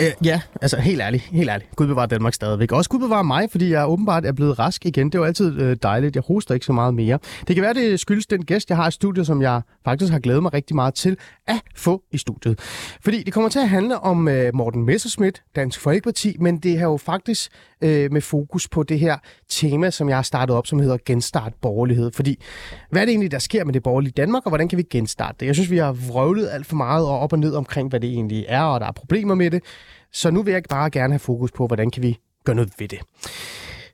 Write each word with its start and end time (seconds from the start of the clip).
Øh, 0.00 0.12
ja, 0.24 0.40
altså 0.62 0.76
helt 0.76 1.00
ærligt, 1.00 1.22
helt 1.22 1.50
ærligt. 1.50 1.76
Gud 1.76 1.86
bevarer 1.86 2.06
Danmark 2.06 2.34
stadigvæk. 2.34 2.72
Også 2.72 2.90
Gud 2.90 2.98
bevarer 2.98 3.22
mig, 3.22 3.50
fordi 3.50 3.70
jeg 3.70 3.88
åbenbart 3.88 4.26
er 4.26 4.32
blevet 4.32 4.58
rask 4.58 4.86
igen. 4.86 5.06
Det 5.06 5.14
er 5.14 5.18
jo 5.18 5.24
altid 5.24 5.60
øh, 5.60 5.76
dejligt. 5.82 6.16
Jeg 6.16 6.22
hoster 6.26 6.54
ikke 6.54 6.66
så 6.66 6.72
meget 6.72 6.94
mere. 6.94 7.18
Det 7.48 7.56
kan 7.56 7.62
være, 7.62 7.74
det 7.74 8.00
skyldes 8.00 8.26
den 8.26 8.44
gæst, 8.44 8.68
jeg 8.68 8.76
har 8.76 8.88
i 8.88 8.90
studiet, 8.90 9.26
som 9.26 9.42
jeg 9.42 9.62
faktisk 9.84 10.12
har 10.12 10.18
glædet 10.18 10.42
mig 10.42 10.54
rigtig 10.54 10.76
meget 10.76 10.94
til 10.94 11.16
at 11.46 11.60
få 11.76 12.02
i 12.12 12.18
studiet. 12.18 12.58
Fordi 13.00 13.22
det 13.22 13.32
kommer 13.32 13.50
til 13.50 13.58
at 13.58 13.68
handle 13.68 13.98
om 13.98 14.28
øh, 14.28 14.54
Morten 14.54 14.84
Messerschmidt, 14.84 15.42
Dansk 15.56 15.80
Folkeparti, 15.80 16.36
men 16.40 16.58
det 16.58 16.78
har 16.78 16.86
jo 16.86 16.96
faktisk 16.96 17.50
øh, 17.80 18.12
med 18.12 18.20
fokus 18.20 18.68
på 18.68 18.82
det 18.82 18.98
her 18.98 19.16
tema, 19.48 19.90
som 19.90 20.08
jeg 20.08 20.16
har 20.16 20.22
startet 20.22 20.56
op, 20.56 20.66
som 20.66 20.78
hedder 20.78 20.96
genstart 21.06 21.52
borgerlighed. 21.62 22.10
Fordi 22.12 22.42
hvad 22.90 23.02
er 23.02 23.06
det 23.06 23.12
egentlig, 23.12 23.30
der 23.30 23.38
sker 23.38 23.64
med 23.64 23.74
det 23.74 23.82
borgerlige 23.82 24.12
Danmark, 24.16 24.46
og 24.46 24.50
hvordan 24.50 24.68
kan 24.68 24.78
vi 24.78 24.82
genstarte 24.90 25.36
det? 25.40 25.46
Jeg 25.46 25.54
synes, 25.54 25.70
vi 25.70 25.78
har 25.78 25.92
vrøvlet 25.92 26.48
alt 26.52 26.66
for 26.66 26.76
meget 26.76 27.06
og 27.06 27.18
op 27.18 27.32
og 27.32 27.38
ned 27.38 27.54
omkring, 27.54 27.88
hvad 27.88 28.00
det 28.00 28.10
egentlig 28.10 28.44
er, 28.48 28.62
og 28.62 28.80
der 28.80 28.86
er 28.86 28.92
problemer 28.92 29.34
med 29.34 29.50
det. 29.50 29.62
Så 30.12 30.30
nu 30.30 30.42
vil 30.42 30.52
jeg 30.52 30.62
bare 30.68 30.90
gerne 30.90 31.12
have 31.12 31.18
fokus 31.18 31.52
på, 31.52 31.66
hvordan 31.66 31.90
kan 31.90 32.02
vi 32.02 32.18
gøre 32.44 32.56
noget 32.56 32.72
ved 32.78 32.88
det. 32.88 32.98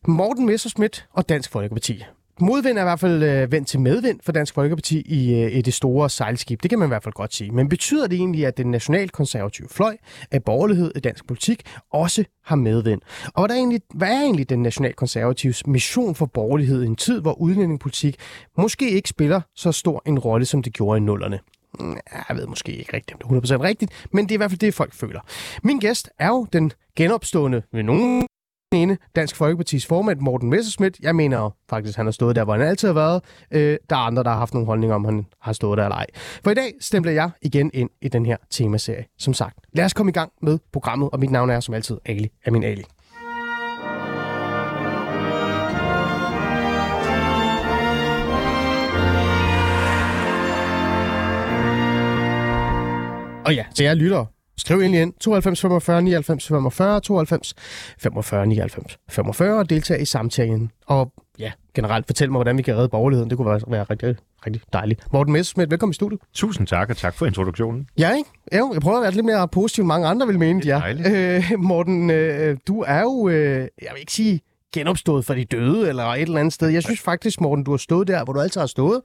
Morten 0.09 0.47
Messerschmidt 0.47 1.07
og 1.13 1.29
Dansk 1.29 1.51
Folkeparti. 1.51 2.05
Modvind 2.41 2.79
er 2.79 2.83
i 2.83 2.85
hvert 2.85 3.01
fald 3.01 3.23
øh, 3.23 3.53
vendt 3.53 3.69
til 3.69 3.81
medvind 3.81 4.21
for 4.23 4.33
Dansk 4.33 4.55
Folkeparti 4.55 5.01
i, 5.01 5.35
øh, 5.35 5.53
i 5.53 5.63
det 5.63 5.75
store 5.75 6.11
sejlskib. 6.11 6.63
Det 6.63 6.71
kan 6.71 6.79
man 6.79 6.89
i 6.89 6.91
hvert 6.91 7.03
fald 7.03 7.15
godt 7.15 7.35
sige. 7.35 7.51
Men 7.51 7.69
betyder 7.69 8.07
det 8.07 8.17
egentlig, 8.17 8.47
at 8.47 8.57
den 8.57 8.71
nationalkonservative 8.71 9.69
fløj 9.69 9.97
af 10.31 10.45
borgerlighed 10.45 10.93
i 10.97 11.01
dansk 11.01 11.27
politik 11.27 11.63
også 11.93 12.25
har 12.45 12.57
medvind? 12.57 13.01
Og 13.35 13.47
hvad 13.47 13.57
er 13.57 13.59
egentlig, 13.59 13.81
hvad 13.95 14.09
er 14.09 14.21
egentlig 14.21 14.51
den 14.51 14.63
nationalkonservatives 14.63 15.67
mission 15.67 16.15
for 16.15 16.27
borgerlighed 16.27 16.83
i 16.83 16.87
en 16.87 16.97
tid, 16.97 17.21
hvor 17.21 17.33
udlændingepolitik 17.33 18.17
måske 18.59 18.91
ikke 18.91 19.09
spiller 19.09 19.41
så 19.55 19.73
stor 19.73 20.03
en 20.07 20.19
rolle, 20.19 20.47
som 20.47 20.63
det 20.63 20.73
gjorde 20.73 20.99
i 20.99 21.01
nullerne? 21.01 21.39
Jeg 22.29 22.37
ved 22.37 22.47
måske 22.47 22.73
ikke 22.77 22.97
rigtigt, 22.97 23.23
om 23.25 23.41
det 23.41 23.51
er 23.51 23.57
100% 23.59 23.63
rigtigt, 23.63 24.07
men 24.13 24.25
det 24.25 24.31
er 24.31 24.37
i 24.37 24.37
hvert 24.37 24.51
fald 24.51 24.59
det, 24.59 24.75
folk 24.75 24.95
føler. 24.95 25.21
Min 25.63 25.79
gæst 25.79 26.11
er 26.19 26.29
jo 26.29 26.47
den 26.53 26.73
genopstående 26.97 27.63
ved 27.73 27.83
nogen 27.83 28.27
ene 28.73 28.99
Dansk 29.17 29.37
Folkepartis 29.37 29.87
formand, 29.87 30.21
Morten 30.21 30.51
Messerschmidt. 30.51 30.99
Jeg 31.01 31.17
mener 31.17 31.39
jo 31.39 31.51
faktisk, 31.71 31.97
han 31.97 32.07
har 32.07 32.11
stået 32.11 32.37
der, 32.37 32.45
hvor 32.45 32.53
han 32.53 32.63
altid 32.63 32.89
har 32.89 32.95
været. 32.95 33.23
Øh, 33.51 33.79
der 33.91 33.97
er 33.97 34.01
andre, 34.01 34.23
der 34.23 34.31
har 34.31 34.39
haft 34.39 34.55
nogle 34.55 34.67
holdninger 34.67 34.95
om, 34.95 35.05
han 35.05 35.27
har 35.41 35.53
stået 35.53 35.79
der 35.79 35.85
eller 35.85 35.97
ej. 35.97 36.07
For 36.45 36.51
i 36.51 36.55
dag 36.55 36.73
stempler 36.81 37.13
jeg 37.13 37.31
igen 37.43 37.71
ind 37.75 37.91
i 38.03 38.09
den 38.09 38.27
her 38.27 38.37
temaserie, 38.51 39.05
som 39.19 39.35
sagt. 39.35 39.59
Lad 39.73 39.85
os 39.85 39.95
komme 39.95 40.11
i 40.11 40.13
gang 40.13 40.33
med 40.43 40.59
programmet, 40.73 41.11
og 41.11 41.21
mit 41.21 41.31
navn 41.31 41.51
er 41.51 41.61
som 41.61 41.75
altid 41.75 41.99
Ali 42.05 42.31
Amin 42.47 42.65
Ali. 42.65 42.85
Og 53.47 53.55
ja, 53.55 53.65
så 53.75 53.83
jeg 53.83 53.97
lytter. 53.97 54.25
Skriv 54.59 54.83
ind 54.83 54.95
igen 54.95 55.13
92 55.13 55.61
45 55.61 56.03
99 56.03 56.49
45 56.49 57.01
92 57.01 57.55
45 57.99 58.47
99 58.47 58.99
45 59.09 59.59
og 59.59 59.71
deltag 59.71 60.03
i 60.03 60.05
samtalen. 60.05 60.71
Og 60.87 61.13
ja, 61.39 61.53
generelt 61.75 62.07
fortæl 62.07 62.31
mig, 62.31 62.37
hvordan 62.37 62.59
vi 62.59 62.63
kan 62.63 62.77
redde 62.77 62.89
borgerligheden. 62.89 63.31
Det 63.31 63.37
kunne 63.39 63.51
være, 63.51 63.61
være 63.69 63.83
rigtig, 63.83 64.17
rigtig 64.47 64.63
dejligt. 64.73 65.13
Morten 65.13 65.33
Messerschmidt, 65.33 65.71
velkommen 65.71 65.91
i 65.91 65.95
studiet. 65.95 66.21
Tusind 66.35 66.67
tak, 66.67 66.91
og 66.91 66.97
tak 66.97 67.15
for 67.15 67.27
introduktionen. 67.27 67.89
Ja, 67.99 68.17
ikke? 68.17 68.31
Jo, 68.57 68.71
jeg 68.73 68.81
prøver 68.81 68.97
at 68.97 69.03
være 69.03 69.13
lidt 69.13 69.27
mere 69.27 69.49
positiv, 69.49 69.83
end 69.83 69.89
mange 69.89 70.07
andre 70.09 70.27
vil 70.27 70.39
mene, 70.39 70.63
Det 70.63 70.71
er 70.71 70.89
ja. 70.89 71.37
Øh, 71.37 71.59
Morten, 71.59 72.11
øh, 72.11 72.57
du 72.69 72.81
er 72.87 73.01
jo, 73.01 73.29
øh, 73.29 73.59
jeg 73.59 73.89
vil 73.93 74.01
ikke 74.01 74.13
sige 74.13 74.41
genopstået 74.81 75.25
for 75.25 75.35
de 75.35 75.45
døde 75.45 75.89
eller 75.89 76.05
et 76.05 76.23
eller 76.23 76.39
andet 76.41 76.53
sted. 76.55 76.69
Jeg 76.69 76.83
synes 76.83 77.01
faktisk, 77.01 77.41
Morten, 77.41 77.65
du 77.65 77.71
har 77.71 77.79
stået 77.79 78.09
der, 78.09 78.25
hvor 78.25 78.33
du 78.33 78.41
altid 78.41 78.61
har 78.61 78.67
stået, 78.67 79.01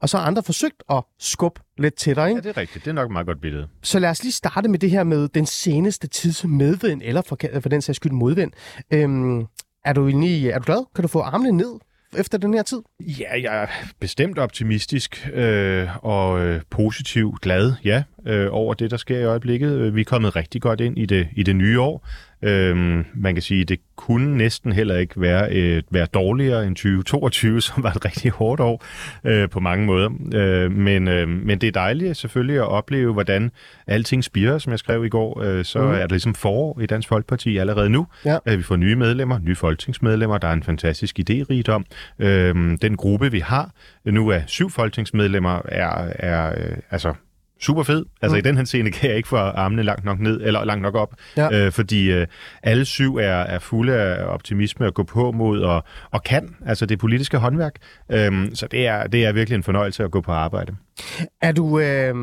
og 0.00 0.08
så 0.08 0.16
har 0.18 0.24
andre 0.24 0.42
forsøgt 0.42 0.82
at 0.90 1.02
skubbe 1.20 1.60
lidt 1.78 1.94
til 1.94 2.16
dig. 2.16 2.22
Ja, 2.22 2.28
Ikke? 2.28 2.40
det 2.40 2.48
er 2.48 2.56
rigtigt. 2.56 2.84
Det 2.84 2.90
er 2.90 2.94
nok 2.94 3.06
et 3.06 3.12
meget 3.12 3.26
godt 3.26 3.40
billede. 3.40 3.68
Så 3.82 3.98
lad 3.98 4.10
os 4.10 4.22
lige 4.22 4.32
starte 4.32 4.68
med 4.68 4.78
det 4.78 4.90
her 4.90 5.04
med 5.04 5.28
den 5.28 5.46
seneste 5.46 6.06
tids 6.06 6.44
medvind, 6.44 7.02
eller 7.04 7.22
for, 7.22 7.38
for 7.60 7.68
den 7.68 7.82
sags 7.82 7.96
skyld 7.96 8.12
modvind. 8.12 8.52
Øhm, 8.92 9.46
er 9.84 9.92
du 9.92 10.08
egentlig, 10.08 10.48
er 10.48 10.58
du 10.58 10.64
glad? 10.64 10.84
Kan 10.94 11.02
du 11.02 11.08
få 11.08 11.20
armene 11.20 11.52
ned 11.52 11.72
efter 12.18 12.38
den 12.38 12.54
her 12.54 12.62
tid? 12.62 12.82
Ja, 13.00 13.42
jeg 13.42 13.62
er 13.62 13.66
bestemt 14.00 14.38
optimistisk 14.38 15.28
øh, 15.34 16.04
og 16.04 16.40
øh, 16.40 16.60
positiv, 16.70 17.36
glad, 17.42 17.72
ja, 17.84 18.02
øh, 18.26 18.48
over 18.50 18.74
det, 18.74 18.90
der 18.90 18.96
sker 18.96 19.18
i 19.18 19.24
øjeblikket. 19.24 19.94
Vi 19.94 20.00
er 20.00 20.04
kommet 20.04 20.36
rigtig 20.36 20.62
godt 20.62 20.80
ind 20.80 20.98
i 20.98 21.06
det, 21.06 21.28
i 21.36 21.42
det 21.42 21.56
nye 21.56 21.80
år. 21.80 22.08
Øh, 22.42 23.04
man 23.14 23.34
kan 23.34 23.42
sige, 23.42 23.64
det 23.64 23.78
kunne 23.96 24.36
næsten 24.36 24.72
heller 24.72 24.98
ikke 24.98 25.20
være, 25.20 25.48
øh, 25.52 25.82
være 25.90 26.06
dårligere 26.06 26.66
end 26.66 26.76
2022, 26.76 27.60
som 27.68 27.82
var 27.82 27.90
et 27.90 28.04
rigtig 28.04 28.30
hårdt 28.30 28.60
år 28.60 28.84
øh, 29.24 29.48
på 29.48 29.60
mange 29.60 29.86
måder. 29.86 30.10
Øh, 30.34 30.72
men, 30.72 31.08
øh, 31.08 31.28
men 31.28 31.58
det 31.58 31.66
er 31.66 31.72
dejligt 31.72 32.16
selvfølgelig 32.16 32.56
at 32.56 32.68
opleve, 32.68 33.12
hvordan 33.12 33.50
alting 33.86 34.24
spirer, 34.24 34.58
som 34.58 34.70
jeg 34.70 34.78
skrev 34.78 35.04
i 35.04 35.08
går. 35.08 35.42
Øh, 35.42 35.64
så 35.64 35.82
mm. 35.82 35.90
er 35.90 35.98
der 35.98 36.06
ligesom 36.06 36.34
forår 36.34 36.80
i 36.80 36.86
Dansk 36.86 37.08
Folkeparti 37.08 37.56
allerede 37.56 37.90
nu. 37.90 38.06
Ja. 38.24 38.38
Øh, 38.46 38.58
vi 38.58 38.62
får 38.62 38.76
nye 38.76 38.96
medlemmer, 38.96 39.38
nye 39.38 39.56
folketingsmedlemmer. 39.56 40.38
Der 40.38 40.48
er 40.48 40.52
en 40.52 40.62
fantastisk 40.62 41.18
idérigdom. 41.18 41.84
Øh, 42.18 42.78
den 42.82 42.96
gruppe, 42.96 43.30
vi 43.30 43.40
har 43.40 43.70
nu 44.04 44.32
af 44.32 44.44
syv 44.46 44.70
folketingsmedlemmer, 44.70 45.60
er, 45.64 46.08
er 46.18 46.50
øh, 46.50 46.76
altså 46.90 47.14
super 47.60 47.82
fed. 47.82 48.04
Altså 48.22 48.34
Mm. 48.36 48.38
i 48.38 48.40
den 48.40 48.56
her 48.56 48.64
scene 48.64 48.90
kan 48.90 49.08
jeg 49.08 49.16
ikke 49.16 49.28
få 49.28 49.36
armene 49.36 49.82
langt 49.82 50.04
nok 50.04 50.20
ned, 50.20 50.40
eller 50.44 50.64
langt 50.64 50.82
nok 50.82 50.94
op, 50.94 51.14
Ja. 51.36 51.66
øh, 51.66 51.72
fordi 51.72 52.12
øh, 52.12 52.26
alle 52.62 52.84
syv 52.84 53.16
er, 53.16 53.22
er 53.24 53.58
fulde 53.58 53.94
af 53.94 54.24
optimisme 54.24 54.86
og 54.86 54.94
gå 54.94 55.02
på 55.02 55.32
mod 55.32 55.60
og, 55.60 55.84
og 56.10 56.22
kan, 56.24 56.56
altså 56.66 56.86
det 56.86 56.98
politiske 56.98 57.38
håndværk. 57.38 57.74
Øhm, 58.12 58.54
så 58.54 58.66
det 58.70 58.86
er, 58.86 59.06
det 59.06 59.24
er 59.24 59.32
virkelig 59.32 59.56
en 59.56 59.62
fornøjelse 59.62 60.04
at 60.04 60.10
gå 60.10 60.20
på 60.20 60.32
arbejde. 60.32 60.76
Er 61.42 61.52
du... 61.52 61.80
Øh, 61.80 62.14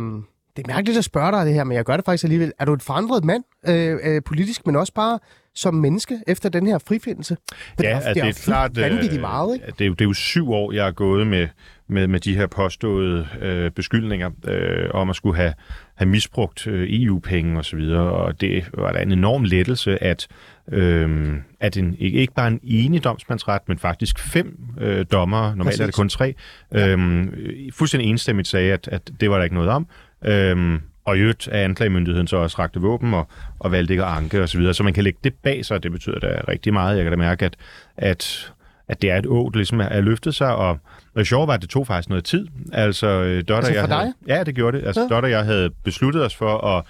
det 0.58 0.68
er 0.68 0.74
mærkeligt 0.74 0.98
at 0.98 1.04
spørge 1.04 1.32
dig 1.32 1.46
det 1.46 1.54
her, 1.54 1.64
men 1.64 1.76
jeg 1.78 1.86
gør 1.86 1.96
det 1.96 2.06
faktisk 2.06 2.24
alligevel. 2.24 2.52
Er 2.60 2.66
du 2.66 2.74
et 2.74 2.82
forandret 2.82 3.24
mand, 3.24 3.44
øh, 3.68 3.98
øh, 4.04 4.22
politisk, 4.26 4.66
men 4.66 4.76
også 4.76 4.94
bare 4.94 5.20
som 5.56 5.74
menneske 5.74 6.20
efter 6.28 6.50
den 6.50 6.68
her 6.68 6.78
frifindelse? 6.88 7.38
For 7.78 7.84
Ja, 7.84 7.94
har- 7.94 8.00
at 8.02 8.06
har 8.06 8.14
det 8.14 8.24
er 8.24 8.44
klart... 8.44 8.78
øh, 8.78 8.84
Vanvittigt 8.84 9.22
meget, 9.22 9.54
ikke? 9.56 9.66
Det 9.66 9.82
er, 9.82 9.86
jo, 9.86 9.94
det 9.94 10.02
er 10.02 10.06
jo 10.10 10.14
syv 10.14 10.52
år, 10.52 10.72
jeg 10.72 10.84
har 10.84 10.92
gået 10.92 11.28
med, 11.28 11.48
med, 11.88 12.08
med 12.08 12.20
de 12.20 12.36
her 12.36 12.48
påståede 12.48 13.28
øh, 13.42 13.72
beskyldninger 13.72 14.30
øh, 14.48 14.90
om 14.94 15.10
at 15.10 15.16
skulle 15.16 15.36
have, 15.36 15.54
have 15.96 16.10
misbrugt 16.10 16.68
øh, 16.68 16.88
EU-penge 16.90 17.60
osv., 17.60 17.80
og 17.80 18.42
det 18.42 18.70
var 18.74 18.92
da 18.92 19.02
en 19.02 19.12
enorm 19.12 19.44
lettelse, 19.44 20.04
at, 20.04 20.28
øh, 20.72 21.34
at 21.60 21.78
en, 21.78 21.96
ikke, 22.00 22.34
bare 22.36 22.48
en 22.48 22.60
enig 22.64 23.04
domsmandsret, 23.04 23.62
men 23.68 23.78
faktisk 23.80 24.20
fem 24.20 24.58
øh, 24.82 25.06
dommere, 25.12 25.56
normalt 25.56 25.82
er 25.82 25.86
det 25.86 25.96
Præcis. 25.96 25.96
kun 25.96 26.10
tre, 26.10 26.34
øh, 26.72 27.28
fuldstændig 27.74 28.10
enstemmigt 28.10 28.48
sagde, 28.48 28.74
at, 28.74 28.88
at 28.88 29.12
det 29.20 29.30
var 29.30 29.38
der 29.38 29.44
ikke 29.44 29.56
noget 29.56 29.70
om. 29.70 29.88
Øh, 30.26 30.80
og 31.06 31.18
i 31.18 31.20
øvrigt 31.20 31.50
er 31.52 31.64
anklagemyndigheden 31.64 32.28
så 32.28 32.38
også 32.38 32.56
rakte 32.60 32.80
våben 32.82 33.14
og, 33.14 33.28
og 33.60 33.72
valgte 33.72 33.94
ikke 33.94 34.04
at 34.04 34.10
anke 34.10 34.42
osv., 34.42 34.48
så, 34.48 34.58
videre. 34.58 34.74
så 34.74 34.84
man 34.84 34.94
kan 34.94 35.04
lægge 35.04 35.20
det 35.24 35.34
bag 35.34 35.66
sig, 35.66 35.84
det 35.84 35.92
betyder 35.92 36.20
da 36.20 36.42
rigtig 36.48 36.74
meget. 36.74 36.96
Jeg 36.96 37.04
kan 37.06 37.12
da 37.12 37.18
mærke, 37.18 37.46
at, 37.46 37.56
at, 37.98 38.54
at 38.88 39.02
det 39.02 39.12
er 39.12 39.18
et 39.18 39.26
å, 39.26 39.50
der 39.50 39.58
ligesom 39.58 39.80
er, 39.80 39.86
er 39.86 40.02
løftet 40.02 40.36
sig, 40.36 40.56
og, 40.56 40.70
og 40.70 40.80
det 41.16 41.28
sjove 41.28 41.48
var, 41.48 41.54
at 41.54 41.62
det 41.62 41.70
tog 41.70 41.88
faktisk 41.88 42.10
noget 42.10 42.24
tid. 42.24 42.48
Altså, 42.74 43.08
øh, 43.08 43.38
Dotter, 43.38 43.56
Altså 43.56 43.72
for 43.74 43.80
jeg 43.80 43.88
dig? 43.90 43.98
havde, 43.98 44.14
Ja, 44.28 44.44
det 44.44 44.56
gjorde 44.56 44.78
det. 44.78 44.86
Altså, 44.86 45.02
Ja. 45.02 45.08
Dotter 45.08 45.28
og 45.28 45.32
jeg 45.32 45.46
havde 45.46 45.70
besluttet 45.84 46.26
os 46.26 46.36
for 46.36 46.58
at 46.78 46.84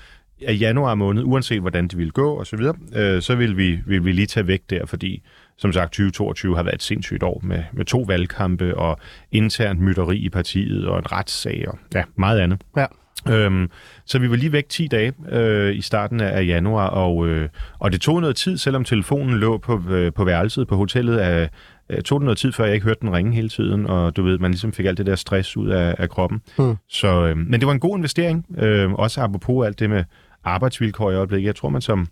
at 0.48 0.60
januar 0.62 0.96
måned, 0.96 1.24
uanset 1.24 1.62
hvordan 1.62 1.88
det 1.88 1.98
ville 1.98 2.12
gå 2.12 2.34
og 2.34 2.48
så 2.48 2.58
videre, 2.58 2.76
øh, 2.96 3.22
så 3.22 3.36
ville 3.36 3.56
vi, 3.56 3.80
ville 3.86 4.04
vi 4.04 4.12
lige 4.12 4.26
tage 4.26 4.48
væk 4.48 4.62
der, 4.70 4.86
fordi 4.86 5.22
som 5.58 5.74
sagt 5.74 5.92
2022 5.92 6.56
har 6.56 6.64
været 6.64 6.76
et 6.76 6.84
sindssygt 6.84 7.24
år 7.24 7.40
med, 7.44 7.64
med 7.74 7.86
to 7.86 8.00
valgkampe 8.08 8.78
og 8.78 9.00
internt 9.32 9.80
mytteri 9.80 10.18
i 10.18 10.30
partiet 10.30 10.88
og 10.88 10.98
en 11.00 11.12
retssag 11.12 11.66
og 11.68 11.78
ja, 11.94 12.04
meget 12.16 12.40
andet. 12.40 12.62
Ja. 12.78 12.86
Øhm, 13.30 13.70
så 14.06 14.20
vi 14.20 14.30
var 14.30 14.36
lige 14.36 14.52
væk 14.52 14.70
10 14.70 14.88
dage 14.88 15.14
øh, 15.30 15.76
i 15.76 15.82
starten 15.82 16.22
af 16.22 16.38
af 16.38 16.46
januar, 16.46 16.88
og, 16.88 17.28
øh, 17.28 17.50
og 17.80 17.92
det 17.92 18.02
tog 18.02 18.22
noget 18.22 18.36
tid, 18.36 18.58
selvom 18.58 18.84
telefonen 18.84 19.38
lå 19.38 19.58
på, 19.58 19.82
øh, 19.90 20.14
på 20.14 20.24
værelset 20.24 20.68
på 20.68 20.76
hotellet, 20.76 21.42
øh, 21.42 21.48
øh, 21.90 22.02
tog 22.02 22.20
det 22.20 22.26
noget 22.26 22.38
tid, 22.38 22.52
før 22.52 22.66
jeg 22.66 22.74
ikke 22.74 22.86
hørte 22.86 23.00
den 23.02 23.14
ringe 23.14 23.34
hele 23.36 23.50
tiden, 23.50 23.86
og 23.86 24.16
du 24.16 24.24
ved, 24.24 24.38
man 24.40 24.52
ligesom 24.52 24.74
fik 24.74 24.86
alt 24.86 24.98
det 24.98 25.06
der 25.06 25.16
stress 25.16 25.58
ud 25.58 25.70
af, 25.70 25.96
af 25.98 26.10
kroppen. 26.10 26.42
Mm. 26.60 26.76
Så, 26.90 27.26
øh, 27.26 27.38
men 27.38 27.60
det 27.60 27.68
var 27.68 27.74
en 27.74 27.80
god 27.80 27.98
investering, 27.98 28.46
øh, 28.58 28.92
også 28.94 29.22
apropos 29.22 29.66
alt 29.66 29.80
det 29.80 29.90
med 29.90 30.04
arbejdsvilkår 30.44 31.12
i 31.12 31.16
øjeblikket. 31.16 31.48
Jeg 31.48 31.56
tror, 31.56 31.70
man 31.70 31.82
som 31.82 32.08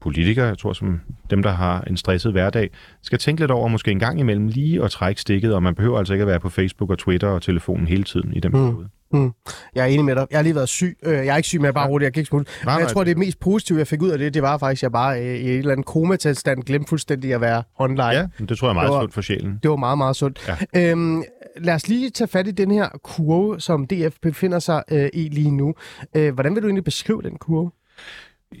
politiker, 0.00 0.44
jeg 0.44 0.58
tror 0.58 0.72
som 0.72 1.00
dem, 1.30 1.42
der 1.42 1.50
har 1.50 1.80
en 1.80 1.96
stresset 1.96 2.32
hverdag, 2.32 2.70
skal 3.02 3.18
tænke 3.18 3.42
lidt 3.42 3.50
over 3.50 3.68
måske 3.68 3.90
en 3.90 3.98
gang 3.98 4.20
imellem 4.20 4.46
lige 4.46 4.82
at 4.84 4.90
trække 4.90 5.20
stikket, 5.20 5.54
og 5.54 5.62
man 5.62 5.74
behøver 5.74 5.98
altså 5.98 6.12
ikke 6.14 6.22
at 6.22 6.28
være 6.28 6.40
på 6.40 6.48
Facebook 6.48 6.90
og 6.90 6.98
Twitter 6.98 7.28
og 7.28 7.42
telefonen 7.42 7.86
hele 7.86 8.02
tiden 8.02 8.32
i 8.32 8.40
den 8.40 8.52
Mm. 8.52 8.58
periode. 8.58 8.88
Mm. 9.14 9.32
Jeg 9.74 9.82
er 9.82 9.86
enig 9.86 10.04
med 10.04 10.14
dig. 10.14 10.26
Jeg 10.30 10.38
har 10.38 10.42
lige 10.42 10.54
været 10.54 10.68
syg. 10.68 10.98
Øh, 11.02 11.12
Jeg 11.12 11.26
er 11.26 11.36
ikke 11.36 11.46
syg, 11.46 11.58
men 11.58 11.64
jeg 11.64 11.68
er 11.68 11.72
bare 11.72 11.88
rolig. 11.88 12.04
Jeg 12.04 12.12
kan 12.12 12.20
ikke. 12.20 12.34
Nej, 12.36 12.44
Men 12.64 12.80
jeg 12.80 12.88
tror, 12.88 13.04
det 13.04 13.18
mest 13.18 13.40
positive, 13.40 13.78
jeg 13.78 13.86
fik 13.86 14.02
ud 14.02 14.08
af 14.10 14.18
det, 14.18 14.34
det 14.34 14.42
var 14.42 14.58
faktisk, 14.58 14.78
at 14.80 14.82
jeg 14.82 14.92
bare 14.92 15.20
øh, 15.20 15.26
i 15.36 15.48
et 15.50 15.58
eller 15.58 15.72
andet 15.72 15.86
komatilstand 15.86 16.62
glemte 16.62 16.88
fuldstændig 16.88 17.34
at 17.34 17.40
være 17.40 17.62
online. 17.78 18.04
Ja, 18.04 18.26
det 18.48 18.58
tror 18.58 18.66
jeg 18.68 18.70
er 18.70 18.74
meget 18.74 18.90
var- 18.90 19.00
sundt 19.00 19.14
for 19.14 19.20
sjælen. 19.20 19.58
Det 19.62 19.70
var 19.70 19.76
meget, 19.76 19.98
meget 19.98 20.16
sundt. 20.16 20.54
Ja. 20.74 20.90
Øhm, 20.90 21.22
lad 21.56 21.74
os 21.74 21.88
lige 21.88 22.10
tage 22.10 22.28
fat 22.28 22.46
i 22.46 22.50
den 22.50 22.70
her 22.70 22.88
kurve, 23.02 23.60
som 23.60 23.86
DF 23.86 24.16
befinder 24.22 24.58
sig 24.58 24.82
øh, 24.90 25.08
i 25.12 25.28
lige 25.28 25.50
nu. 25.50 25.74
Øh, 26.16 26.34
hvordan 26.34 26.54
vil 26.54 26.62
du 26.62 26.68
egentlig 26.68 26.84
beskrive 26.84 27.22
den 27.22 27.36
kurve? 27.36 27.70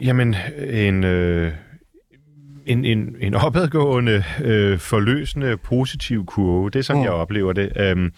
Jamen, 0.02 0.36
en, 0.70 1.04
øh, 1.04 1.52
en, 2.66 2.84
en, 2.84 3.16
en 3.20 3.34
opadgående, 3.34 4.24
øh, 4.44 4.78
forløsende, 4.78 5.56
positiv 5.56 6.26
kurve. 6.26 6.70
Det 6.70 6.78
er 6.78 6.82
sådan, 6.82 7.00
mm. 7.00 7.04
jeg 7.04 7.12
oplever 7.12 7.52
det. 7.52 7.72
Øhm, 7.76 8.12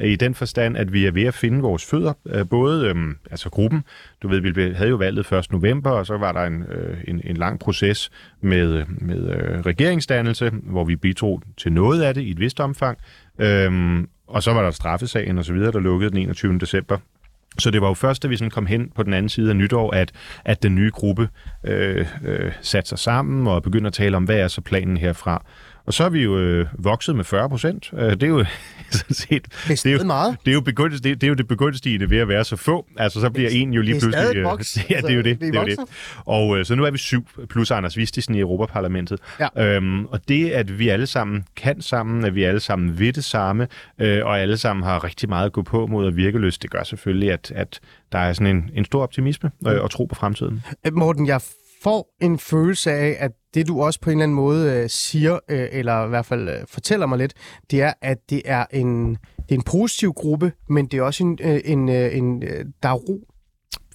I 0.00 0.16
den 0.16 0.34
forstand, 0.34 0.76
at 0.76 0.92
vi 0.92 1.06
er 1.06 1.10
ved 1.10 1.24
at 1.24 1.34
finde 1.34 1.60
vores 1.60 1.84
fødder. 1.84 2.12
Øh, 2.26 2.48
både 2.48 2.88
øhm, 2.88 3.16
altså 3.30 3.50
gruppen, 3.50 3.84
du 4.22 4.28
ved, 4.28 4.40
vi 4.40 4.72
havde 4.74 4.90
jo 4.90 4.96
valget 4.96 5.32
1. 5.32 5.52
november, 5.52 5.90
og 5.90 6.06
så 6.06 6.16
var 6.16 6.32
der 6.32 6.44
en, 6.44 6.62
øh, 6.62 6.98
en, 7.08 7.20
en 7.24 7.36
lang 7.36 7.60
proces 7.60 8.10
med, 8.40 8.84
med 8.88 9.30
øh, 9.30 9.60
regeringsdannelse, 9.60 10.50
hvor 10.50 10.84
vi 10.84 10.96
bidrog 10.96 11.42
til 11.56 11.72
noget 11.72 12.02
af 12.02 12.14
det 12.14 12.22
i 12.22 12.30
et 12.30 12.40
vist 12.40 12.60
omfang. 12.60 12.98
Øhm, 13.38 14.08
og 14.26 14.42
så 14.42 14.52
var 14.52 14.62
der 14.62 14.70
straffesagen 14.70 15.38
og 15.38 15.44
så 15.44 15.52
videre, 15.52 15.72
der 15.72 15.80
lukkede 15.80 16.10
den 16.10 16.18
21. 16.18 16.58
december. 16.58 16.98
Så 17.58 17.70
det 17.70 17.80
var 17.80 17.88
jo 17.88 17.94
først, 17.94 18.22
da 18.22 18.28
vi 18.28 18.36
sådan 18.36 18.50
kom 18.50 18.66
hen 18.66 18.92
på 18.94 19.02
den 19.02 19.12
anden 19.12 19.28
side 19.28 19.50
af 19.50 19.56
nytår, 19.56 19.94
at, 19.94 20.12
at 20.44 20.62
den 20.62 20.74
nye 20.74 20.90
gruppe 20.94 21.28
øh, 21.64 22.06
øh, 22.24 22.52
satte 22.60 22.88
sig 22.88 22.98
sammen 22.98 23.46
og 23.46 23.62
begyndte 23.62 23.86
at 23.86 23.92
tale 23.92 24.16
om, 24.16 24.24
hvad 24.24 24.36
er 24.36 24.48
så 24.48 24.60
planen 24.60 24.96
herfra. 24.96 25.44
Og 25.86 25.94
så 25.94 26.04
er 26.04 26.08
vi 26.08 26.22
jo 26.22 26.38
øh, 26.38 26.66
vokset 26.78 27.16
med 27.16 27.24
40 27.24 27.48
procent. 27.48 27.90
Øh, 27.92 28.10
det 28.10 28.22
er 28.22 28.26
jo 28.26 28.44
sådan 28.90 29.14
set... 29.14 29.44
Det 29.44 29.70
er, 29.70 29.74
det 29.74 29.86
er 29.86 29.98
jo, 29.98 30.04
meget. 30.04 30.36
Det 30.44 30.50
er 30.50 30.54
jo, 30.54 30.60
begyndest, 30.60 31.04
det, 31.04 31.20
det 31.20 31.26
er 31.26 31.28
jo 31.28 31.34
det 31.34 31.48
begunstigende 31.48 32.10
ved 32.10 32.18
at 32.18 32.28
være 32.28 32.44
så 32.44 32.56
få. 32.56 32.86
Altså, 32.96 33.20
så 33.20 33.30
bliver 33.30 33.50
en 33.50 33.72
jo 33.72 33.82
lige 33.82 33.94
det 33.94 34.02
er 34.02 34.10
pludselig... 34.10 34.36
Øh, 34.36 34.44
voks, 34.50 34.90
ja, 34.90 34.96
det 35.00 35.10
er 35.10 35.14
jo 35.14 35.22
det. 35.22 35.40
det, 35.40 35.54
er 35.54 35.60
jo 35.60 35.66
det. 35.66 35.78
Og 36.24 36.58
øh, 36.58 36.64
så 36.64 36.74
nu 36.74 36.84
er 36.84 36.90
vi 36.90 36.98
syv 36.98 37.26
plus 37.48 37.70
Anders 37.70 37.96
Vistisen 37.96 38.34
i 38.34 38.40
Europaparlamentet. 38.40 39.20
Ja. 39.40 39.76
Øhm, 39.76 40.06
og 40.06 40.28
det, 40.28 40.50
at 40.50 40.78
vi 40.78 40.88
alle 40.88 41.06
sammen 41.06 41.44
kan 41.56 41.82
sammen, 41.82 42.24
at 42.24 42.34
vi 42.34 42.44
alle 42.44 42.60
sammen 42.60 42.98
ved 42.98 43.12
det 43.12 43.24
samme, 43.24 43.68
øh, 43.98 44.26
og 44.26 44.40
alle 44.40 44.56
sammen 44.56 44.84
har 44.84 45.04
rigtig 45.04 45.28
meget 45.28 45.46
at 45.46 45.52
gå 45.52 45.62
på 45.62 45.86
mod 45.86 46.06
at 46.06 46.16
virke 46.16 46.38
lyst, 46.38 46.62
det 46.62 46.70
gør 46.70 46.82
selvfølgelig, 46.82 47.32
at, 47.32 47.52
at 47.54 47.80
der 48.12 48.18
er 48.18 48.32
sådan 48.32 48.56
en, 48.56 48.70
en 48.74 48.84
stor 48.84 49.02
optimisme 49.02 49.50
øh, 49.66 49.82
og 49.82 49.90
tro 49.90 50.04
på 50.04 50.14
fremtiden. 50.14 50.62
Morten, 50.92 51.26
jeg 51.26 51.40
får 51.82 52.14
en 52.20 52.38
følelse 52.38 52.92
af, 52.92 53.16
at 53.18 53.32
det 53.54 53.68
du 53.68 53.82
også 53.82 54.00
på 54.00 54.10
en 54.10 54.16
eller 54.16 54.22
anden 54.22 54.34
måde 54.34 54.72
øh, 54.72 54.90
siger, 54.90 55.38
øh, 55.48 55.68
eller 55.72 56.06
i 56.06 56.08
hvert 56.08 56.26
fald 56.26 56.48
øh, 56.48 56.66
fortæller 56.68 57.06
mig 57.06 57.18
lidt, 57.18 57.34
det 57.70 57.82
er, 57.82 57.92
at 58.00 58.18
det 58.30 58.42
er 58.44 58.66
en, 58.72 59.10
det 59.36 59.50
er 59.50 59.54
en 59.54 59.62
positiv 59.62 60.12
gruppe, 60.12 60.52
men 60.68 60.86
det 60.86 60.98
er 60.98 61.02
også 61.02 61.24
en, 61.24 61.38
øh, 61.42 61.60
en, 61.64 61.88
øh, 61.88 62.16
en 62.16 62.42
øh, 62.42 62.64
der 62.82 62.88
er 62.88 62.94
ro 62.94 63.31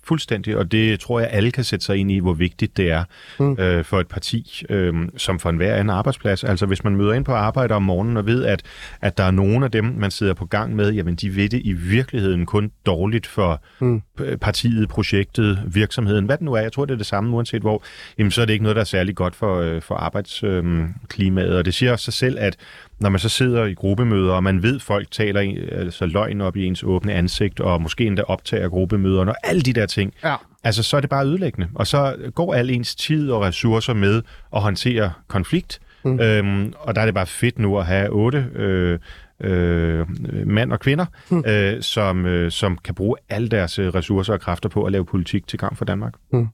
Fuldstændig, 0.08 0.58
og 0.58 0.72
det 0.72 1.00
tror 1.00 1.20
jeg, 1.20 1.30
alle 1.32 1.52
kan 1.52 1.64
sætte 1.64 1.86
sig 1.86 1.98
ind 1.98 2.12
i, 2.12 2.20
hvor 2.20 2.34
vigtigt 2.34 2.78
det 2.78 2.92
er 2.92 3.04
mm. 3.40 3.58
øh, 3.60 3.86
for 3.86 4.00
et 4.00 4.08
parti, 4.08 4.64
øh, 4.70 4.94
som 5.18 5.40
for 5.40 5.50
enhver 5.50 5.74
anden 5.74 5.90
arbejdsplads. 5.90 6.44
Altså 6.44 6.66
hvis 6.66 6.84
man 6.84 6.96
møder 6.96 7.14
ind 7.14 7.26
på 7.26 7.34
arbejde 7.34 7.74
om 7.74 7.84
morgenen 7.84 8.18
og 8.18 8.26
ved, 8.26 8.46
at, 8.46 8.64
at 9.02 9.18
der 9.18 9.24
er 9.24 9.32
nogen 9.32 9.64
af 9.64 9.72
dem, 9.72 9.86
man 9.86 10.12
sidder 10.12 10.34
på 10.34 10.46
gang 10.46 10.76
med, 10.76 10.94
jamen 10.94 11.16
de 11.16 11.36
ved 11.36 11.50
det 11.50 11.62
i 11.64 11.74
virkeligheden 11.74 12.46
kun 12.46 12.72
dårligt 12.86 13.28
for 13.28 13.62
mm. 13.80 14.02
partiet, 14.42 14.90
projektet, 14.90 15.64
virksomheden, 15.66 16.26
hvad 16.26 16.38
det 16.38 16.46
nu 16.46 16.54
er. 16.54 16.62
Jeg 16.62 16.72
tror, 16.72 16.86
det 16.86 16.94
er 16.94 16.98
det 16.98 17.06
samme, 17.06 17.36
uanset 17.36 17.62
hvor. 17.62 17.84
Jamen 18.18 18.32
så 18.32 18.42
er 18.42 18.46
det 18.46 18.54
ikke 18.54 18.64
noget, 18.64 18.76
der 18.76 18.82
er 18.82 18.86
særlig 18.86 19.16
godt 19.16 19.36
for, 19.36 19.62
øh, 19.62 19.82
for 19.82 19.96
arbejdsklimaet. 19.96 21.52
Øh, 21.52 21.58
og 21.58 21.66
det 21.66 21.74
siger 21.74 21.92
også 21.92 22.06
sig 22.06 22.14
selv, 22.14 22.38
at 22.40 22.58
når 23.00 23.10
man 23.10 23.20
så 23.20 23.30
sidder 23.30 23.66
i 23.66 23.74
gruppemøder, 23.74 24.34
og 24.34 24.44
man 24.44 24.64
ved, 24.64 24.76
at 24.76 24.82
folk 24.82 25.12
taler 25.12 25.56
altså 25.72 26.06
løgn 26.06 26.42
op 26.42 26.58
i 26.58 26.66
ens 26.66 26.84
åbne 26.84 27.14
ansigt, 27.14 27.60
og 27.60 27.82
måske 27.82 28.06
endda 28.06 28.22
optager 28.22 28.70
gruppemøder, 28.70 29.26
og 29.26 29.36
alle 29.44 29.62
de 29.62 29.74
der 29.74 29.86
ting, 29.86 30.14
ja. 30.24 30.36
altså 30.64 30.84
så 30.84 30.98
er 30.98 31.02
det 31.02 31.10
bare 31.10 31.26
ødelæggende. 31.26 31.70
Og 31.76 31.88
så 31.88 32.16
går 32.36 32.54
al 32.54 32.70
ens 32.70 32.96
tid 32.96 33.32
og 33.32 33.42
ressourcer 33.42 33.94
med 33.94 34.22
at 34.56 34.62
håndtere 34.62 35.12
konflikt, 35.28 35.80
mm. 36.04 36.20
øhm, 36.20 36.74
og 36.80 36.96
der 36.96 37.02
er 37.02 37.06
det 37.06 37.14
bare 37.14 37.26
fedt 37.26 37.60
nu 37.60 37.78
at 37.78 37.86
have 37.86 38.10
otte 38.10 38.48
øh, 38.56 39.00
øh, 39.42 40.06
mænd 40.48 40.72
og 40.72 40.80
kvinder, 40.80 41.06
mm. 41.30 41.44
øh, 41.48 41.82
som, 41.82 42.26
øh, 42.26 42.52
som 42.52 42.78
kan 42.78 42.96
bruge 42.96 43.16
alle 43.30 43.48
deres 43.50 43.80
øh, 43.80 43.88
ressourcer 43.96 44.34
og 44.34 44.42
kræfter 44.42 44.70
på 44.70 44.84
at 44.84 44.92
lave 44.92 45.06
politik 45.06 45.48
til 45.48 45.60
gavn 45.60 45.76
for 45.76 45.86
Danmark. 45.86 46.14
Mm. 46.34 46.48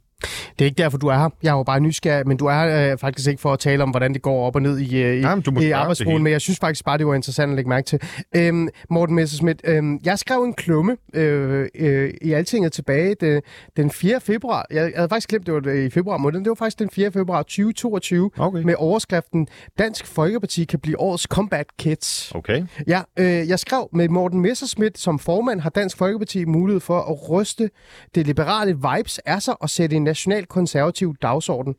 Det 0.59 0.61
er 0.61 0.65
ikke 0.65 0.77
derfor, 0.77 0.97
du 0.97 1.07
er 1.07 1.17
her. 1.17 1.29
Jeg 1.43 1.49
er 1.49 1.57
jo 1.57 1.63
bare 1.63 1.79
nysgerrig, 1.79 2.27
men 2.27 2.37
du 2.37 2.45
er 2.45 2.53
her 2.53 2.91
øh, 2.91 2.97
faktisk 2.97 3.29
ikke 3.29 3.41
for 3.41 3.53
at 3.53 3.59
tale 3.59 3.83
om, 3.83 3.89
hvordan 3.89 4.13
det 4.13 4.21
går 4.21 4.47
op 4.47 4.55
og 4.55 4.61
ned 4.61 4.79
i, 4.79 5.01
øh, 5.01 5.21
i 5.61 5.71
arbejdsmålen, 5.71 6.23
men 6.23 6.33
jeg 6.33 6.41
synes 6.41 6.59
faktisk 6.59 6.85
bare, 6.85 6.97
det 6.97 7.07
var 7.07 7.13
interessant 7.13 7.49
at 7.49 7.55
lægge 7.55 7.69
mærke 7.69 7.85
til. 7.85 7.99
Øhm, 8.35 8.67
Morten 8.89 9.15
Messerschmidt, 9.15 9.61
øhm, 9.63 9.99
jeg 10.03 10.19
skrev 10.19 10.43
en 10.43 10.53
klumme 10.53 10.97
øh, 11.13 11.69
øh, 11.75 12.13
i 12.21 12.33
Altinget 12.33 12.71
tilbage 12.71 13.15
det, 13.19 13.43
den 13.77 13.91
4. 13.91 14.21
februar. 14.21 14.65
Jeg, 14.71 14.91
havde 14.95 15.09
faktisk 15.09 15.29
glemt, 15.29 15.45
det 15.45 15.53
var 15.53 15.71
i 15.71 15.89
februar 15.89 16.17
måned. 16.17 16.39
Det 16.39 16.49
var 16.49 16.55
faktisk 16.55 16.79
den 16.79 16.89
4. 16.89 17.11
februar 17.11 17.41
2022 17.41 18.31
okay. 18.37 18.63
med 18.63 18.75
overskriften 18.77 19.47
Dansk 19.79 20.05
Folkeparti 20.05 20.63
kan 20.63 20.79
blive 20.79 20.99
årets 20.99 21.23
combat 21.23 21.65
kids. 21.79 22.31
Okay. 22.35 22.63
Ja, 22.87 23.01
øh, 23.19 23.25
jeg 23.25 23.59
skrev 23.59 23.89
med 23.93 24.09
Morten 24.09 24.41
Messerschmidt 24.41 24.99
som 24.99 25.19
formand 25.19 25.59
har 25.59 25.69
Dansk 25.69 25.97
Folkeparti 25.97 26.45
mulighed 26.45 26.79
for 26.79 26.99
at 26.99 27.29
ryste 27.29 27.69
det 28.15 28.27
liberale 28.27 28.75
vibes 28.75 29.19
er 29.25 29.39
sig 29.39 29.61
og 29.61 29.69
sætte 29.69 29.95
en 29.95 30.03
national 30.13 30.45
konservativ 30.45 31.15
dagsorden. 31.21 31.75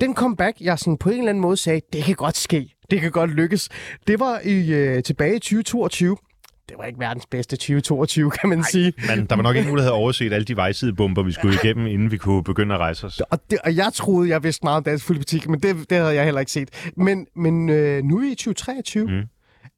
Den 0.00 0.14
comeback, 0.14 0.60
jeg 0.60 0.78
sådan 0.78 0.98
på 0.98 1.10
en 1.10 1.18
eller 1.18 1.28
anden 1.28 1.42
måde 1.42 1.56
sagde, 1.56 1.80
det 1.92 2.04
kan 2.04 2.14
godt 2.14 2.36
ske, 2.36 2.74
det 2.90 3.00
kan 3.00 3.10
godt 3.10 3.30
lykkes, 3.30 3.68
det 4.06 4.20
var 4.20 4.40
i 4.44 4.72
øh, 4.72 5.02
tilbage 5.02 5.36
i 5.36 5.38
2022 5.38 6.16
det 6.68 6.78
var 6.78 6.84
ikke 6.84 7.00
verdens 7.00 7.26
bedste 7.26 7.56
2022, 7.56 8.30
kan 8.30 8.48
man 8.48 8.58
Ej, 8.58 8.64
sige. 8.70 8.92
Men 9.08 9.26
der 9.26 9.36
var 9.36 9.42
nok 9.42 9.56
ikke 9.56 9.68
mulighed 9.68 9.90
at 9.90 9.94
overse 9.94 10.24
alle 10.24 10.44
de 10.44 10.56
vejsidebomber, 10.56 11.22
vi 11.22 11.32
skulle 11.32 11.54
igennem, 11.62 11.86
inden 11.86 12.10
vi 12.10 12.16
kunne 12.16 12.44
begynde 12.44 12.74
at 12.74 12.80
rejse 12.80 13.06
os. 13.06 13.20
Og, 13.20 13.38
det, 13.50 13.58
og 13.64 13.76
jeg 13.76 13.92
troede, 13.92 14.28
jeg 14.28 14.42
vidste 14.42 14.64
meget 14.64 14.76
om 14.76 14.84
dansk 14.84 15.06
politik, 15.06 15.48
men 15.48 15.60
det, 15.60 15.90
det 15.90 15.98
havde 15.98 16.14
jeg 16.14 16.24
heller 16.24 16.40
ikke 16.40 16.52
set. 16.52 16.92
Men, 16.96 17.26
men 17.36 17.68
øh, 17.68 18.04
nu 18.04 18.22
i 18.22 18.34
2023. 18.34 19.06
Mm. 19.06 19.22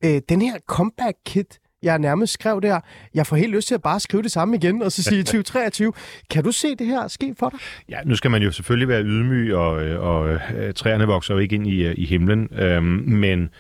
Øh, 0.05 0.21
den 0.29 0.43
her 0.43 0.59
comeback-kit, 0.69 1.59
jeg 1.83 1.99
nærmest 1.99 2.33
skrev 2.33 2.61
der, 2.63 2.81
jeg 3.15 3.27
får 3.27 3.37
helt 3.37 3.55
lyst 3.55 3.69
til 3.69 3.75
at 3.75 3.83
bare 3.83 4.01
skrive 4.01 4.23
det 4.23 4.33
samme 4.33 4.57
igen, 4.57 4.83
og 4.83 4.93
så 4.93 5.03
sige 5.03 5.23
2023. 5.33 5.93
Kan 6.31 6.45
du 6.45 6.53
se 6.53 6.75
det 6.75 6.87
her 6.87 7.09
ske 7.09 7.35
for 7.39 7.49
dig? 7.49 7.59
Ja, 7.89 7.99
nu 8.05 8.17
skal 8.17 8.31
man 8.31 8.43
jo 8.43 8.53
selvfølgelig 8.53 8.89
være 8.89 9.03
ydmyg, 9.03 9.55
og, 9.55 9.73
og 9.99 10.31
øh, 10.31 10.75
træerne 10.75 11.07
vokser 11.07 11.35
jo 11.35 11.41
ikke 11.41 11.55
ind 11.55 11.67
i, 11.67 11.85
øh, 11.85 11.95
i 11.99 12.05
himlen, 12.07 12.49
øhm, 12.59 12.85
men 13.07 13.51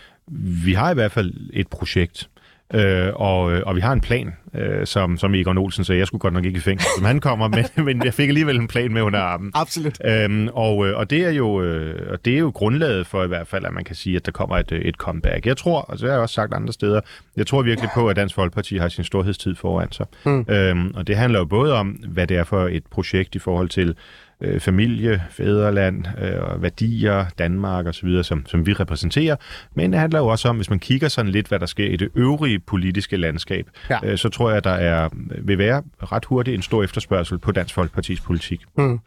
vi 0.65 0.73
har 0.73 0.91
i 0.91 0.94
hvert 0.94 1.12
fald 1.12 1.35
et 1.53 1.69
projekt, 1.69 2.29
Øh, 2.75 3.12
og, 3.15 3.53
øh, 3.53 3.62
og 3.67 3.76
vi 3.76 3.81
har 3.81 3.93
en 3.93 4.00
plan, 4.00 4.32
øh, 4.55 4.87
som, 4.87 5.19
som 5.19 5.35
Egon 5.35 5.59
Olsen 5.59 5.85
sagde, 5.85 5.99
jeg 5.99 6.06
skulle 6.06 6.20
godt 6.20 6.35
nok 6.35 6.44
ikke 6.44 6.56
i 6.56 6.61
fængsel, 6.61 6.91
som 6.97 7.05
han 7.05 7.20
kommer, 7.20 7.49
men, 7.49 7.65
men 7.87 8.05
jeg 8.05 8.15
fik 8.15 8.29
alligevel 8.29 8.56
en 8.56 8.69
plan 8.69 8.93
med 8.93 9.03
under 9.03 9.19
armen. 9.19 9.50
Absolut. 9.55 9.99
Øhm, 10.05 10.49
og, 10.53 10.87
øh, 10.87 10.97
og, 10.97 11.11
det 11.11 11.25
er 11.25 11.31
jo, 11.31 11.62
øh, 11.62 12.12
og 12.12 12.25
det 12.25 12.35
er 12.35 12.38
jo 12.38 12.53
grundlaget 12.55 13.06
for 13.06 13.25
i 13.25 13.26
hvert 13.26 13.47
fald, 13.47 13.65
at 13.65 13.73
man 13.73 13.85
kan 13.85 13.97
sige, 13.97 14.17
at 14.17 14.26
der 14.26 14.32
kommer 14.32 14.56
et, 14.56 14.73
et 14.73 14.94
comeback. 14.94 15.47
Jeg 15.47 15.56
tror, 15.56 15.81
og 15.81 15.99
det 15.99 16.03
har 16.03 16.12
jeg 16.12 16.20
også 16.20 16.35
sagt 16.35 16.55
andre 16.55 16.73
steder, 16.73 17.00
jeg 17.37 17.47
tror 17.47 17.62
virkelig 17.62 17.91
på, 17.94 18.09
at 18.09 18.17
Dansk 18.17 18.35
Folkeparti 18.35 18.76
har 18.76 18.88
sin 18.88 19.05
storhedstid 19.05 19.55
foran 19.55 19.93
sig. 19.93 20.06
Mm. 20.25 20.47
Øhm, 20.49 20.93
og 20.94 21.06
det 21.06 21.17
handler 21.17 21.38
jo 21.38 21.44
både 21.44 21.75
om, 21.75 21.89
hvad 21.89 22.27
det 22.27 22.37
er 22.37 22.44
for 22.44 22.69
et 22.69 22.87
projekt 22.91 23.34
i 23.34 23.39
forhold 23.39 23.69
til 23.69 23.94
øh, 24.40 24.60
familie, 24.60 25.22
fædreland, 25.30 26.04
øh, 26.22 26.62
værdier, 26.62 27.24
Danmark 27.38 27.86
osv., 27.86 28.22
som, 28.22 28.46
som 28.46 28.66
vi 28.66 28.72
repræsenterer. 28.72 29.36
Men 29.74 29.92
det 29.92 30.00
handler 30.00 30.18
jo 30.18 30.26
også 30.26 30.48
om, 30.48 30.56
hvis 30.56 30.70
man 30.70 30.78
kigger 30.78 31.08
sådan 31.08 31.32
lidt, 31.32 31.48
hvad 31.48 31.58
der 31.58 31.66
sker 31.66 31.86
i 31.86 31.96
det 31.96 32.08
øvrige 32.14 32.58
politiske 32.58 33.16
landskab, 33.16 33.66
ja. 33.90 33.98
øh, 34.02 34.18
så 34.18 34.28
tror 34.28 34.50
jeg, 34.50 34.64
der 34.64 34.70
er, 34.70 35.08
vil 35.42 35.58
være 35.58 35.82
ret 36.12 36.24
hurtigt 36.24 36.54
en 36.54 36.62
stor 36.62 36.82
efterspørgsel 36.82 37.38
på 37.38 37.52
Dansk 37.52 37.74
Folkepartis 37.74 38.20
politik. 38.20 38.60
Mm. 38.78 38.98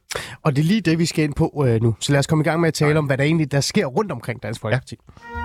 Og 0.41 0.55
det 0.55 0.61
er 0.61 0.65
lige 0.65 0.81
det, 0.81 1.00
vi 1.00 1.05
skal 1.05 1.23
ind 1.23 1.33
på 1.33 1.65
øh, 1.67 1.81
nu. 1.81 1.95
Så 2.00 2.11
lad 2.11 2.19
os 2.19 2.27
komme 2.27 2.43
i 2.43 2.45
gang 2.45 2.61
med 2.61 2.67
at 2.67 2.73
tale 2.73 3.00
om, 3.00 3.05
hvad 3.05 3.17
der 3.17 3.23
egentlig 3.23 3.51
der 3.51 3.61
sker 3.61 3.85
rundt 3.85 4.11
omkring 4.11 4.43
Dansk 4.43 4.61
Folkeparti. 4.61 4.95
Ja. 5.35 5.40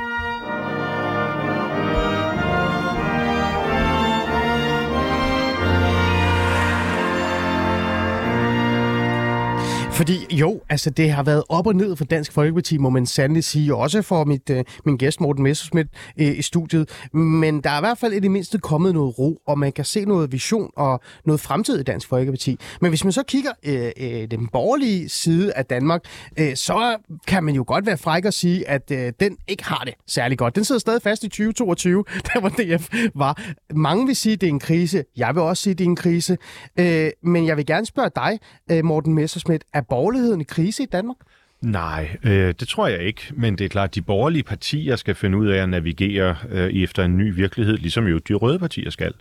Fordi 9.97 10.37
jo, 10.37 10.61
altså 10.69 10.91
det 10.91 11.11
har 11.11 11.23
været 11.23 11.43
op 11.49 11.67
og 11.67 11.75
ned 11.77 11.97
for 11.97 12.05
Dansk 12.05 12.33
Folkeparti, 12.33 12.79
må 12.79 12.91
man 12.91 13.07
sandelig 13.07 13.45
sige, 13.45 13.75
også 13.75 14.03
for 14.03 14.25
mit, 14.25 14.51
øh, 14.51 14.65
min 14.85 14.97
gæst 14.97 15.21
Morten 15.21 15.43
Messersmith 15.43 15.89
øh, 16.21 16.39
i 16.39 16.43
studiet. 16.43 17.07
Men 17.13 17.61
der 17.61 17.71
er 17.71 17.79
i 17.79 17.81
hvert 17.81 17.99
fald 17.99 18.13
i 18.13 18.21
det 18.21 18.31
mindste 18.31 18.59
kommet 18.59 18.95
noget 18.95 19.19
ro, 19.19 19.39
og 19.47 19.59
man 19.59 19.73
kan 19.73 19.85
se 19.85 20.05
noget 20.05 20.33
vision 20.33 20.71
og 20.77 21.01
noget 21.25 21.41
fremtid 21.41 21.81
i 21.81 21.83
Dansk 21.83 22.09
Folkeparti. 22.09 22.59
Men 22.81 22.89
hvis 22.89 23.05
man 23.05 23.13
så 23.13 23.23
kigger 23.23 23.51
øh, 23.63 23.91
øh, 24.01 24.31
den 24.31 24.47
borgerlige 24.47 25.09
side 25.09 25.53
af 25.53 25.65
Danmark, 25.65 26.01
øh, 26.37 26.57
så 26.57 26.97
kan 27.27 27.45
man 27.45 27.55
jo 27.55 27.65
godt 27.67 27.87
være 27.87 27.97
fræk 27.97 28.25
og 28.25 28.33
sige, 28.33 28.69
at 28.69 28.91
øh, 28.91 29.13
den 29.21 29.37
ikke 29.49 29.65
har 29.65 29.83
det 29.85 29.95
særlig 30.07 30.39
godt. 30.39 30.57
Den 30.57 30.65
sidder 30.65 30.79
stadig 30.79 31.03
fast 31.03 31.25
i 31.25 31.29
2022, 31.29 32.05
der 32.35 32.41
hvor 32.41 32.49
DF 32.49 32.89
var. 33.15 33.43
Mange 33.75 34.07
vil 34.07 34.17
sige, 34.17 34.33
at 34.33 34.41
det 34.41 34.47
er 34.47 34.51
en 34.51 34.61
krise. 34.61 35.05
Jeg 35.17 35.35
vil 35.35 35.43
også 35.43 35.63
sige, 35.63 35.73
at 35.73 35.79
det 35.79 35.85
er 35.85 35.89
en 35.89 35.97
krise. 35.97 36.39
Øh, 36.79 37.11
men 37.23 37.47
jeg 37.47 37.57
vil 37.57 37.67
gerne 37.67 37.87
spørge 37.87 38.11
dig, 38.17 38.39
øh, 38.71 38.85
Morten 38.85 39.15
Messersmith, 39.15 39.65
er 39.75 39.83
borgerligheden 39.89 40.41
i 40.41 40.45
krise 40.45 40.83
i 40.83 40.87
Danmark? 40.87 41.17
Nej, 41.63 42.17
øh, 42.25 42.55
det 42.61 42.69
tror 42.69 42.87
jeg 42.87 43.01
ikke. 43.03 43.23
Men 43.33 43.59
det 43.59 43.65
er 43.65 43.69
klart, 43.69 43.89
at 43.89 43.95
de 43.95 44.03
borgerlige 44.03 44.43
partier 44.43 44.97
skal 44.97 45.15
finde 45.15 45.39
ud 45.39 45.47
af 45.47 45.63
at 45.63 45.69
navigere 45.69 46.37
øh, 46.51 46.71
efter 46.71 47.05
en 47.05 47.17
ny 47.17 47.35
virkelighed, 47.35 47.77
ligesom 47.77 48.07
jo 48.07 48.19
de 48.19 48.35
røde 48.35 48.59
partier 48.59 48.91
skal. 48.91 49.13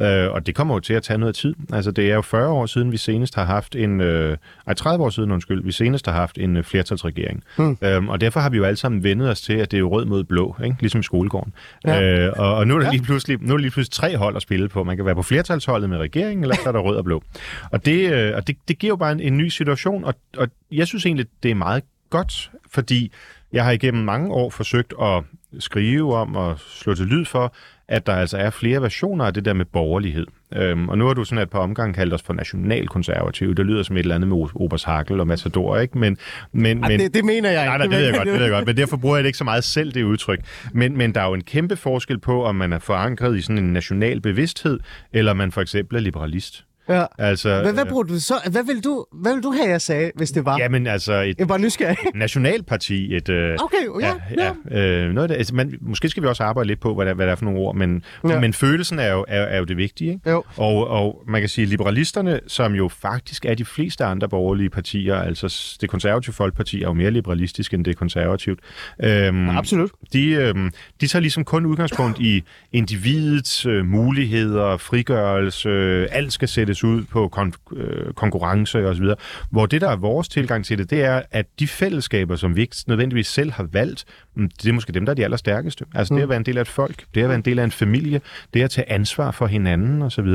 Øh, 0.00 0.30
og 0.30 0.46
det 0.46 0.54
kommer 0.54 0.74
jo 0.74 0.80
til 0.80 0.94
at 0.94 1.02
tage 1.02 1.18
noget 1.18 1.34
tid. 1.34 1.54
Altså, 1.72 1.90
det 1.90 2.10
er 2.10 2.14
jo 2.14 2.22
40 2.22 2.48
år 2.48 2.66
siden, 2.66 2.92
vi 2.92 2.96
senest 2.96 3.34
har 3.34 3.44
haft 3.44 3.76
en... 3.76 4.00
Øh, 4.00 4.36
ej, 4.66 4.74
30 4.74 5.04
år 5.04 5.10
siden, 5.10 5.30
undskyld, 5.30 5.64
vi 5.64 5.72
senest 5.72 6.06
har 6.06 6.12
haft 6.12 6.38
en 6.38 6.56
øh, 6.56 6.64
flertalsregering. 6.64 7.44
Hmm. 7.56 7.76
Øh, 7.82 8.04
og 8.04 8.20
derfor 8.20 8.40
har 8.40 8.50
vi 8.50 8.56
jo 8.56 8.64
alle 8.64 8.76
sammen 8.76 9.04
vendet 9.04 9.30
os 9.30 9.40
til, 9.40 9.52
at 9.52 9.70
det 9.70 9.76
er 9.76 9.80
jo 9.80 9.88
rød 9.88 10.04
mod 10.04 10.24
blå, 10.24 10.56
ikke? 10.64 10.76
ligesom 10.80 11.00
i 11.00 11.02
skolegården. 11.02 11.52
Ja. 11.86 12.26
Øh, 12.26 12.32
og, 12.36 12.54
og 12.54 12.66
nu 12.66 12.76
er 12.76 12.80
der 12.80 12.90
lige 12.90 13.02
pludselig, 13.02 13.38
nu 13.40 13.52
er 13.52 13.56
der 13.56 13.62
lige 13.62 13.70
pludselig 13.70 13.92
tre 13.92 14.16
hold 14.16 14.36
at 14.36 14.42
spille 14.42 14.68
på. 14.68 14.84
Man 14.84 14.96
kan 14.96 15.06
være 15.06 15.14
på 15.14 15.22
flertalsholdet 15.22 15.90
med 15.90 15.98
regeringen, 15.98 16.44
eller 16.44 16.56
så 16.56 16.68
er 16.68 16.72
der 16.72 16.80
rød 16.80 16.96
og 16.96 17.04
blå. 17.04 17.22
Og 17.70 17.86
det, 17.86 18.12
øh, 18.12 18.32
og 18.36 18.46
det, 18.46 18.56
det 18.68 18.78
giver 18.78 18.90
jo 18.90 18.96
bare 18.96 19.12
en, 19.12 19.20
en 19.20 19.36
ny 19.36 19.48
situation, 19.48 20.04
og, 20.04 20.14
og 20.36 20.48
jeg 20.72 20.86
synes 20.86 21.06
egentlig, 21.06 21.26
det 21.42 21.50
er 21.50 21.54
meget 21.54 21.82
godt, 22.10 22.50
fordi 22.70 23.12
Jeg 23.52 23.64
har 23.64 23.70
igennem 23.70 24.04
mange 24.04 24.32
år 24.32 24.50
forsøgt 24.50 24.94
at 25.02 25.22
skrive 25.58 26.14
om 26.16 26.36
og 26.36 26.58
slå 26.58 26.94
til 26.94 27.06
lyd 27.06 27.24
for, 27.24 27.54
at 27.88 28.06
der 28.06 28.12
altså 28.12 28.36
er 28.36 28.50
flere 28.50 28.82
versioner 28.82 29.24
af 29.24 29.34
det 29.34 29.44
der 29.44 29.52
med 29.52 29.64
borgerlighed. 29.64 30.26
Øhm, 30.56 30.88
og 30.88 30.98
nu 30.98 31.06
har 31.06 31.14
du 31.14 31.24
sådan 31.24 31.42
et 31.42 31.50
par 31.50 31.58
omgange 31.58 31.94
kaldt 31.94 32.14
os 32.14 32.22
for 32.22 32.32
nationalkonservative. 32.32 33.54
Det 33.54 33.66
lyder 33.66 33.82
som 33.82 33.96
et 33.96 34.00
eller 34.00 34.14
andet 34.14 34.28
med 34.28 34.46
Obers 34.54 34.84
Hakel 34.84 35.20
og 35.20 35.26
Matador, 35.26 35.78
ikke? 35.78 35.98
Men, 35.98 36.16
men, 36.52 36.84
Ej, 36.84 36.88
men, 36.88 37.00
det, 37.00 37.14
det 37.14 37.24
mener 37.24 37.50
jeg 37.50 37.62
ikke. 37.62 37.68
Nej, 37.68 37.78
nej, 37.78 37.86
det 37.86 37.96
ved 37.96 38.04
jeg 38.04 38.14
godt, 38.14 38.26
det 38.26 38.34
ved 38.34 38.42
jeg 38.42 38.50
godt, 38.50 38.66
men 38.66 38.76
derfor 38.82 38.96
bruger 38.96 39.16
jeg 39.16 39.24
det 39.24 39.28
ikke 39.28 39.38
så 39.38 39.44
meget 39.44 39.64
selv, 39.64 39.92
det 39.92 40.02
udtryk. 40.02 40.40
Men, 40.72 40.96
men 40.96 41.14
der 41.14 41.20
er 41.20 41.26
jo 41.26 41.34
en 41.34 41.44
kæmpe 41.44 41.76
forskel 41.76 42.18
på, 42.18 42.44
om 42.44 42.54
man 42.54 42.72
er 42.72 42.78
forankret 42.78 43.36
i 43.36 43.40
sådan 43.40 43.58
en 43.58 43.72
national 43.72 44.20
bevidsthed, 44.20 44.80
eller 45.12 45.34
man 45.34 45.52
for 45.52 45.60
eksempel 45.60 45.96
er 45.96 46.00
liberalist. 46.00 46.64
Ja. 46.90 47.04
Altså, 47.18 47.60
Hvad, 47.62 47.72
hvad, 47.72 47.86
bruger 47.86 48.02
du 48.02 48.20
så? 48.20 48.34
Hvad 48.50 48.64
vil 48.64 48.84
du, 48.84 49.06
hvad 49.12 49.34
vil 49.34 49.42
du 49.42 49.52
have, 49.52 49.68
jeg 49.68 49.80
sagde, 49.80 50.10
hvis 50.14 50.30
det 50.30 50.44
var? 50.44 50.58
Jamen 50.58 50.86
altså, 50.86 51.12
et 51.12 51.26
Jeg 51.38 51.44
er 51.44 51.46
bare 51.46 51.58
nysgerrig. 51.58 51.96
nationalparti, 52.14 53.16
et... 53.16 53.28
Øh, 53.28 53.56
Okay, 53.62 54.02
ja, 54.02 54.14
ja. 54.38 54.52
ja. 54.70 55.04
Øh, 55.04 55.12
noget 55.12 55.30
det, 55.30 55.36
altså, 55.36 55.54
man, 55.54 55.74
måske 55.80 56.08
skal 56.08 56.22
vi 56.22 56.28
også 56.28 56.42
arbejde 56.42 56.66
lidt 56.66 56.80
på, 56.80 56.94
hvad 56.94 57.06
der, 57.06 57.14
hvad 57.14 57.26
der 57.26 57.32
er 57.32 57.36
for 57.36 57.44
nogle 57.44 57.60
ord, 57.60 57.76
men, 57.76 58.02
Ja. 58.24 58.32
ja. 58.32 58.40
men 58.40 58.52
følelsen 58.52 58.98
er 58.98 59.12
jo, 59.12 59.24
er, 59.28 59.40
er 59.42 59.58
jo 59.58 59.64
det 59.64 59.76
vigtige. 59.76 60.10
Ikke? 60.12 60.30
Jo. 60.30 60.44
Og, 60.56 60.88
og 60.88 61.22
man 61.28 61.42
kan 61.42 61.48
sige, 61.48 61.66
liberalisterne, 61.66 62.40
som 62.46 62.74
jo 62.74 62.88
faktisk 62.88 63.44
er 63.44 63.54
de 63.54 63.64
fleste 63.64 64.04
andre 64.04 64.28
borgerlige 64.28 64.70
partier, 64.70 65.14
altså 65.16 65.76
det 65.80 65.88
konservative 65.90 66.32
folkeparti 66.34 66.82
er 66.82 66.86
jo 66.86 66.92
mere 66.92 67.10
liberalistisk 67.10 67.74
end 67.74 67.84
det 67.84 67.96
konservativt. 67.96 68.60
Øhm, 69.04 69.48
Absolut. 69.50 69.90
de, 70.12 70.30
øhm, 70.30 70.70
de 71.00 71.06
tager 71.06 71.20
ligesom 71.20 71.44
kun 71.44 71.66
udgangspunkt 71.66 72.18
i 72.18 72.42
individets 72.72 73.66
øh, 73.66 73.84
muligheder, 73.86 74.76
frigørelse, 74.76 75.68
øh, 75.68 76.08
alt 76.10 76.32
skal 76.32 76.48
sættes 76.48 76.79
ud 76.84 77.04
på 77.04 77.30
kon- 77.36 77.76
øh, 77.76 78.12
konkurrence 78.14 78.86
osv. 78.86 79.06
Hvor 79.50 79.66
det, 79.66 79.80
der 79.80 79.88
er 79.88 79.96
vores 79.96 80.28
tilgang 80.28 80.64
til 80.64 80.78
det, 80.78 80.90
det 80.90 81.04
er, 81.04 81.22
at 81.30 81.46
de 81.58 81.68
fællesskaber, 81.68 82.36
som 82.36 82.56
vi 82.56 82.60
ikke 82.60 82.76
nødvendigvis 82.86 83.26
selv 83.26 83.52
har 83.52 83.68
valgt, 83.72 84.04
mm, 84.34 84.50
det 84.62 84.68
er 84.68 84.72
måske 84.72 84.92
dem, 84.92 85.06
der 85.06 85.12
er 85.12 85.14
de 85.14 85.24
allerstærkeste. 85.24 85.84
Altså 85.94 86.14
det 86.14 86.22
at 86.22 86.28
være 86.28 86.38
en 86.38 86.46
del 86.46 86.58
af 86.58 86.62
et 86.62 86.68
folk, 86.68 87.04
det 87.14 87.22
at 87.22 87.28
være 87.28 87.36
en 87.36 87.44
del 87.44 87.58
af 87.58 87.64
en 87.64 87.70
familie, 87.70 88.20
det 88.54 88.62
at 88.62 88.70
tage 88.70 88.92
ansvar 88.92 89.30
for 89.30 89.46
hinanden 89.46 90.02
osv. 90.02 90.26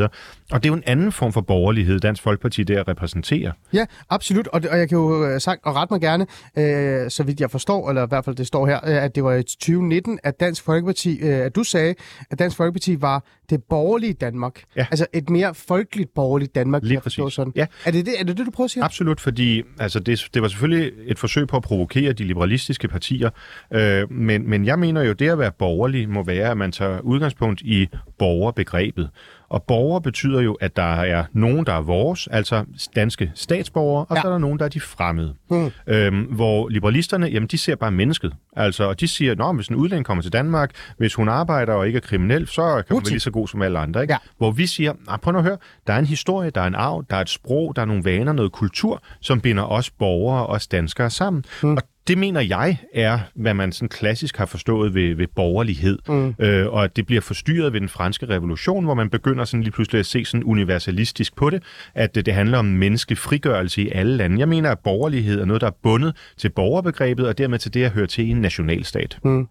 Og 0.51 0.63
det 0.63 0.65
er 0.65 0.69
jo 0.69 0.73
en 0.73 0.83
anden 0.85 1.11
form 1.11 1.33
for 1.33 1.41
borgerlighed, 1.41 1.99
Dansk 1.99 2.23
Folkeparti 2.23 2.63
der 2.63 2.87
repræsenterer. 2.87 3.51
Ja, 3.73 3.85
absolut. 4.09 4.47
Og, 4.47 4.61
det, 4.61 4.69
og 4.69 4.77
jeg 4.77 4.89
kan 4.89 4.97
jo 4.97 5.25
øh, 5.25 5.41
sagt, 5.41 5.61
og 5.63 5.75
ret 5.75 5.91
mig 5.91 6.01
gerne, 6.01 6.25
øh, 6.57 7.09
så 7.09 7.23
vidt 7.23 7.39
jeg 7.39 7.51
forstår, 7.51 7.89
eller 7.89 8.05
i 8.05 8.07
hvert 8.09 8.25
fald 8.25 8.35
det 8.35 8.47
står 8.47 8.67
her, 8.67 8.79
øh, 8.83 9.03
at 9.03 9.15
det 9.15 9.23
var 9.23 9.33
i 9.33 9.43
2019, 9.43 10.19
at 10.23 10.39
Dansk 10.39 10.63
Folkeparti, 10.63 11.19
øh, 11.21 11.37
at 11.37 11.55
du 11.55 11.63
sagde, 11.63 11.95
at 12.31 12.39
Dansk 12.39 12.57
Folkeparti 12.57 13.01
var 13.01 13.23
det 13.49 13.63
borgerlige 13.63 14.13
Danmark. 14.13 14.63
Ja. 14.75 14.85
Altså 14.91 15.05
et 15.13 15.29
mere 15.29 15.53
folkeligt 15.55 16.13
borgerligt 16.13 16.25
Danmark, 16.55 16.82
kan 16.82 16.88
Lige 16.88 17.00
præcis. 17.00 17.34
sådan. 17.34 17.53
Ja. 17.55 17.65
Er 17.86 17.91
det 17.91 18.05
det, 18.05 18.13
er 18.20 18.24
det 18.24 18.38
det, 18.38 18.46
du 18.46 18.51
prøver 18.51 18.65
at 18.65 18.72
sige? 18.72 18.84
Absolut, 18.84 19.22
fordi 19.22 19.63
altså 19.79 20.00
det, 20.00 20.27
det 20.34 20.41
var 20.41 20.48
selvfølgelig 20.48 20.91
et 21.05 21.20
forsøg 21.20 21.48
på 21.48 21.58
at 21.58 21.63
provokere 21.63 22.13
de 22.13 22.24
liberalistiske 22.24 22.88
partier, 22.88 23.29
øh, 23.74 24.12
men, 24.12 24.50
men 24.50 24.65
jeg 24.65 24.79
mener 24.79 25.01
jo, 25.03 25.13
det 25.13 25.29
at 25.29 25.39
være 25.39 25.51
borgerlig 25.51 26.10
må 26.10 26.24
være, 26.24 26.51
at 26.51 26.58
man 26.58 26.72
tager 26.72 27.00
udgangspunkt 27.00 27.62
i 27.62 27.88
borgerbegrebet. 28.17 29.10
Og 29.55 29.63
borger 29.63 30.00
betyder 30.00 30.41
jo, 30.41 30.53
at 30.53 30.75
der 30.75 30.95
er 31.01 31.25
nogen, 31.33 31.65
der 31.65 31.74
er 31.74 31.81
vores, 31.81 32.27
altså 32.31 32.65
danske 32.95 33.31
statsborgere, 33.35 34.05
og 34.09 34.15
Ja. 34.15 34.21
så 34.21 34.27
er 34.27 34.31
der 34.31 34.39
nogen, 34.39 34.59
der 34.59 34.65
er 34.65 34.69
de 34.69 34.79
fremmede. 34.79 35.33
Mm. 35.50 35.71
Øhm, 35.88 36.21
hvor 36.21 36.69
liberalisterne, 36.69 37.27
jamen 37.27 37.47
de 37.47 37.57
ser 37.57 37.75
bare 37.75 37.91
mennesket. 37.91 38.33
Altså, 38.55 38.83
og 38.83 39.00
de 39.00 39.07
siger, 39.07 39.50
at 39.50 39.55
hvis 39.55 39.67
en 39.67 39.75
udlænding 39.75 40.05
kommer 40.05 40.21
til 40.21 40.33
Danmark, 40.33 40.71
hvis 40.97 41.13
hun 41.13 41.29
arbejder 41.29 41.74
og 41.74 41.88
ikke 41.88 41.97
er 41.97 42.01
kriminel, 42.01 42.47
så 42.47 42.62
kan 42.88 42.95
hun 42.95 43.01
være 43.03 43.09
lige 43.09 43.19
så 43.19 43.31
god 43.31 43.47
som 43.47 43.62
alle 43.62 43.79
andre. 43.79 44.01
Ikke? 44.01 44.13
Ja. 44.13 44.17
Hvor 44.38 44.51
vi 44.51 44.65
siger, 44.65 44.93
ah, 45.07 45.19
prøv 45.19 45.31
nu 45.31 45.38
at 45.38 45.43
høre, 45.43 45.57
der 45.88 45.93
er 45.93 46.00
en 46.00 46.05
historie, 46.05 46.50
der 46.50 46.62
er 46.62 46.67
en 46.67 46.75
arv, 46.75 47.05
der 47.09 47.15
er 47.15 47.21
et 47.21 47.29
sprog, 47.29 47.75
der 47.75 47.81
er 47.81 47.85
nogle 47.85 48.05
vaner, 48.05 48.33
noget 48.33 48.51
kultur, 48.51 49.03
som 49.21 49.41
binder 49.41 49.63
os 49.63 49.89
borgere 49.89 50.45
og 50.45 50.47
os 50.47 50.67
danskere 50.67 51.09
sammen. 51.09 51.43
Mm. 51.63 51.71
Og 51.77 51.81
det 52.07 52.17
mener 52.17 52.41
jeg 52.41 52.77
er, 52.93 53.19
hvad 53.35 53.53
man 53.53 53.71
sådan 53.71 53.89
klassisk 53.89 54.38
har 54.38 54.45
forstået 54.45 54.93
ved, 54.93 55.15
ved 55.15 55.27
borgerlighed. 55.35 56.00
Mm. 56.07 56.35
Øh, 56.39 56.67
og 56.67 56.83
at 56.83 56.95
det 56.95 57.05
bliver 57.05 57.21
forstyrret 57.21 57.74
ved 57.74 57.79
den 57.79 57.89
franske 57.89 58.25
revolution, 58.29 58.85
hvor 58.85 58.93
man 58.93 59.09
begynder 59.09 59.45
sådan 59.45 59.63
lige 59.63 59.71
pludselig 59.71 60.00
at 60.00 60.05
se 60.05 60.25
sådan 60.25 60.43
universalistisk 60.43 61.35
på 61.35 61.50
det, 61.50 61.63
at 61.95 62.15
det, 62.15 62.25
det 62.25 62.33
handler 62.33 62.57
om 62.57 62.65
menneskelig 62.65 63.17
frigørelse 63.17 63.81
i 63.81 63.89
alle 63.89 64.17
lande. 64.17 64.39
Jeg 64.39 64.50
mener, 64.50 64.71
at 64.71 64.79
borgerlighed 64.79 65.41
er 65.41 65.45
noget, 65.45 65.62
der 65.62 65.67
er 65.67 65.77
bundet 65.83 66.15
til 66.38 66.50
borgerbegrebet, 66.50 67.27
og 67.27 67.38
dermed 67.38 67.59
til 67.59 67.74
det 67.74 67.83
at 67.83 67.91
høre 67.91 68.07
til 68.07 68.27
i 68.27 68.29
en 68.29 68.41
nationalstat. 68.41 69.19
Mm. 69.24 69.47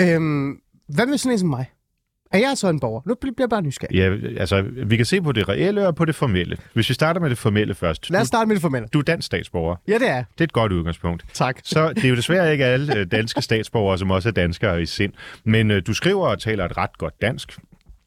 Øhm, 0.00 0.58
hvad 0.88 1.06
med 1.06 1.18
sådan 1.18 1.32
en 1.32 1.38
som 1.38 1.48
mig? 1.48 1.66
Er 2.32 2.38
jeg 2.38 2.52
så 2.54 2.68
en 2.68 2.80
borger? 2.80 3.00
Nu 3.06 3.14
bliver 3.14 3.34
jeg 3.38 3.48
bare 3.48 3.62
nysgerrig. 3.62 3.96
Ja, 3.96 4.38
altså, 4.40 4.64
vi 4.86 4.96
kan 4.96 5.06
se 5.06 5.22
på 5.22 5.32
det 5.32 5.48
reelle 5.48 5.86
og 5.86 5.94
på 5.94 6.04
det 6.04 6.14
formelle. 6.14 6.56
Hvis 6.74 6.88
vi 6.88 6.94
starter 6.94 7.20
med 7.20 7.30
det 7.30 7.38
formelle 7.38 7.74
først. 7.74 8.10
Lad 8.10 8.20
os 8.20 8.26
starte 8.26 8.48
med 8.48 8.56
det 8.56 8.60
formelle. 8.62 8.88
du 8.92 8.98
er 8.98 9.02
dansk 9.02 9.26
statsborger. 9.26 9.76
Ja, 9.88 9.98
det 9.98 10.08
er. 10.08 10.24
Det 10.32 10.40
er 10.40 10.44
et 10.44 10.52
godt 10.52 10.72
udgangspunkt. 10.72 11.24
Tak. 11.32 11.60
Så 11.64 11.88
det 11.88 12.04
er 12.04 12.08
jo 12.08 12.16
desværre 12.16 12.52
ikke 12.52 12.64
alle 12.64 12.96
øh, 12.96 13.06
danske 13.06 13.42
statsborgere, 13.42 13.98
som 13.98 14.10
også 14.10 14.28
er 14.28 14.32
danskere 14.32 14.82
i 14.82 14.86
sind. 14.86 15.12
Men 15.44 15.70
øh, 15.70 15.82
du 15.86 15.94
skriver 15.94 16.26
og 16.26 16.38
taler 16.40 16.64
et 16.64 16.76
ret 16.76 16.98
godt 16.98 17.22
dansk. 17.22 17.58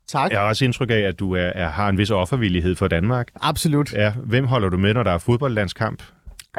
Tak. 0.07 0.31
Jeg 0.31 0.39
har 0.39 0.47
også 0.47 0.65
indtryk 0.65 0.89
af, 0.89 0.99
at 0.99 1.19
du 1.19 1.33
er, 1.35 1.41
er, 1.55 1.69
har 1.69 1.89
en 1.89 1.97
vis 1.97 2.11
offervillighed 2.11 2.75
for 2.75 2.87
Danmark. 2.87 3.27
Absolut. 3.41 3.93
Ja, 3.93 4.11
hvem 4.11 4.45
holder 4.45 4.69
du 4.69 4.77
med, 4.77 4.93
når 4.93 5.03
der 5.03 5.11
er 5.11 5.17
fodboldlandskamp? 5.17 6.03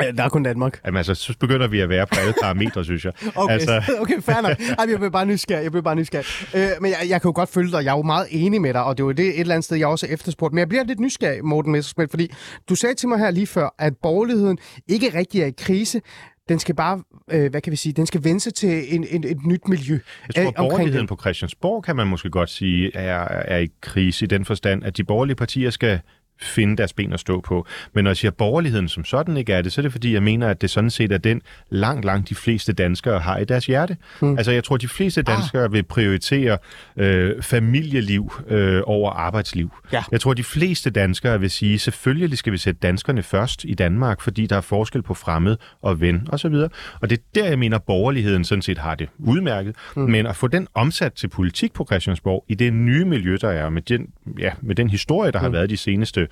Øh, 0.00 0.16
Der 0.16 0.22
er 0.24 0.28
kun 0.28 0.42
Danmark. 0.42 0.80
Jamen, 0.86 0.96
altså, 0.96 1.14
så 1.14 1.34
begynder 1.40 1.68
vi 1.68 1.80
at 1.80 1.88
være 1.88 2.06
på 2.06 2.14
alle 2.20 2.34
parametre, 2.42 2.84
synes 2.84 3.04
jeg. 3.04 3.12
Okay, 3.36 3.52
Altså, 3.54 3.82
okay 4.02 4.20
fair 4.20 4.40
nok. 4.42 4.60
Ej, 4.78 4.86
jeg 4.90 4.98
blev 4.98 5.10
bare 5.10 5.26
nysgerrig. 5.26 5.62
Jeg 5.62 5.70
blev 5.72 5.82
bare 5.82 5.96
nysgerrig. 5.96 6.24
Øh, 6.54 6.68
men 6.80 6.90
jeg, 6.90 6.98
jeg 7.08 7.20
kan 7.22 7.28
jo 7.28 7.32
godt 7.34 7.48
følge 7.48 7.72
dig. 7.72 7.84
Jeg 7.84 7.92
er 7.92 7.96
jo 7.96 8.02
meget 8.02 8.26
enig 8.30 8.60
med 8.60 8.74
dig, 8.74 8.84
og 8.84 8.96
det 8.98 9.02
er 9.02 9.06
jo 9.06 9.12
det 9.12 9.28
et 9.28 9.40
eller 9.40 9.54
andet 9.54 9.64
sted, 9.64 9.76
jeg 9.76 9.86
også 9.88 10.06
efterspurgt. 10.06 10.54
Men 10.54 10.58
jeg 10.58 10.68
bliver 10.68 10.84
lidt 10.84 11.00
nysgerrig, 11.00 11.44
Morten 11.44 11.72
Messerschmidt, 11.72 12.10
fordi 12.10 12.32
du 12.68 12.74
sagde 12.74 12.94
til 12.94 13.08
mig 13.08 13.18
her 13.18 13.30
lige 13.30 13.46
før, 13.46 13.74
at 13.78 13.92
borgerligheden 14.02 14.58
ikke 14.88 15.18
rigtig 15.18 15.40
er 15.42 15.46
i 15.46 15.52
krise. 15.58 16.00
Den 16.48 16.58
skal 16.58 16.74
bare, 16.74 17.02
øh, 17.30 17.50
hvad 17.50 17.60
kan 17.60 17.70
vi 17.70 17.76
sige, 17.76 17.92
den 17.92 18.06
skal 18.06 18.24
vende 18.24 18.40
sig 18.40 18.54
til 18.54 18.94
en, 18.94 19.06
en, 19.10 19.24
et 19.24 19.46
nyt 19.46 19.68
miljø. 19.68 19.98
Jeg 20.26 20.34
tror, 20.34 20.42
øh, 20.42 20.48
at 20.48 20.56
omkring 20.56 20.70
borgerligheden 20.70 21.06
på 21.06 21.16
Christiansborg, 21.20 21.84
kan 21.84 21.96
man 21.96 22.06
måske 22.06 22.30
godt 22.30 22.50
sige, 22.50 22.96
er, 22.96 23.18
er 23.28 23.58
i 23.58 23.68
krise 23.80 24.24
i 24.24 24.28
den 24.28 24.44
forstand, 24.44 24.84
at 24.84 24.96
de 24.96 25.04
borgerlige 25.04 25.36
partier 25.36 25.70
skal 25.70 26.00
finde 26.40 26.76
deres 26.76 26.92
ben 26.92 27.12
at 27.12 27.20
stå 27.20 27.40
på. 27.40 27.66
Men 27.92 28.04
når 28.04 28.10
jeg 28.10 28.16
siger, 28.16 28.30
at 28.30 28.36
borgerligheden 28.36 28.88
som 28.88 29.04
sådan 29.04 29.36
ikke 29.36 29.52
er 29.52 29.62
det, 29.62 29.72
så 29.72 29.80
er 29.80 29.82
det 29.82 29.92
fordi, 29.92 30.14
jeg 30.14 30.22
mener, 30.22 30.48
at 30.48 30.62
det 30.62 30.70
sådan 30.70 30.90
set 30.90 31.12
er 31.12 31.18
den 31.18 31.42
langt, 31.70 32.04
langt 32.04 32.28
de 32.28 32.34
fleste 32.34 32.72
danskere 32.72 33.18
har 33.18 33.38
i 33.38 33.44
deres 33.44 33.66
hjerte. 33.66 33.96
Mm. 34.22 34.38
Altså 34.38 34.52
jeg 34.52 34.64
tror, 34.64 34.76
de 34.76 34.88
fleste 34.88 35.22
danskere 35.22 35.64
ah. 35.64 35.72
vil 35.72 35.82
prioritere 35.82 36.58
øh, 36.96 37.42
familieliv 37.42 38.32
øh, 38.48 38.82
over 38.84 39.10
arbejdsliv. 39.10 39.72
Ja. 39.92 40.02
Jeg 40.12 40.20
tror, 40.20 40.34
de 40.34 40.44
fleste 40.44 40.90
danskere 40.90 41.40
vil 41.40 41.50
sige, 41.50 41.78
selvfølgelig 41.78 42.38
skal 42.38 42.52
vi 42.52 42.58
sætte 42.58 42.80
danskerne 42.82 43.22
først 43.22 43.64
i 43.64 43.74
Danmark, 43.74 44.20
fordi 44.20 44.46
der 44.46 44.56
er 44.56 44.60
forskel 44.60 45.02
på 45.02 45.14
fremmed 45.14 45.56
og 45.82 46.00
ven 46.00 46.28
osv. 46.32 46.54
Og 47.00 47.10
det 47.10 47.18
er 47.18 47.22
der, 47.34 47.46
jeg 47.46 47.58
mener, 47.58 47.78
borgerligheden 47.78 48.44
sådan 48.44 48.62
set 48.62 48.78
har 48.78 48.94
det 48.94 49.08
udmærket. 49.18 49.76
Mm. 49.96 50.02
Men 50.02 50.26
at 50.26 50.36
få 50.36 50.46
den 50.46 50.68
omsat 50.74 51.12
til 51.12 51.28
politik 51.28 51.72
på 51.72 51.84
Christiansborg 51.84 52.44
i 52.48 52.54
det 52.54 52.72
nye 52.72 53.04
miljø, 53.04 53.36
der 53.40 53.48
er, 53.48 53.70
med 53.70 53.82
den, 53.82 54.06
ja, 54.38 54.50
med 54.62 54.74
den 54.74 54.90
historie, 54.90 55.30
der 55.30 55.38
har 55.38 55.48
været 55.48 55.70
de 55.70 55.76
seneste 55.76 56.25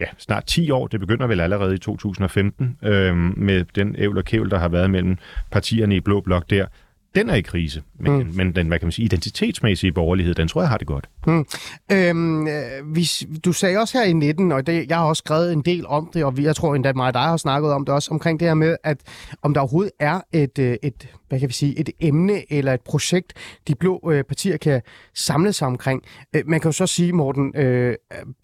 ja, 0.00 0.06
snart 0.18 0.44
10 0.46 0.70
år, 0.70 0.86
det 0.86 1.00
begynder 1.00 1.26
vel 1.26 1.40
allerede 1.40 1.74
i 1.74 1.78
2015, 1.78 2.78
øhm, 2.82 3.34
med 3.36 3.64
den 3.74 3.94
ævl 3.98 4.18
og 4.18 4.24
kævl, 4.24 4.50
der 4.50 4.58
har 4.58 4.68
været 4.68 4.90
mellem 4.90 5.16
partierne 5.50 5.96
i 5.96 6.00
Blå 6.00 6.20
Blok 6.20 6.50
der, 6.50 6.66
den 7.14 7.30
er 7.30 7.34
i 7.34 7.40
krise. 7.40 7.82
Men, 8.00 8.22
mm. 8.22 8.30
men 8.34 8.54
den, 8.54 8.68
hvad 8.68 8.78
kan 8.78 8.86
man 8.86 8.92
sige, 8.92 9.04
identitetsmæssige 9.04 9.92
borgerlighed, 9.92 10.34
den 10.34 10.48
tror 10.48 10.60
jeg 10.60 10.68
har 10.68 10.76
det 10.76 10.86
godt. 10.86 11.08
Hmm. 11.24 11.46
Øhm, 11.92 12.46
øh, 12.46 12.96
vi, 12.96 13.08
du 13.44 13.52
sagde 13.52 13.78
også 13.78 13.98
her 13.98 14.04
i 14.04 14.12
19, 14.12 14.52
og 14.52 14.66
det, 14.66 14.88
jeg 14.88 14.96
har 14.96 15.04
også 15.04 15.20
skrevet 15.26 15.52
en 15.52 15.62
del 15.62 15.86
om 15.86 16.10
det, 16.14 16.24
og 16.24 16.36
vi, 16.36 16.44
jeg 16.44 16.56
tror 16.56 16.74
endda 16.74 16.92
mig 16.92 17.06
og 17.06 17.14
dig 17.14 17.22
har 17.22 17.36
snakket 17.36 17.72
om 17.72 17.84
det 17.84 17.94
også, 17.94 18.10
omkring 18.10 18.40
det 18.40 18.48
her 18.48 18.54
med, 18.54 18.76
at 18.84 18.98
om 19.42 19.54
der 19.54 19.60
overhovedet 19.60 19.92
er 20.00 20.20
et, 20.32 20.58
øh, 20.58 20.76
et 20.82 21.08
hvad 21.28 21.40
kan 21.40 21.48
vi 21.48 21.54
sige, 21.54 21.78
et 21.78 21.90
emne 22.00 22.52
eller 22.52 22.74
et 22.74 22.80
projekt, 22.80 23.32
de 23.68 23.74
blå 23.74 24.10
øh, 24.12 24.24
partier 24.24 24.56
kan 24.56 24.82
samle 25.14 25.52
sig 25.52 25.66
omkring. 25.66 26.02
Øh, 26.36 26.42
man 26.46 26.60
kan 26.60 26.68
jo 26.68 26.72
så 26.72 26.86
sige, 26.86 27.12
Morten, 27.12 27.52
øh, 27.56 27.94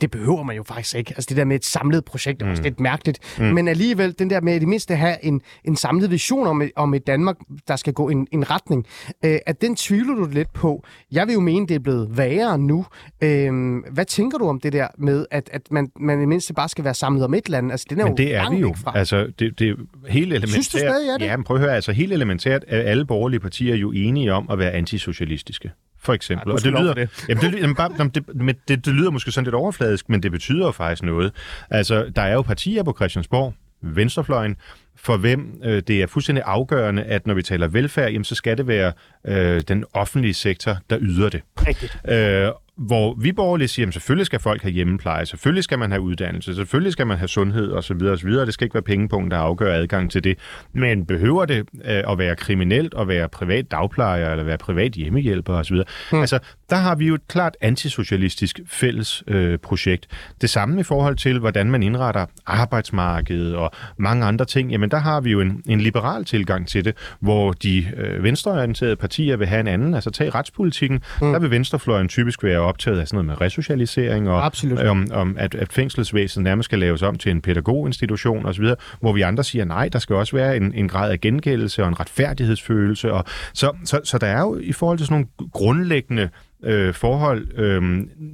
det 0.00 0.10
behøver 0.10 0.42
man 0.42 0.56
jo 0.56 0.62
faktisk 0.62 0.96
ikke. 0.96 1.12
Altså 1.16 1.26
det 1.28 1.36
der 1.36 1.44
med 1.44 1.56
et 1.56 1.64
samlet 1.64 2.04
projekt 2.04 2.42
er 2.42 2.46
mm. 2.46 2.50
også 2.50 2.62
lidt 2.62 2.80
mærkeligt. 2.80 3.18
Mm. 3.38 3.44
Men 3.44 3.68
alligevel, 3.68 4.14
den 4.18 4.30
der 4.30 4.40
med 4.40 4.56
i 4.56 4.58
det 4.58 4.68
mindste 4.68 4.94
at 4.94 4.98
have 4.98 5.24
en, 5.24 5.40
en 5.64 5.76
samlet 5.76 6.10
vision 6.10 6.46
om 6.46 6.62
om 6.76 6.94
et 6.94 7.06
Danmark, 7.06 7.36
der 7.68 7.76
skal 7.76 7.92
gå 7.92 8.08
en, 8.08 8.26
en 8.32 8.50
retning, 8.50 8.86
øh, 9.24 9.38
at 9.46 9.60
den 9.60 9.76
tvivler 9.76 10.14
du 10.14 10.28
lidt 10.30 10.52
på. 10.52 10.84
Jeg 11.12 11.26
vil 11.26 11.32
jo 11.32 11.40
mene, 11.40 11.66
det 11.66 11.74
er 11.74 11.78
blevet 11.78 12.16
værre 12.16 12.58
nu. 12.58 12.86
Øh, 13.22 13.76
hvad 13.92 14.04
tænker 14.04 14.38
du 14.38 14.48
om 14.48 14.60
det 14.60 14.72
der 14.72 14.88
med, 14.98 15.26
at, 15.30 15.50
at 15.52 15.62
man, 15.70 15.90
man 16.00 16.18
i 16.18 16.20
det 16.20 16.28
mindste 16.28 16.54
bare 16.54 16.68
skal 16.68 16.84
være 16.84 16.94
samlet 16.94 17.24
om 17.24 17.34
et 17.34 17.44
eller 17.44 17.58
andet? 17.58 17.70
Altså, 17.70 17.86
den 17.90 18.00
er 18.00 18.04
Men 18.04 18.12
jo 18.12 18.16
det 18.16 18.34
er 18.34 18.42
langt 18.42 18.56
vi 18.56 18.60
jo. 18.60 18.74
Fra. 18.84 18.98
Altså, 18.98 19.32
det, 19.38 19.58
det 19.58 19.68
er 19.68 19.74
helt 20.08 20.32
elementært. 20.32 20.50
Synes 20.50 20.68
du 20.68 20.78
stadig 20.78 21.08
er 21.08 21.18
det? 21.18 21.26
Ja, 21.26 21.36
men 21.36 21.44
prøv 21.44 21.56
at 21.56 21.62
høre, 21.62 21.74
altså 21.74 21.92
helt 21.92 22.12
elementært 22.12 22.64
er 22.68 22.73
alle 22.80 23.04
borgerlige 23.04 23.40
partier 23.40 23.74
jo 23.74 23.92
enige 23.92 24.32
om 24.32 24.50
at 24.50 24.58
være 24.58 24.70
antisocialistiske. 24.70 25.70
For 25.98 26.12
eksempel. 26.12 26.48
Ja, 26.48 26.54
og 26.54 26.62
det 26.64 26.72
lyder, 26.72 26.94
det. 26.94 27.24
Jamen, 27.28 27.42
det, 27.42 27.60
jamen, 27.60 27.76
bare, 27.76 27.90
jamen, 27.98 28.10
det, 28.10 28.34
men 28.34 28.54
det, 28.68 28.86
det 28.86 28.94
lyder 28.94 29.10
måske 29.10 29.30
sådan 29.30 29.44
lidt 29.44 29.54
overfladisk, 29.54 30.08
men 30.08 30.22
det 30.22 30.32
betyder 30.32 30.66
jo 30.66 30.72
faktisk 30.72 31.02
noget. 31.02 31.32
Altså, 31.70 32.12
der 32.16 32.22
er 32.22 32.32
jo 32.32 32.42
partier 32.42 32.82
på 32.82 32.92
Christiansborg, 32.96 33.54
venstrefløjen, 33.80 34.56
for 34.96 35.16
hvem 35.16 35.60
øh, 35.64 35.82
det 35.88 36.02
er 36.02 36.06
fuldstændig 36.06 36.44
afgørende, 36.46 37.02
at 37.02 37.26
når 37.26 37.34
vi 37.34 37.42
taler 37.42 37.68
velfærd, 37.68 38.10
jamen, 38.10 38.24
så 38.24 38.34
skal 38.34 38.58
det 38.58 38.66
være 38.66 38.92
øh, 39.26 39.62
den 39.68 39.84
offentlige 39.92 40.34
sektor, 40.34 40.76
der 40.90 40.98
yder 41.00 41.28
det. 41.28 41.42
Rigtigt. 41.66 41.98
Øh, 42.08 42.48
hvor 42.76 43.14
vi 43.20 43.32
borgerlige 43.32 43.68
siger, 43.68 43.88
at 43.88 43.92
selvfølgelig 43.92 44.26
skal 44.26 44.40
folk 44.40 44.62
have 44.62 44.72
hjemmepleje, 44.72 45.26
selvfølgelig 45.26 45.64
skal 45.64 45.78
man 45.78 45.90
have 45.90 46.00
uddannelse, 46.00 46.54
selvfølgelig 46.54 46.92
skal 46.92 47.06
man 47.06 47.18
have 47.18 47.28
sundhed 47.28 47.72
osv. 47.72 48.02
osv. 48.02 48.30
Det 48.30 48.54
skal 48.54 48.64
ikke 48.64 48.74
være 48.74 48.82
pengepunkt, 48.82 49.30
der 49.30 49.38
afgør 49.38 49.74
adgang 49.74 50.10
til 50.10 50.24
det. 50.24 50.38
Men 50.72 51.06
behøver 51.06 51.44
det 51.44 51.58
øh, 51.84 52.02
at 52.12 52.18
være 52.18 52.36
kriminelt 52.36 52.94
at 52.98 53.08
være 53.08 53.28
privat 53.28 53.70
dagplejer 53.70 54.30
eller 54.30 54.44
være 54.44 54.58
privat 54.58 54.92
hjemmehjælper 54.92 55.54
osv.? 55.54 55.76
Hmm. 56.10 56.20
Altså, 56.20 56.38
der 56.70 56.76
har 56.76 56.94
vi 56.94 57.06
jo 57.06 57.14
et 57.14 57.28
klart 57.28 57.56
antisocialistisk 57.60 58.60
fælles 58.66 59.22
øh, 59.26 59.58
projekt. 59.58 60.06
Det 60.40 60.50
samme 60.50 60.80
i 60.80 60.82
forhold 60.82 61.16
til, 61.16 61.38
hvordan 61.38 61.70
man 61.70 61.82
indretter 61.82 62.26
arbejdsmarkedet 62.46 63.56
og 63.56 63.70
mange 63.98 64.24
andre 64.24 64.44
ting. 64.44 64.70
Jamen, 64.70 64.90
der 64.90 64.98
har 64.98 65.20
vi 65.20 65.30
jo 65.30 65.40
en, 65.40 65.62
en 65.68 65.80
liberal 65.80 66.24
tilgang 66.24 66.68
til 66.68 66.84
det, 66.84 66.96
hvor 67.20 67.52
de 67.52 67.86
øh, 67.96 68.22
venstreorienterede 68.22 68.96
partier 68.96 69.36
vil 69.36 69.46
have 69.46 69.60
en 69.60 69.68
anden. 69.68 69.94
Altså, 69.94 70.10
tag 70.10 70.34
retspolitikken. 70.34 71.02
Hmm. 71.18 71.32
Der 71.32 71.38
vil 71.38 71.50
venstrefløjen 71.50 72.08
typisk 72.08 72.42
være 72.42 72.63
optaget 72.64 73.00
af 73.00 73.08
sådan 73.08 73.24
noget 73.24 73.26
med 73.26 73.46
resocialisering, 73.46 74.28
og 74.28 74.46
Absolut. 74.46 74.78
om, 74.78 75.06
om 75.12 75.36
at, 75.38 75.54
at 75.54 75.72
fængselsvæsenet 75.72 76.44
nærmest 76.44 76.64
skal 76.64 76.78
laves 76.78 77.02
om 77.02 77.18
til 77.18 77.30
en 77.30 77.42
pædagoginstitution 77.42 78.46
osv., 78.46 78.64
hvor 79.00 79.12
vi 79.12 79.20
andre 79.20 79.44
siger, 79.44 79.64
nej, 79.64 79.88
der 79.88 79.98
skal 79.98 80.16
også 80.16 80.36
være 80.36 80.56
en, 80.56 80.72
en 80.74 80.88
grad 80.88 81.10
af 81.10 81.20
gengældelse 81.20 81.82
og 81.82 81.88
en 81.88 82.00
retfærdighedsfølelse. 82.00 83.12
Og 83.12 83.24
så, 83.52 83.72
så, 83.84 84.00
så 84.04 84.18
der 84.18 84.26
er 84.26 84.40
jo 84.40 84.58
i 84.62 84.72
forhold 84.72 84.98
til 84.98 85.06
sådan 85.06 85.28
nogle 85.38 85.50
grundlæggende 85.52 86.28
øh, 86.64 86.94
forhold 86.94 87.58
øh, 87.58 87.82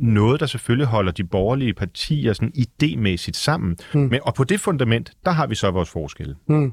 noget, 0.01 0.41
der 0.41 0.47
selvfølgelig 0.47 0.87
holder 0.87 1.13
de 1.13 1.25
borgerlige 1.25 1.75
partier 1.75 2.33
sådan 2.33 2.53
idémæssigt 2.57 3.33
sammen. 3.33 3.77
Hmm. 3.93 4.03
Men, 4.03 4.21
og 4.23 4.35
på 4.35 4.45
det 4.45 4.61
fundament, 4.61 5.13
der 5.25 5.31
har 5.31 5.47
vi 5.47 5.55
så 5.55 5.71
vores 5.71 5.91
forskelle. 5.91 6.35
Hmm. 6.47 6.73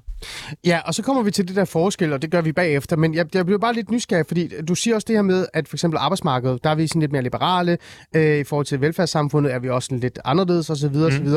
Ja, 0.66 0.80
og 0.86 0.94
så 0.94 1.04
kommer 1.04 1.24
vi 1.24 1.32
til 1.32 1.48
det 1.48 1.56
der 1.56 1.66
forskel, 1.66 2.14
og 2.14 2.22
det 2.22 2.32
gør 2.32 2.42
vi 2.42 2.52
bagefter, 2.52 2.96
men 2.96 3.14
jeg, 3.14 3.36
jeg 3.36 3.46
bliver 3.46 3.60
bare 3.60 3.74
lidt 3.74 3.92
nysgerrig, 3.92 4.26
fordi 4.28 4.50
du 4.68 4.76
siger 4.76 4.96
også 4.96 5.06
det 5.08 5.16
her 5.16 5.22
med, 5.22 5.46
at 5.54 5.68
for 5.68 5.76
eksempel 5.76 5.98
arbejdsmarkedet, 5.98 6.64
der 6.64 6.70
er 6.70 6.76
vi 6.76 6.88
sådan 6.88 7.00
lidt 7.00 7.12
mere 7.12 7.24
liberale, 7.24 7.78
øh, 8.16 8.38
i 8.38 8.44
forhold 8.44 8.66
til 8.66 8.82
velfærdssamfundet 8.82 9.54
er 9.54 9.60
vi 9.60 9.70
også 9.70 9.88
sådan 9.88 10.00
lidt 10.00 10.20
anderledes 10.26 10.70
osv. 10.70 10.90
Hmm. 10.90 11.04
osv. 11.04 11.28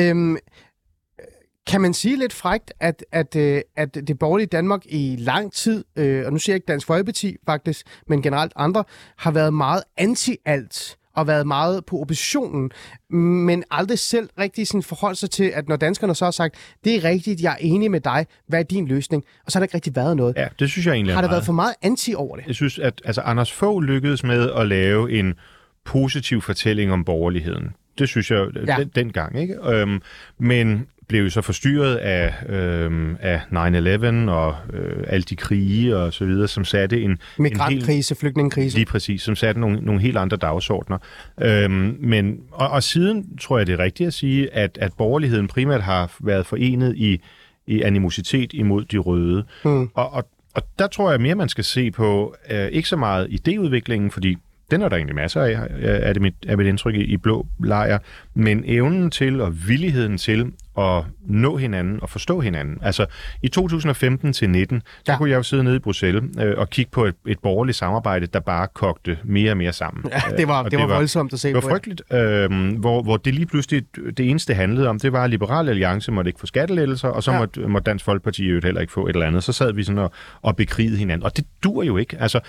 Øhm, 0.00 0.36
kan 1.66 1.80
man 1.80 1.94
sige 1.94 2.16
lidt 2.16 2.32
frægt, 2.32 2.72
at, 2.80 3.04
at, 3.12 3.36
øh, 3.36 3.60
at 3.76 3.94
det 3.94 4.18
borgerlige 4.18 4.46
Danmark 4.46 4.82
i 4.86 5.16
lang 5.18 5.52
tid, 5.52 5.84
øh, 5.96 6.26
og 6.26 6.32
nu 6.32 6.38
siger 6.38 6.54
jeg 6.54 6.56
ikke 6.56 6.66
Dansk 6.66 6.86
Folkeparti 6.86 7.36
faktisk, 7.46 7.86
men 8.08 8.22
generelt 8.22 8.52
andre, 8.56 8.84
har 9.16 9.30
været 9.30 9.54
meget 9.54 9.82
anti-alt 9.96 10.96
og 11.16 11.26
været 11.26 11.46
meget 11.46 11.84
på 11.84 12.00
oppositionen, 12.00 12.70
men 13.46 13.64
aldrig 13.70 13.98
selv 13.98 14.28
rigtig 14.38 14.66
sådan 14.66 14.82
forholdt 14.82 15.18
sig 15.18 15.30
til, 15.30 15.44
at 15.44 15.68
når 15.68 15.76
danskerne 15.76 16.14
så 16.14 16.24
har 16.24 16.30
sagt, 16.30 16.54
det 16.84 16.94
er 16.94 17.04
rigtigt, 17.04 17.40
jeg 17.40 17.52
er 17.52 17.56
enig 17.60 17.90
med 17.90 18.00
dig, 18.00 18.26
hvad 18.48 18.58
er 18.58 18.62
din 18.62 18.88
løsning? 18.88 19.24
Og 19.46 19.52
så 19.52 19.58
har 19.58 19.60
der 19.60 19.64
ikke 19.64 19.74
rigtig 19.74 19.96
været 19.96 20.16
noget. 20.16 20.36
Ja, 20.36 20.46
det 20.58 20.70
synes 20.70 20.86
jeg 20.86 20.92
egentlig 20.94 21.14
Har 21.14 21.20
der 21.20 21.28
meget. 21.28 21.36
været 21.36 21.46
for 21.46 21.52
meget 21.52 21.74
anti 21.82 22.14
over 22.14 22.36
det? 22.36 22.46
Jeg 22.46 22.54
synes, 22.54 22.78
at 22.78 23.02
altså, 23.04 23.20
Anders 23.20 23.52
Fogh 23.52 23.82
lykkedes 23.82 24.24
med 24.24 24.50
at 24.50 24.66
lave 24.66 25.12
en 25.12 25.34
positiv 25.84 26.42
fortælling 26.42 26.92
om 26.92 27.04
borgerligheden. 27.04 27.74
Det 27.98 28.08
synes 28.08 28.30
jeg 28.30 28.46
ja. 28.66 28.76
den, 28.78 28.90
dengang, 28.94 29.40
ikke? 29.40 29.56
Øhm, 29.64 30.02
men 30.38 30.86
blev 31.08 31.22
jo 31.22 31.30
så 31.30 31.42
forstyrret 31.42 31.96
af, 31.96 32.34
øhm, 32.48 33.16
af 33.20 33.40
9-11 34.26 34.30
og 34.30 34.56
øh, 34.72 35.04
alle 35.06 35.22
de 35.22 35.36
krige 35.36 35.96
og 35.96 36.12
så 36.12 36.24
videre, 36.24 36.48
som 36.48 36.64
satte 36.64 37.02
en... 37.02 37.18
Migrantkrise, 37.38 38.14
flygtningekrise. 38.14 38.76
Lige 38.76 38.86
præcis, 38.86 39.22
som 39.22 39.36
satte 39.36 39.60
nogle, 39.60 39.80
nogle 39.80 40.00
helt 40.00 40.16
andre 40.16 40.36
dagsordner. 40.36 40.98
Øhm, 41.42 41.96
men, 42.00 42.38
og, 42.50 42.68
og 42.68 42.82
siden 42.82 43.38
tror 43.38 43.58
jeg, 43.58 43.66
det 43.66 43.72
er 43.72 43.78
rigtigt 43.78 44.06
at 44.06 44.14
sige, 44.14 44.54
at, 44.54 44.78
at 44.80 44.92
borgerligheden 44.98 45.48
primært 45.48 45.82
har 45.82 46.16
været 46.20 46.46
forenet 46.46 46.96
i, 46.96 47.20
i 47.66 47.82
animositet 47.82 48.52
imod 48.52 48.84
de 48.84 48.98
røde. 48.98 49.44
Hmm. 49.62 49.90
Og, 49.94 50.12
og, 50.12 50.28
og 50.54 50.62
der 50.78 50.86
tror 50.86 51.10
jeg 51.10 51.20
mere, 51.20 51.34
man 51.34 51.48
skal 51.48 51.64
se 51.64 51.90
på, 51.90 52.34
øh, 52.50 52.66
ikke 52.66 52.88
så 52.88 52.96
meget 52.96 53.26
idéudviklingen, 53.26 54.10
fordi 54.10 54.36
den 54.74 54.82
er 54.82 54.88
der 54.88 54.96
egentlig 54.96 55.14
masser 55.14 55.42
af, 55.42 55.68
er 55.80 56.12
det 56.12 56.22
mit, 56.22 56.34
er 56.46 56.56
mit 56.56 56.66
indtryk 56.66 56.94
i, 56.94 57.04
i 57.04 57.16
blå 57.16 57.46
lejr, 57.64 57.98
men 58.34 58.64
evnen 58.66 59.10
til 59.10 59.40
og 59.40 59.68
villigheden 59.68 60.18
til 60.18 60.52
at 60.78 61.04
nå 61.26 61.56
hinanden 61.56 61.98
og 62.02 62.10
forstå 62.10 62.40
hinanden. 62.40 62.78
Altså 62.82 63.06
i 63.42 63.48
2015 63.48 64.32
til 64.32 64.50
19, 64.50 64.76
ja. 64.76 65.12
der 65.12 65.18
kunne 65.18 65.30
jeg 65.30 65.36
jo 65.36 65.42
sidde 65.42 65.64
nede 65.64 65.76
i 65.76 65.78
Bruxelles 65.78 66.24
øh, 66.40 66.54
og 66.56 66.70
kigge 66.70 66.90
på 66.90 67.04
et, 67.04 67.14
et 67.26 67.38
borgerligt 67.38 67.78
samarbejde, 67.78 68.26
der 68.26 68.40
bare 68.40 68.68
kogte 68.74 69.18
mere 69.24 69.50
og 69.50 69.56
mere 69.56 69.72
sammen. 69.72 70.04
Ja, 70.12 70.36
det 70.36 70.48
var, 70.48 70.62
det, 70.62 70.72
det 70.72 70.80
var 70.80 70.86
voldsomt 70.86 71.32
at 71.32 71.40
se 71.40 71.52
på. 71.52 71.56
Det 71.56 71.64
var 71.64 71.70
frygteligt, 71.70 72.02
øh, 72.12 72.78
hvor, 72.78 73.02
hvor 73.02 73.16
det 73.16 73.34
lige 73.34 73.46
pludselig, 73.46 73.84
det 73.96 74.30
eneste 74.30 74.48
det 74.48 74.56
handlede 74.56 74.88
om, 74.88 75.00
det 75.00 75.12
var, 75.12 75.24
at 75.24 75.30
Liberal 75.30 75.68
Alliance 75.68 76.12
måtte 76.12 76.28
ikke 76.28 76.40
få 76.40 76.46
skattelettelser, 76.46 77.08
og 77.08 77.22
så 77.22 77.32
ja. 77.32 77.38
måtte, 77.38 77.60
måtte 77.60 77.90
Dansk 77.90 78.04
Folkeparti 78.04 78.44
jo 78.44 78.60
heller 78.64 78.80
ikke 78.80 78.92
få 78.92 79.06
et 79.06 79.12
eller 79.12 79.26
andet. 79.26 79.44
Så 79.44 79.52
sad 79.52 79.72
vi 79.72 79.84
sådan 79.84 79.98
og, 79.98 80.12
og 80.42 80.56
bekrigede 80.56 80.96
hinanden, 80.96 81.24
og 81.24 81.36
det 81.36 81.44
dur 81.64 81.82
jo 81.82 81.96
ikke. 81.96 82.16
Altså, 82.20 82.40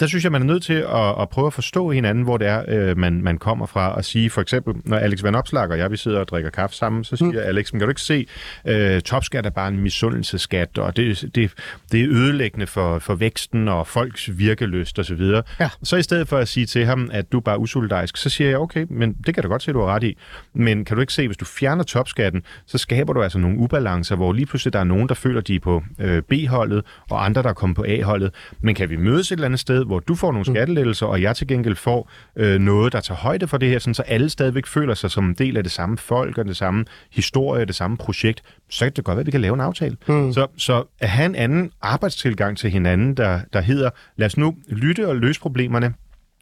der 0.00 0.06
synes 0.06 0.24
jeg, 0.24 0.32
man 0.32 0.42
er 0.42 0.46
nødt 0.46 0.62
til 0.62 0.72
at, 0.74 1.20
at 1.20 1.28
prøve 1.28 1.46
at 1.46 1.52
forstå 1.52 1.90
hinanden, 1.90 2.24
hvor 2.24 2.36
det 2.36 2.46
er, 2.46 2.64
øh, 2.68 2.98
man, 2.98 3.22
man 3.22 3.38
kommer 3.38 3.66
fra, 3.66 3.94
og 3.94 4.04
sige 4.04 4.30
for 4.30 4.40
eksempel, 4.40 4.74
når 4.84 4.96
Alex 4.96 5.22
Van 5.22 5.34
Opslag 5.34 5.70
og 5.70 5.78
jeg, 5.78 5.90
vi 5.90 5.96
sidder 5.96 6.20
og 6.20 6.28
drikker 6.28 6.50
kaffe 6.50 6.76
sammen, 6.76 7.04
så 7.04 7.16
siger 7.16 7.30
mm. 7.30 7.38
Alex, 7.38 7.70
kan 7.70 7.80
du 7.80 7.88
ikke 7.88 8.00
se, 8.00 8.26
øh, 8.64 9.00
topskat 9.00 9.46
er 9.46 9.50
bare 9.50 9.68
en 9.68 9.80
misundelseskat, 9.80 10.78
og 10.78 10.96
det, 10.96 11.30
det, 11.34 11.52
det 11.92 12.00
er 12.00 12.08
ødelæggende 12.10 12.66
for, 12.66 12.98
for 12.98 13.14
væksten 13.14 13.68
og 13.68 13.86
folks 13.86 14.38
virkeløst 14.38 14.98
osv. 14.98 15.22
Ja. 15.60 15.70
Så 15.82 15.96
i 15.96 16.02
stedet 16.02 16.28
for 16.28 16.38
at 16.38 16.48
sige 16.48 16.66
til 16.66 16.86
ham, 16.86 17.10
at 17.12 17.32
du 17.32 17.36
er 17.36 17.42
bare 17.42 17.58
usolidarisk, 17.58 18.16
så 18.16 18.30
siger 18.30 18.50
jeg, 18.50 18.58
okay, 18.58 18.86
men 18.90 19.16
det 19.26 19.34
kan 19.34 19.42
du 19.42 19.48
godt 19.48 19.62
se, 19.62 19.72
du 19.72 19.80
har 19.80 19.86
ret 19.86 20.02
i, 20.02 20.16
men 20.54 20.84
kan 20.84 20.96
du 20.96 21.00
ikke 21.00 21.12
se, 21.12 21.26
hvis 21.26 21.36
du 21.36 21.44
fjerner 21.44 21.84
topskatten, 21.84 22.42
så 22.66 22.78
skaber 22.78 23.12
du 23.12 23.22
altså 23.22 23.38
nogle 23.38 23.58
ubalancer, 23.58 24.16
hvor 24.16 24.32
lige 24.32 24.46
pludselig 24.46 24.72
der 24.72 24.78
er 24.78 24.84
nogen, 24.84 25.08
der 25.08 25.14
føler, 25.14 25.40
de 25.40 25.54
er 25.54 25.60
på 25.60 25.82
øh, 25.98 26.22
B-holdet, 26.22 26.84
og 27.10 27.24
andre, 27.24 27.42
der 27.42 27.48
er 27.48 27.52
kommet 27.52 27.76
på 27.76 27.84
A-holdet, 27.88 28.34
men 28.60 28.74
kan 28.74 28.90
vi 28.90 28.96
mødes 28.96 29.32
et 29.32 29.36
eller 29.36 29.46
andet 29.46 29.60
sted, 29.60 29.84
hvor 29.84 29.98
du 29.98 30.14
får 30.14 30.32
nogle 30.32 30.44
mm. 30.48 30.54
skattelettelser, 30.54 31.06
og 31.06 31.22
jeg 31.22 31.36
til 31.36 31.46
gengæld 31.46 31.76
får 31.76 32.10
øh, 32.36 32.60
noget, 32.60 32.92
der 32.92 33.00
tager 33.00 33.18
højde 33.18 33.48
for 33.48 33.56
det 33.58 33.68
her, 33.68 33.78
sådan, 33.78 33.94
så 33.94 34.02
alle 34.02 34.28
stadigvæk 34.28 34.66
føler 34.66 34.94
sig 34.94 35.10
som 35.10 35.24
en 35.24 35.34
del 35.34 35.56
af 35.56 35.62
det 35.62 35.72
samme 35.72 35.98
folk, 35.98 36.38
og 36.38 36.44
det 36.44 36.56
samme 36.56 36.84
historie, 37.10 37.64
det 37.64 37.74
samme 37.74 37.96
projekt, 37.96 38.42
så 38.70 38.84
kan 38.84 38.92
det 38.96 39.04
godt 39.04 39.16
være, 39.16 39.20
at 39.20 39.26
vi 39.26 39.30
kan 39.30 39.40
lave 39.40 39.54
en 39.54 39.60
aftale. 39.60 39.96
Mm. 40.08 40.32
Så, 40.32 40.46
så 40.56 40.84
at 41.00 41.08
have 41.08 41.26
en 41.26 41.34
anden 41.34 41.70
arbejdstilgang 41.82 42.58
til 42.58 42.70
hinanden, 42.70 43.16
der, 43.16 43.40
der 43.52 43.60
hedder, 43.60 43.90
lad 44.16 44.26
os 44.26 44.36
nu 44.36 44.56
lytte 44.68 45.08
og 45.08 45.16
løse 45.16 45.40
problemerne, 45.40 45.94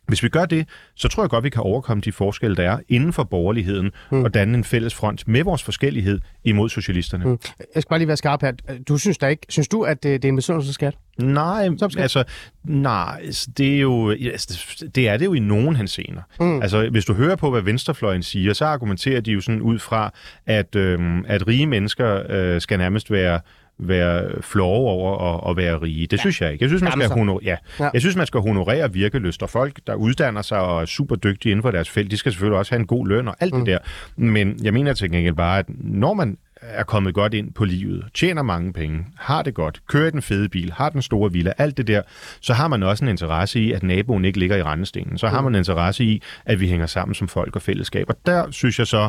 hvis 0.09 0.23
vi 0.23 0.29
gør 0.29 0.45
det, 0.45 0.69
så 0.95 1.09
tror 1.09 1.23
jeg 1.23 1.31
godt, 1.31 1.45
vi 1.45 1.51
kan 1.51 1.63
overkomme 1.63 2.01
de 2.01 2.13
forskelle, 2.13 2.57
der 2.57 2.71
er 2.71 2.79
inden 2.89 3.13
for 3.13 3.25
borgerligheden, 3.25 3.91
mm. 4.11 4.25
og 4.25 4.35
danne 4.35 4.59
en 4.59 4.65
fælles 4.65 4.95
front 4.95 5.29
med 5.29 5.45
vores 5.45 5.63
forskellighed 5.63 6.21
imod 6.45 6.69
socialisterne. 6.69 7.25
Mm. 7.25 7.39
Jeg 7.75 7.83
skal 7.83 7.89
bare 7.89 7.99
lige 7.99 8.09
være 8.09 8.17
skarp 8.17 8.43
her. 8.43 8.53
Du 8.89 8.99
synes, 8.99 9.19
der 9.19 9.29
ikke, 9.29 9.47
synes 9.49 9.69
du, 9.69 9.83
at 9.83 10.03
det 10.03 10.25
er 10.25 10.29
en 10.29 10.35
misundelseskat? 10.35 10.95
Nej, 11.19 11.69
altså, 11.99 12.25
nej, 12.65 13.21
altså, 13.25 13.51
det 13.59 13.77
er 13.77 13.81
jo, 13.81 14.11
altså, 14.11 14.85
det 14.95 15.09
er 15.09 15.17
det 15.17 15.25
jo 15.25 15.35
i 15.35 15.39
nogen 15.39 15.77
henseender. 15.77 16.23
Mm. 16.41 16.63
Altså, 16.63 16.89
hvis 16.91 17.05
du 17.05 17.15
hører 17.15 17.37
på, 17.37 17.51
hvad 17.51 17.63
venstrefløjen 17.63 18.23
siger, 18.23 18.53
så 18.53 18.65
argumenterer 18.65 19.21
de 19.21 19.33
jo 19.33 19.41
sådan 19.41 19.61
ud 19.61 19.79
fra, 19.79 20.13
at, 20.47 20.77
øhm, 20.77 21.25
at 21.29 21.47
rige 21.47 21.67
mennesker 21.67 22.23
øh, 22.29 22.61
skal 22.61 22.79
nærmest 22.79 23.11
være 23.11 23.41
være 23.79 24.43
flove 24.43 24.89
over 24.89 25.35
at, 25.35 25.51
at 25.51 25.57
være 25.57 25.83
rige. 25.83 26.07
Det 26.07 26.13
ja. 26.13 26.21
synes 26.21 26.41
jeg 26.41 26.53
ikke. 26.53 26.63
Jeg 26.63 26.71
synes, 26.71 26.83
man 26.83 26.93
skal, 26.93 27.09
honor- 27.09 27.41
ja. 27.43 27.57
Ja. 27.81 27.91
jeg 27.93 28.01
synes, 28.01 28.17
man 28.17 28.27
skal 28.27 28.41
honorere 28.41 28.93
virkeløst, 28.93 29.43
og 29.43 29.51
folk, 29.51 29.81
der 29.87 29.95
uddanner 29.95 30.43
sig 30.43 30.61
og 30.61 30.83
er 30.83 30.87
super 30.87 31.17
dygtige 31.17 31.51
inden 31.51 31.63
for 31.63 31.71
deres 31.71 31.91
felt, 31.91 32.11
de 32.11 32.17
skal 32.17 32.33
selvfølgelig 32.33 32.59
også 32.59 32.73
have 32.73 32.81
en 32.81 32.87
god 32.87 33.09
løn 33.09 33.29
og 33.29 33.37
alt 33.41 33.55
mm. 33.55 33.65
det 33.65 33.67
der. 33.67 33.79
Men 34.17 34.65
jeg 34.65 34.73
mener 34.73 34.93
til 34.93 35.11
gengæld 35.11 35.35
bare, 35.35 35.59
at 35.59 35.67
når 35.79 36.15
man 36.15 36.39
er 36.63 36.83
kommet 36.85 37.15
godt 37.15 37.35
ind 37.35 37.53
på 37.53 37.65
livet, 37.65 38.05
tjener 38.15 38.43
mange 38.43 38.73
penge, 38.73 39.07
har 39.17 39.43
det 39.43 39.55
godt, 39.55 39.81
kører 39.87 40.11
den 40.11 40.23
fede 40.23 40.49
bil, 40.49 40.73
har 40.73 40.89
den 40.89 41.03
store 41.03 41.33
villa, 41.33 41.53
alt 41.59 41.77
det 41.77 41.87
der, 41.87 42.03
så 42.41 42.55
har 42.55 42.69
man 42.69 42.83
også 42.83 43.05
en 43.05 43.09
interesse 43.09 43.61
i, 43.61 43.73
at 43.73 43.83
naboen 43.83 44.25
ikke 44.25 44.39
ligger 44.39 44.57
i 44.57 44.63
rendestenen. 44.63 45.19
Så 45.19 45.29
har 45.29 45.41
man 45.41 45.55
en 45.55 45.59
interesse 45.59 46.05
i, 46.05 46.23
at 46.45 46.61
vi 46.61 46.69
hænger 46.69 46.87
sammen 46.87 47.15
som 47.15 47.29
folk 47.29 47.57
og 47.57 47.63
fællesskab. 47.63 48.09
Og 48.09 48.17
der 48.27 48.51
synes 48.51 48.79
jeg 48.79 48.87
så, 48.87 49.09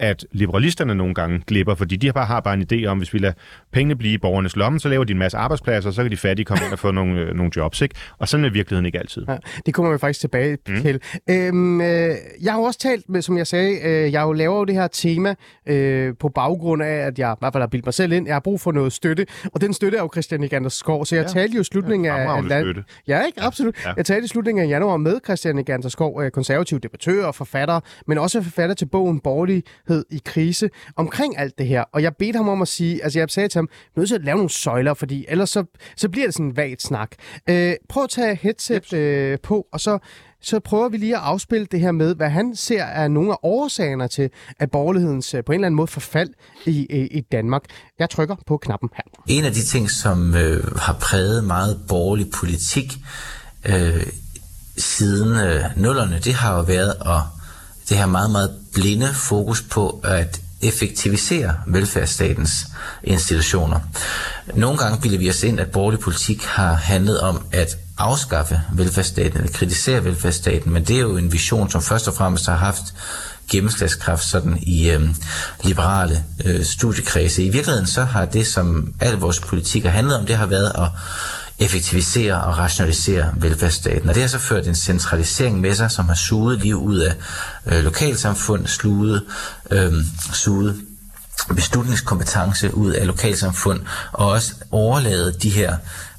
at 0.00 0.26
liberalisterne 0.32 0.94
nogle 0.94 1.14
gange 1.14 1.42
glipper, 1.46 1.74
fordi 1.74 1.96
de 1.96 2.12
bare 2.12 2.26
har 2.26 2.40
bare 2.40 2.54
en 2.54 2.66
idé 2.72 2.86
om, 2.86 2.98
hvis 2.98 3.14
vi 3.14 3.18
lader 3.18 3.34
pengene 3.72 3.96
blive 3.96 4.14
i 4.14 4.18
borgernes 4.18 4.56
lomme, 4.56 4.80
så 4.80 4.88
laver 4.88 5.04
de 5.04 5.12
en 5.12 5.18
masse 5.18 5.38
arbejdspladser, 5.38 5.90
og 5.90 5.94
så 5.94 6.02
kan 6.02 6.10
de 6.10 6.16
fattige 6.16 6.44
komme 6.44 6.64
ind 6.64 6.72
og 6.72 6.78
få 6.78 6.90
nogle, 6.90 7.20
øh, 7.20 7.34
nogle 7.34 7.52
jobs. 7.56 7.80
Ikke? 7.80 7.94
Og 8.18 8.28
sådan 8.28 8.44
er 8.44 8.50
virkeligheden 8.50 8.86
ikke 8.86 8.98
altid. 8.98 9.24
Ja, 9.28 9.36
det 9.66 9.74
kommer 9.74 9.92
vi 9.92 9.98
faktisk 9.98 10.20
tilbage 10.20 10.58
mm. 10.68 10.80
til. 10.82 11.00
Øhm, 11.30 11.80
øh, 11.80 12.14
jeg 12.42 12.52
har 12.52 12.60
også 12.60 12.78
talt 12.78 13.08
med, 13.08 13.22
som 13.22 13.38
jeg 13.38 13.46
sagde, 13.46 13.78
øh, 13.84 14.12
jeg 14.12 14.22
jo 14.22 14.32
laver 14.32 14.58
jo 14.58 14.64
det 14.64 14.74
her 14.74 14.86
tema 14.86 15.34
øh, 15.66 16.14
på 16.20 16.28
baggrund 16.28 16.82
af, 16.82 16.94
at 16.94 17.18
jeg 17.18 17.32
i 17.32 17.36
hvert 17.38 17.52
fald 17.52 17.62
har 17.62 17.68
bildt 17.68 17.86
mig 17.86 17.94
selv 17.94 18.12
ind, 18.12 18.26
jeg 18.26 18.34
har 18.34 18.40
brug 18.40 18.60
for 18.60 18.72
noget 18.72 18.92
støtte, 18.92 19.26
og 19.54 19.60
den 19.60 19.72
støtte 19.72 19.98
er 19.98 20.02
jo 20.02 20.10
Christian 20.12 20.42
Igander 20.42 20.70
Skov, 20.70 21.06
så 21.06 21.16
jeg 21.16 21.22
ja. 21.22 21.28
talte 21.28 21.54
jo 21.54 21.60
i 21.60 21.64
slutningen 21.64 22.04
ja, 22.04 22.18
af... 22.18 22.36
af 22.36 22.44
støtte. 22.44 22.84
Ja, 23.08 23.22
ikke? 23.26 23.42
Absolut. 23.42 23.74
Ja. 23.84 23.92
Jeg 23.96 24.06
talte 24.06 24.24
i 24.24 24.28
slutningen 24.28 24.64
af 24.64 24.68
januar 24.68 24.96
med 24.96 25.20
Christian 25.24 25.58
Igander 25.58 25.88
Skov, 25.88 26.22
øh, 26.22 26.30
konservativ 26.30 26.80
debattør 26.80 27.24
og 27.24 27.34
forfatter, 27.34 27.80
men 28.06 28.18
også 28.18 28.42
forfatter 28.42 28.74
til 28.74 28.86
bogen 28.86 29.20
Borgerlighed 29.90 30.04
i 30.10 30.22
krise 30.24 30.70
omkring 30.96 31.38
alt 31.38 31.58
det 31.58 31.66
her. 31.66 31.84
Og 31.92 32.02
jeg 32.02 32.16
bedte 32.16 32.36
ham 32.36 32.48
om 32.48 32.62
at 32.62 32.68
sige, 32.68 33.04
altså 33.04 33.18
jeg 33.18 33.30
sagde 33.30 33.48
til 33.48 33.58
ham, 33.58 33.68
nødt 33.96 34.08
til 34.08 34.14
at 34.14 34.24
lave 34.24 34.36
nogle 34.36 34.50
søjler, 34.50 34.94
fordi 34.94 35.24
ellers 35.28 35.50
så, 35.50 35.64
så 35.96 36.08
bliver 36.08 36.26
det 36.26 36.34
sådan 36.34 36.46
en 36.46 36.56
vagt 36.56 36.82
snak. 36.82 37.10
Øh, 37.48 37.72
prøv 37.88 38.04
at 38.04 38.10
tage 38.10 38.34
headset 38.34 38.92
øh, 38.92 39.38
på, 39.42 39.66
og 39.72 39.80
så 39.80 39.98
så 40.42 40.60
prøver 40.60 40.88
vi 40.88 40.96
lige 40.96 41.16
at 41.16 41.22
afspille 41.22 41.66
det 41.70 41.80
her 41.80 41.92
med, 41.92 42.14
hvad 42.14 42.30
han 42.30 42.56
ser 42.56 42.82
er 42.82 43.08
nogle 43.08 43.32
af 43.32 43.36
årsagerne 43.42 44.08
til, 44.08 44.30
at 44.58 44.70
borgerlighedens 44.70 45.34
øh, 45.34 45.44
på 45.44 45.52
en 45.52 45.56
eller 45.56 45.66
anden 45.66 45.76
måde 45.76 45.86
forfald 45.88 46.30
i, 46.66 46.86
i, 46.90 47.06
i 47.06 47.20
Danmark. 47.20 47.62
Jeg 47.98 48.10
trykker 48.10 48.36
på 48.46 48.56
knappen 48.56 48.88
her. 48.96 49.02
En 49.26 49.44
af 49.44 49.52
de 49.52 49.62
ting, 49.62 49.90
som 49.90 50.34
øh, 50.34 50.76
har 50.76 50.96
præget 51.00 51.44
meget 51.44 51.80
borgerlig 51.88 52.26
politik 52.30 52.92
øh, 53.64 54.06
siden 54.78 55.38
øh, 55.38 55.64
nullerne, 55.76 56.18
det 56.24 56.34
har 56.34 56.56
jo 56.56 56.62
været 56.62 56.94
at 57.06 57.39
det 57.90 57.98
her 57.98 58.06
meget, 58.06 58.30
meget 58.30 58.50
blinde 58.74 59.14
fokus 59.14 59.62
på 59.62 60.00
at 60.04 60.40
effektivisere 60.62 61.54
velfærdsstatens 61.66 62.50
institutioner. 63.04 63.80
Nogle 64.54 64.78
gange 64.78 65.00
bilder 65.00 65.18
vi 65.18 65.30
os 65.30 65.42
ind, 65.42 65.60
at 65.60 65.70
borgerlig 65.70 66.00
politik 66.00 66.44
har 66.44 66.74
handlet 66.74 67.20
om 67.20 67.42
at 67.52 67.78
afskaffe 67.98 68.60
velfærdsstaten 68.72 69.38
eller 69.38 69.52
kritisere 69.52 70.04
velfærdsstaten, 70.04 70.72
men 70.72 70.84
det 70.84 70.96
er 70.96 71.00
jo 71.00 71.16
en 71.16 71.32
vision, 71.32 71.70
som 71.70 71.82
først 71.82 72.08
og 72.08 72.14
fremmest 72.14 72.46
har 72.46 72.56
haft 72.56 72.82
gennemslagskraft 73.50 74.24
sådan 74.24 74.58
i 74.62 74.90
øh, 74.90 75.08
liberale 75.64 76.24
øh, 76.44 76.64
studiekredse. 76.64 77.44
I 77.44 77.48
virkeligheden 77.48 77.86
så 77.86 78.04
har 78.04 78.24
det, 78.24 78.46
som 78.46 78.94
al 79.00 79.14
vores 79.14 79.40
politik 79.40 79.82
har 79.84 79.90
handlet 79.90 80.18
om, 80.18 80.26
det 80.26 80.36
har 80.36 80.46
været 80.46 80.72
at 80.74 80.88
effektivisere 81.60 82.42
og 82.44 82.58
rationalisere 82.58 83.32
velfærdsstaten. 83.36 84.08
Og 84.08 84.14
det 84.14 84.22
har 84.22 84.28
så 84.28 84.38
ført 84.38 84.66
en 84.66 84.74
centralisering 84.74 85.60
med 85.60 85.74
sig, 85.74 85.90
som 85.90 86.04
har 86.04 86.14
suget 86.14 86.62
liv 86.62 86.82
ud 86.82 86.98
af 86.98 87.14
øh, 87.66 87.84
lokalsamfund, 87.84 88.66
sluget, 88.66 89.22
øh, 89.70 89.92
suget 90.32 90.80
beslutningskompetence 91.54 92.74
ud 92.74 92.92
af 92.92 93.06
lokalsamfund, 93.06 93.80
og 94.12 94.28
også 94.28 94.54
overladet 94.70 95.42
de 95.42 95.50
her 95.50 95.76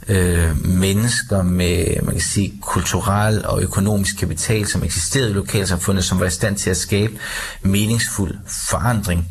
øh, 0.07 0.65
mennesker 0.65 1.41
med 1.41 2.01
man 2.03 2.13
kan 2.13 2.23
sige, 2.23 2.53
kulturel 2.61 3.45
og 3.45 3.61
økonomisk 3.61 4.17
kapital, 4.17 4.67
som 4.67 4.83
eksisterede 4.83 5.29
i 5.29 5.33
lokalsamfundet, 5.33 6.03
som 6.03 6.19
var 6.19 6.25
i 6.25 6.29
stand 6.29 6.57
til 6.57 6.69
at 6.69 6.77
skabe 6.77 7.13
meningsfuld 7.61 8.35
forandring 8.47 9.27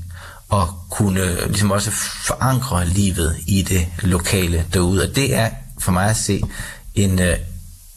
og 0.49 0.68
kunne 0.90 1.23
øh, 1.23 1.46
ligesom 1.46 1.70
også 1.70 1.90
forankre 2.27 2.87
livet 2.87 3.37
i 3.46 3.62
det 3.62 3.87
lokale 4.03 4.64
derude. 4.75 5.03
Og 5.03 5.16
det 5.16 5.35
er 5.35 5.51
for 5.80 5.92
mig 5.92 6.10
at 6.10 6.16
se 6.16 6.42
en 6.94 7.18
øh, 7.18 7.36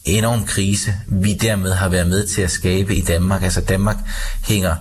enorm 0.06 0.46
krise, 0.46 0.96
vi 1.08 1.34
dermed 1.34 1.74
har 1.74 1.90
været 1.90 2.08
med 2.08 2.28
til 2.28 2.42
at 2.42 2.52
skabe 2.52 2.96
i 2.96 3.02
Danmark. 3.02 3.44
Altså 3.44 3.62
Danmark 3.62 3.98
hænger 4.44 4.76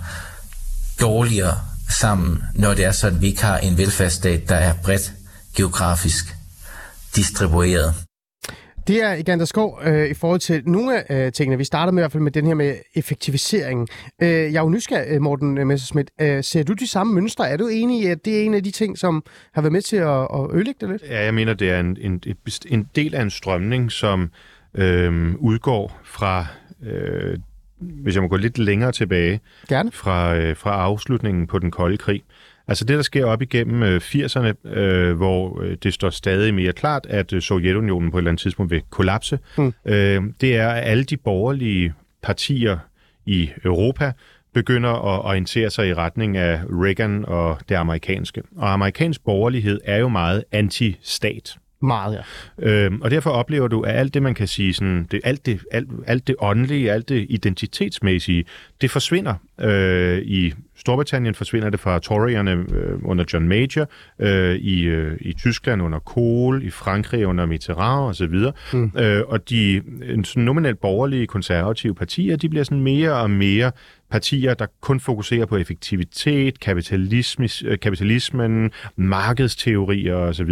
dårligere 1.00 1.60
sammen, 1.98 2.42
når 2.54 2.74
det 2.74 2.84
er 2.84 2.92
sådan, 2.92 3.16
at 3.16 3.22
vi 3.22 3.26
ikke 3.26 3.42
har 3.42 3.58
en 3.58 3.78
velfærdsstat, 3.78 4.48
der 4.48 4.56
er 4.56 4.74
bredt 4.82 5.12
geografisk 5.56 6.36
distribueret. 7.16 7.94
Det 8.86 9.02
er 9.02 9.12
Igander 9.14 9.44
Skov 9.44 9.80
øh, 9.84 10.10
i 10.10 10.14
forhold 10.14 10.40
til 10.40 10.62
nogle 10.66 11.12
af 11.12 11.26
øh, 11.26 11.32
tingene. 11.32 11.58
Vi 11.58 11.64
starter 11.64 11.92
med 11.92 12.00
i 12.00 12.02
hvert 12.02 12.12
fald 12.12 12.22
med 12.22 12.32
den 12.32 12.46
her 12.46 12.54
med 12.54 12.74
effektivisering. 12.94 13.88
Øh, 14.22 14.28
jeg 14.28 14.54
er 14.54 14.62
jo 14.62 14.68
nysgerrig, 14.68 15.06
øh, 15.08 15.22
Morten 15.22 15.68
Messerschmidt. 15.68 16.10
Øh, 16.20 16.44
ser 16.44 16.62
du 16.62 16.72
de 16.72 16.86
samme 16.86 17.14
mønstre? 17.14 17.48
Er 17.48 17.56
du 17.56 17.66
enig 17.66 18.02
i, 18.02 18.06
at 18.06 18.24
det 18.24 18.38
er 18.38 18.42
en 18.42 18.54
af 18.54 18.62
de 18.62 18.70
ting, 18.70 18.98
som 18.98 19.24
har 19.52 19.62
været 19.62 19.72
med 19.72 19.82
til 19.82 19.96
at, 19.96 20.20
at 20.34 20.54
ødelægge 20.54 20.78
det 20.80 20.88
lidt? 20.88 21.02
Ja, 21.02 21.24
jeg 21.24 21.34
mener, 21.34 21.54
det 21.54 21.70
er 21.70 21.80
en, 21.80 21.96
en, 22.00 22.22
en 22.66 22.88
del 22.96 23.14
af 23.14 23.22
en 23.22 23.30
strømning, 23.30 23.92
som 23.92 24.30
øh, 24.74 25.34
udgår 25.34 26.00
fra 26.04 26.46
øh, 26.86 27.38
hvis 27.82 28.14
jeg 28.14 28.22
må 28.22 28.28
gå 28.28 28.36
lidt 28.36 28.58
længere 28.58 28.92
tilbage, 28.92 29.40
Gerne. 29.68 29.92
Fra, 29.92 30.36
øh, 30.36 30.56
fra 30.56 30.70
afslutningen 30.70 31.46
på 31.46 31.58
den 31.58 31.70
kolde 31.70 31.96
krig. 31.96 32.22
Altså 32.68 32.84
det, 32.84 32.96
der 32.96 33.02
sker 33.02 33.24
op 33.24 33.42
igennem 33.42 33.82
øh, 33.82 34.00
80'erne, 34.04 34.68
øh, 34.68 35.16
hvor 35.16 35.62
øh, 35.62 35.76
det 35.82 35.94
står 35.94 36.10
stadig 36.10 36.54
mere 36.54 36.72
klart, 36.72 37.06
at 37.08 37.32
øh, 37.32 37.42
Sovjetunionen 37.42 38.10
på 38.10 38.16
et 38.16 38.20
eller 38.20 38.30
andet 38.30 38.42
tidspunkt 38.42 38.70
vil 38.70 38.82
kollapse, 38.90 39.38
mm. 39.58 39.72
øh, 39.84 40.22
det 40.40 40.56
er, 40.56 40.68
at 40.68 40.84
alle 40.84 41.04
de 41.04 41.16
borgerlige 41.16 41.92
partier 42.22 42.78
i 43.26 43.50
Europa 43.64 44.12
begynder 44.54 44.90
at 44.90 45.24
orientere 45.24 45.70
sig 45.70 45.88
i 45.88 45.94
retning 45.94 46.36
af 46.36 46.60
Reagan 46.70 47.24
og 47.24 47.58
det 47.68 47.74
amerikanske. 47.74 48.42
Og 48.56 48.72
amerikansk 48.72 49.24
borgerlighed 49.24 49.80
er 49.84 49.98
jo 49.98 50.08
meget 50.08 50.44
anti-stat. 50.52 51.56
Meget, 51.82 52.18
ja. 52.58 52.84
Øhm, 52.84 53.02
og 53.02 53.10
derfor 53.10 53.30
oplever 53.30 53.68
du, 53.68 53.80
at 53.80 53.96
alt 53.96 54.14
det, 54.14 54.22
man 54.22 54.34
kan 54.34 54.48
sige, 54.48 54.74
sådan, 54.74 55.06
det, 55.10 55.20
alt, 55.24 55.46
det, 55.46 55.60
alt, 55.70 55.88
alt 56.06 56.26
det 56.26 56.36
åndelige, 56.38 56.92
alt 56.92 57.08
det 57.08 57.26
identitetsmæssige, 57.28 58.44
det 58.80 58.90
forsvinder. 58.90 59.34
Øh, 59.60 60.18
I 60.18 60.54
Storbritannien 60.76 61.34
forsvinder 61.34 61.70
det 61.70 61.80
fra 61.80 61.98
Toryerne 61.98 62.50
øh, 62.50 62.98
under 63.04 63.24
John 63.32 63.48
Major, 63.48 63.88
øh, 64.18 64.54
i, 64.54 64.82
øh, 64.82 65.16
i 65.20 65.32
Tyskland 65.32 65.82
under 65.82 65.98
Kohl, 65.98 66.62
i 66.62 66.70
Frankrig 66.70 67.26
under 67.26 67.46
Mitterrand 67.46 68.10
osv. 68.10 68.34
Mm. 68.72 68.92
Øh, 68.98 69.22
og 69.26 69.50
de 69.50 69.82
sådan 70.24 70.44
nominelt 70.44 70.80
borgerlige 70.80 71.26
konservative 71.26 71.94
partier, 71.94 72.36
de 72.36 72.48
bliver 72.48 72.64
sådan 72.64 72.80
mere 72.80 73.12
og 73.12 73.30
mere 73.30 73.72
partier, 74.12 74.54
der 74.54 74.66
kun 74.80 75.00
fokuserer 75.00 75.46
på 75.46 75.56
effektivitet, 75.56 76.60
kapitalisme, 76.60 77.48
øh, 77.64 77.78
kapitalismen, 77.78 78.70
markedsteorier 78.96 80.14
osv. 80.14 80.50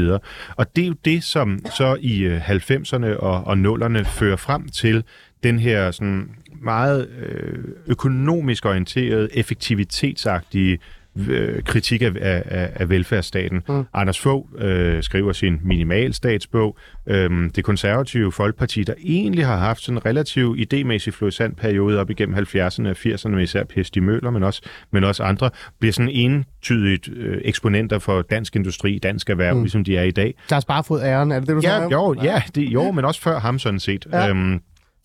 Og 0.57 0.77
det 0.77 0.85
er 0.85 0.89
jo 0.89 0.95
det, 1.05 1.25
som 1.25 1.59
så 1.77 1.97
i 2.01 2.23
øh, 2.23 2.51
90'erne 2.51 3.07
og, 3.07 3.45
og 3.45 3.53
0'erne 3.53 4.03
fører 4.03 4.37
frem 4.37 4.69
til 4.69 5.05
den 5.43 5.59
her 5.59 5.91
sådan 5.91 6.31
meget 6.63 7.09
øh, 7.09 7.65
økonomisk 7.87 8.67
orienterede, 8.67 9.29
effektivitetsagtige 9.37 10.79
øh, 11.29 11.63
kritik 11.63 12.03
af, 12.03 12.13
af, 12.21 12.71
af 12.75 12.89
velfærdsstaten. 12.89 13.63
Mm. 13.69 13.85
Anders 13.95 14.21
Fogh 14.21 14.49
øh, 14.59 15.03
skriver 15.03 15.33
sin 15.33 15.61
minimalstatsbog. 15.65 16.79
Øhm, 17.07 17.51
det 17.51 17.65
konservative 17.65 18.33
Folkeparti, 18.33 18.85
der 18.85 18.95
egentlig 19.05 19.47
har 19.47 19.57
haft 19.57 19.83
sådan 19.83 19.97
en 19.97 20.07
relativ 20.07 20.57
idémæssig 20.59 21.11
florissant 21.11 21.57
periode 21.57 22.01
op 22.01 22.11
igennem 22.11 22.35
70'erne 22.35 22.89
og 22.89 22.97
80'erne 23.07 23.29
med 23.29 23.43
især 23.43 23.65
Pesti 23.65 24.01
Møller, 24.01 24.31
men 24.31 24.43
også, 24.43 24.63
men 24.91 25.05
også 25.05 25.23
andre, 25.23 25.51
bliver 25.79 25.93
sådan 25.93 26.09
entydigt 26.09 27.09
øh, 27.17 27.41
eksponenter 27.45 27.99
for 27.99 28.23
dansk 28.23 28.57
industri, 28.57 28.99
dansk 28.99 29.31
erhverv, 29.31 29.55
mm. 29.55 29.63
ligesom 29.63 29.85
de 29.85 29.97
er 29.97 30.03
i 30.03 30.11
dag. 30.11 30.35
Der 30.49 30.55
har 30.55 30.65
bare 30.69 30.85
fået 30.85 31.03
æren, 31.03 31.33
er 31.33 31.39
det 31.39 31.49
det, 31.49 31.57
du 31.57 31.61
ja, 31.63 31.89
Jo, 31.89 32.15
ja, 32.23 32.43
det, 32.55 32.63
jo, 32.63 32.91
men 32.91 33.05
også 33.05 33.21
før 33.21 33.41
ham 33.41 33.59
sådan 33.59 33.81
set. 33.81 34.07
Ja. 34.13 34.29
Øhm, 34.29 34.61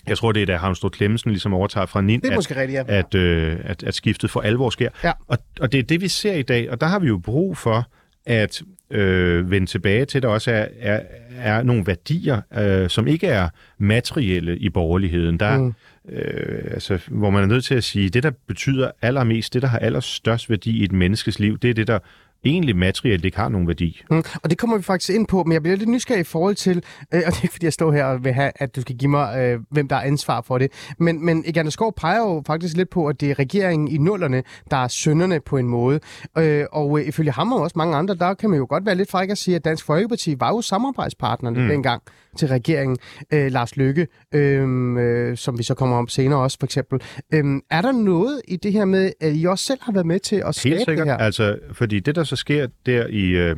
jeg 0.07 0.17
tror, 0.17 0.31
det 0.31 0.41
er 0.41 0.45
da 0.45 0.55
Havnstrup 0.55 0.91
Klemmensen 0.91 1.31
ligesom 1.31 1.53
overtager 1.53 1.85
fra 1.85 2.01
Nin, 2.01 2.21
det 2.21 2.31
er 2.31 2.35
måske 2.35 2.61
rigtigt, 2.61 2.77
ja. 2.87 2.97
at, 2.97 3.15
øh, 3.15 3.57
at, 3.63 3.83
at 3.83 3.95
skiftet 3.95 4.29
for 4.29 4.41
alvor 4.41 4.69
sker. 4.69 4.89
Ja. 5.03 5.11
Og, 5.27 5.37
og 5.59 5.71
det 5.71 5.79
er 5.79 5.83
det, 5.83 6.01
vi 6.01 6.07
ser 6.07 6.33
i 6.33 6.41
dag, 6.41 6.71
og 6.71 6.81
der 6.81 6.87
har 6.87 6.99
vi 6.99 7.07
jo 7.07 7.17
brug 7.17 7.57
for 7.57 7.87
at 8.25 8.61
øh, 8.91 9.51
vende 9.51 9.67
tilbage 9.67 10.05
til, 10.05 10.17
at 10.17 10.23
der 10.23 10.29
også 10.29 10.51
er, 10.51 10.67
er, 10.79 11.01
er 11.37 11.63
nogle 11.63 11.87
værdier, 11.87 12.41
øh, 12.57 12.89
som 12.89 13.07
ikke 13.07 13.27
er 13.27 13.49
materielle 13.77 14.57
i 14.57 14.69
borgerligheden. 14.69 15.39
Der, 15.39 15.57
mm. 15.57 15.73
øh, 16.09 16.71
altså, 16.71 16.99
hvor 17.07 17.29
man 17.29 17.43
er 17.43 17.47
nødt 17.47 17.65
til 17.65 17.75
at 17.75 17.83
sige, 17.83 18.09
det, 18.09 18.23
der 18.23 18.31
betyder 18.47 18.91
allermest, 19.01 19.53
det, 19.53 19.61
der 19.61 19.67
har 19.67 19.79
allerstørst 19.79 20.49
værdi 20.49 20.79
i 20.79 20.83
et 20.83 20.91
menneskes 20.91 21.39
liv, 21.39 21.57
det 21.57 21.69
er 21.69 21.73
det, 21.73 21.87
der 21.87 21.99
egentlig 22.45 22.75
materielt 22.75 23.25
ikke 23.25 23.37
har 23.37 23.49
nogen 23.49 23.67
værdi. 23.67 24.01
Mm, 24.11 24.23
og 24.43 24.49
det 24.49 24.57
kommer 24.57 24.77
vi 24.77 24.83
faktisk 24.83 25.09
ind 25.09 25.27
på, 25.27 25.43
men 25.43 25.53
jeg 25.53 25.63
bliver 25.63 25.77
lidt 25.77 25.89
nysgerrig 25.89 26.21
i 26.21 26.23
forhold 26.23 26.55
til, 26.55 26.83
øh, 27.13 27.21
og 27.25 27.31
det 27.31 27.39
er 27.39 27.43
ikke 27.43 27.53
fordi, 27.53 27.65
jeg 27.65 27.73
står 27.73 27.91
her 27.91 28.05
og 28.05 28.23
vil 28.23 28.33
have, 28.33 28.51
at 28.55 28.75
du 28.75 28.81
skal 28.81 28.97
give 28.97 29.11
mig, 29.11 29.37
øh, 29.37 29.59
hvem 29.69 29.87
der 29.87 29.95
er 29.95 30.01
ansvar 30.01 30.41
for 30.41 30.57
det, 30.57 30.71
men, 30.99 31.25
men 31.25 31.43
Egan 31.47 31.71
Skov 31.71 31.93
peger 31.93 32.19
jo 32.19 32.43
faktisk 32.47 32.77
lidt 32.77 32.89
på, 32.89 33.07
at 33.07 33.21
det 33.21 33.31
er 33.31 33.39
regeringen 33.39 33.87
i 33.87 33.97
nullerne, 33.97 34.43
der 34.71 34.77
er 34.77 34.87
sønderne 34.87 35.39
på 35.39 35.57
en 35.57 35.67
måde. 35.67 35.99
Øh, 36.37 36.65
og 36.71 36.99
øh, 36.99 37.07
ifølge 37.07 37.31
ham 37.31 37.53
og 37.53 37.61
også 37.61 37.73
mange 37.77 37.95
andre, 37.95 38.15
der 38.15 38.33
kan 38.33 38.49
man 38.49 38.59
jo 38.59 38.65
godt 38.69 38.85
være 38.85 38.95
lidt 38.95 39.11
fræk 39.11 39.29
at 39.29 39.37
sige, 39.37 39.55
at 39.55 39.65
Dansk 39.65 39.85
Folkeparti 39.85 40.35
var 40.39 40.49
jo 40.49 40.61
samarbejdspartnerne 40.61 41.59
mm. 41.59 41.67
dengang 41.67 42.01
til 42.35 42.47
regeringen. 42.47 42.97
Øh, 43.33 43.51
Lars 43.51 43.77
Lykke, 43.77 44.07
øh, 44.33 44.97
øh, 44.97 45.37
som 45.37 45.57
vi 45.57 45.63
så 45.63 45.73
kommer 45.73 45.97
om 45.97 46.07
senere 46.07 46.39
også 46.39 46.57
for 46.59 46.65
eksempel. 46.65 47.01
Øh, 47.33 47.43
er 47.71 47.81
der 47.81 47.91
noget 47.91 48.41
i 48.47 48.55
det 48.55 48.73
her 48.73 48.85
med, 48.85 49.11
at 49.21 49.33
I 49.35 49.45
også 49.45 49.65
selv 49.65 49.79
har 49.81 49.91
været 49.91 50.05
med 50.05 50.19
til 50.19 50.43
at 50.45 50.55
skabe 50.55 50.75
Helt 50.75 50.85
sikkert. 50.85 51.07
det 51.07 51.13
her? 51.13 51.17
Altså, 51.17 51.59
fordi 51.71 51.99
det, 51.99 52.15
der 52.15 52.23
så 52.23 52.35
sker 52.35 52.67
der 52.85 53.07
i... 53.07 53.29
Øh, 53.29 53.55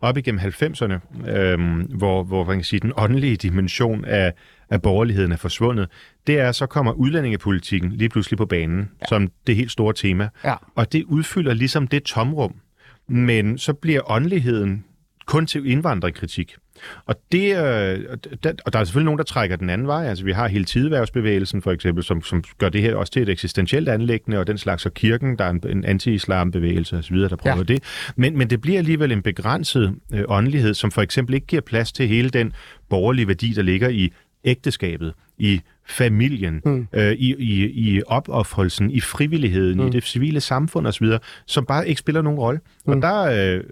op 0.00 0.16
igennem 0.16 0.40
90'erne, 0.40 1.28
øh, 1.30 1.58
hvor, 1.98 2.22
hvor 2.22 2.44
man 2.44 2.56
kan 2.56 2.64
sige, 2.64 2.80
den 2.80 2.92
åndelige 2.96 3.36
dimension 3.36 4.04
af, 4.04 4.32
af 4.70 4.82
borgerligheden 4.82 5.32
er 5.32 5.36
forsvundet, 5.36 5.88
det 6.26 6.38
er, 6.38 6.52
så 6.52 6.66
kommer 6.66 6.92
udlændingepolitikken 6.92 7.92
lige 7.92 8.08
pludselig 8.08 8.38
på 8.38 8.46
banen, 8.46 8.90
ja. 9.00 9.06
som 9.08 9.28
det 9.46 9.56
helt 9.56 9.70
store 9.70 9.92
tema. 9.94 10.28
Ja. 10.44 10.54
Og 10.74 10.92
det 10.92 11.04
udfylder 11.04 11.54
ligesom 11.54 11.86
det 11.86 12.02
tomrum. 12.02 12.54
Men 13.08 13.58
så 13.58 13.72
bliver 13.72 14.10
åndeligheden 14.10 14.84
kun 15.26 15.46
til 15.46 15.70
indvandrerkritik. 15.70 16.56
Og, 17.06 17.14
det, 17.32 17.56
øh, 17.56 18.04
og 18.66 18.72
der 18.72 18.78
er 18.78 18.84
selvfølgelig 18.84 19.04
nogen, 19.04 19.18
der 19.18 19.24
trækker 19.24 19.56
den 19.56 19.70
anden 19.70 19.86
vej. 19.86 20.06
Altså, 20.06 20.24
vi 20.24 20.32
har 20.32 20.48
hele 20.48 20.64
tidværvsbevægelsen 20.64 21.62
for 21.62 21.72
eksempel, 21.72 22.04
som, 22.04 22.22
som 22.22 22.44
gør 22.58 22.68
det 22.68 22.82
her 22.82 22.94
også 22.94 23.12
til 23.12 23.22
et 23.22 23.28
eksistentielt 23.28 23.88
anlæggende, 23.88 24.38
og 24.38 24.46
den 24.46 24.58
slags, 24.58 24.86
og 24.86 24.94
kirken, 24.94 25.38
der 25.38 25.44
er 25.44 25.50
en, 25.50 25.62
en 25.68 25.84
anti-islam-bevægelse 25.84 26.96
osv., 26.98 27.16
der 27.16 27.36
prøver 27.36 27.56
ja. 27.56 27.62
det. 27.62 27.82
Men, 28.16 28.38
men 28.38 28.50
det 28.50 28.60
bliver 28.60 28.78
alligevel 28.78 29.12
en 29.12 29.22
begrænset 29.22 29.94
øh, 30.12 30.24
åndelighed, 30.28 30.74
som 30.74 30.90
for 30.90 31.02
eksempel 31.02 31.34
ikke 31.34 31.46
giver 31.46 31.62
plads 31.62 31.92
til 31.92 32.08
hele 32.08 32.30
den 32.30 32.52
borgerlige 32.88 33.28
værdi, 33.28 33.52
der 33.52 33.62
ligger 33.62 33.88
i 33.88 34.12
ægteskabet, 34.44 35.14
i 35.38 35.60
familien, 35.88 36.62
mm. 36.64 36.88
øh, 36.92 37.12
i, 37.12 37.34
i, 37.38 37.66
i 37.66 38.02
opoffrelsen, 38.06 38.90
i 38.90 39.00
frivilligheden, 39.00 39.80
mm. 39.80 39.86
i 39.86 39.90
det 39.90 40.04
civile 40.04 40.40
samfund 40.40 40.86
osv., 40.86 41.06
som 41.46 41.66
bare 41.66 41.88
ikke 41.88 41.98
spiller 41.98 42.22
nogen 42.22 42.38
rolle. 42.38 42.60
Mm. 42.86 42.92
Og 42.92 43.02
der, 43.02 43.22
øh, 43.22 43.64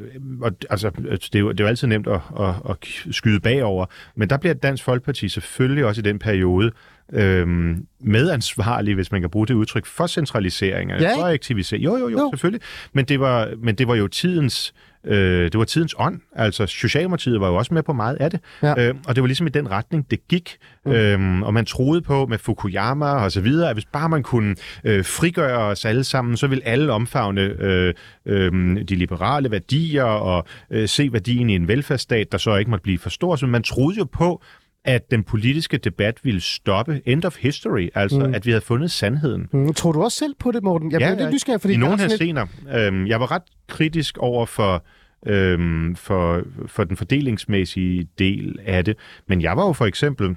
og, 0.42 0.52
altså, 0.70 0.90
det 0.90 1.34
er, 1.34 1.38
jo, 1.38 1.50
det 1.50 1.60
er 1.60 1.64
jo 1.64 1.68
altid 1.68 1.88
nemt 1.88 2.06
at, 2.06 2.20
at, 2.40 2.54
at 2.70 2.76
skyde 3.10 3.40
bagover, 3.40 3.86
men 4.16 4.30
der 4.30 4.36
bliver 4.36 4.54
Dansk 4.54 4.84
Folkeparti 4.84 5.28
selvfølgelig 5.28 5.84
også 5.84 6.00
i 6.00 6.02
den 6.02 6.18
periode 6.18 6.70
øh, 7.12 7.76
medansvarlig, 8.00 8.94
hvis 8.94 9.12
man 9.12 9.20
kan 9.20 9.30
bruge 9.30 9.46
det 9.46 9.54
udtryk, 9.54 9.86
for 9.86 10.06
centralisering, 10.06 10.90
ja, 10.90 11.16
for 11.16 11.24
aktivisering. 11.24 11.84
Jo, 11.84 11.96
jo, 11.96 12.08
jo, 12.08 12.18
jo, 12.18 12.30
selvfølgelig. 12.32 12.62
Men 12.92 13.04
det, 13.04 13.20
var, 13.20 13.50
men 13.58 13.74
det 13.74 13.88
var 13.88 13.94
jo 13.94 14.08
tidens 14.08 14.74
Øh, 15.06 15.44
det 15.44 15.58
var 15.58 15.64
tidens 15.64 15.94
ånd. 15.98 16.20
Altså, 16.36 16.66
Socialdemokratiet 16.66 17.40
var 17.40 17.48
jo 17.48 17.54
også 17.54 17.74
med 17.74 17.82
på 17.82 17.92
meget 17.92 18.16
af 18.16 18.30
det. 18.30 18.40
Ja. 18.62 18.88
Øh, 18.88 18.94
og 19.06 19.14
det 19.14 19.22
var 19.22 19.26
ligesom 19.26 19.46
i 19.46 19.50
den 19.50 19.70
retning, 19.70 20.10
det 20.10 20.28
gik. 20.28 20.56
Mm. 20.86 20.92
Øhm, 20.92 21.42
og 21.42 21.54
man 21.54 21.66
troede 21.66 22.02
på 22.02 22.26
med 22.26 22.38
Fukuyama 22.38 23.06
og 23.06 23.32
så 23.32 23.40
videre, 23.40 23.68
at 23.68 23.76
hvis 23.76 23.84
bare 23.84 24.08
man 24.08 24.22
kunne 24.22 24.56
øh, 24.84 25.04
frigøre 25.04 25.58
os 25.58 25.84
alle 25.84 26.04
sammen, 26.04 26.36
så 26.36 26.46
ville 26.46 26.66
alle 26.66 26.92
omfavne 26.92 27.40
øh, 27.40 27.94
øh, 28.26 28.52
de 28.88 28.96
liberale 28.96 29.50
værdier 29.50 30.04
og 30.04 30.46
øh, 30.70 30.88
se 30.88 31.12
værdien 31.12 31.50
i 31.50 31.54
en 31.54 31.68
velfærdsstat, 31.68 32.32
der 32.32 32.38
så 32.38 32.56
ikke 32.56 32.70
måtte 32.70 32.82
blive 32.82 32.98
for 32.98 33.10
stor. 33.10 33.36
Så 33.36 33.46
man 33.46 33.62
troede 33.62 33.98
jo 33.98 34.04
på, 34.04 34.42
at 34.84 35.10
den 35.10 35.24
politiske 35.24 35.76
debat 35.78 36.20
ville 36.24 36.40
stoppe. 36.40 37.00
End 37.04 37.24
of 37.24 37.36
history. 37.36 37.88
Altså, 37.94 38.18
mm. 38.26 38.34
at 38.34 38.46
vi 38.46 38.50
havde 38.50 38.60
fundet 38.64 38.90
sandheden. 38.90 39.48
Mm, 39.52 39.74
tror 39.74 39.92
du 39.92 40.02
også 40.02 40.18
selv 40.18 40.34
på 40.38 40.52
det, 40.52 40.62
Morten? 40.62 40.92
Jeg 40.92 41.00
ja, 41.00 41.14
bliver 41.14 41.24
lidt 41.24 41.34
nysgerrig, 41.34 41.60
fordi 41.60 41.74
I 41.74 41.76
nogle 41.76 41.92
er 41.94 41.98
her 41.98 42.08
sådan 42.08 42.26
lidt- 42.26 42.48
scener. 42.48 42.86
Øhm, 42.86 43.06
jeg 43.06 43.20
var 43.20 43.30
ret 43.32 43.42
kritisk 43.68 44.18
over 44.18 44.46
for, 44.46 44.84
øhm, 45.26 45.96
for, 45.96 46.42
for 46.66 46.84
den 46.84 46.96
fordelingsmæssige 46.96 48.08
del 48.18 48.58
af 48.64 48.84
det. 48.84 48.96
Men 49.28 49.42
jeg 49.42 49.56
var 49.56 49.66
jo 49.66 49.72
for 49.72 49.86
eksempel 49.86 50.36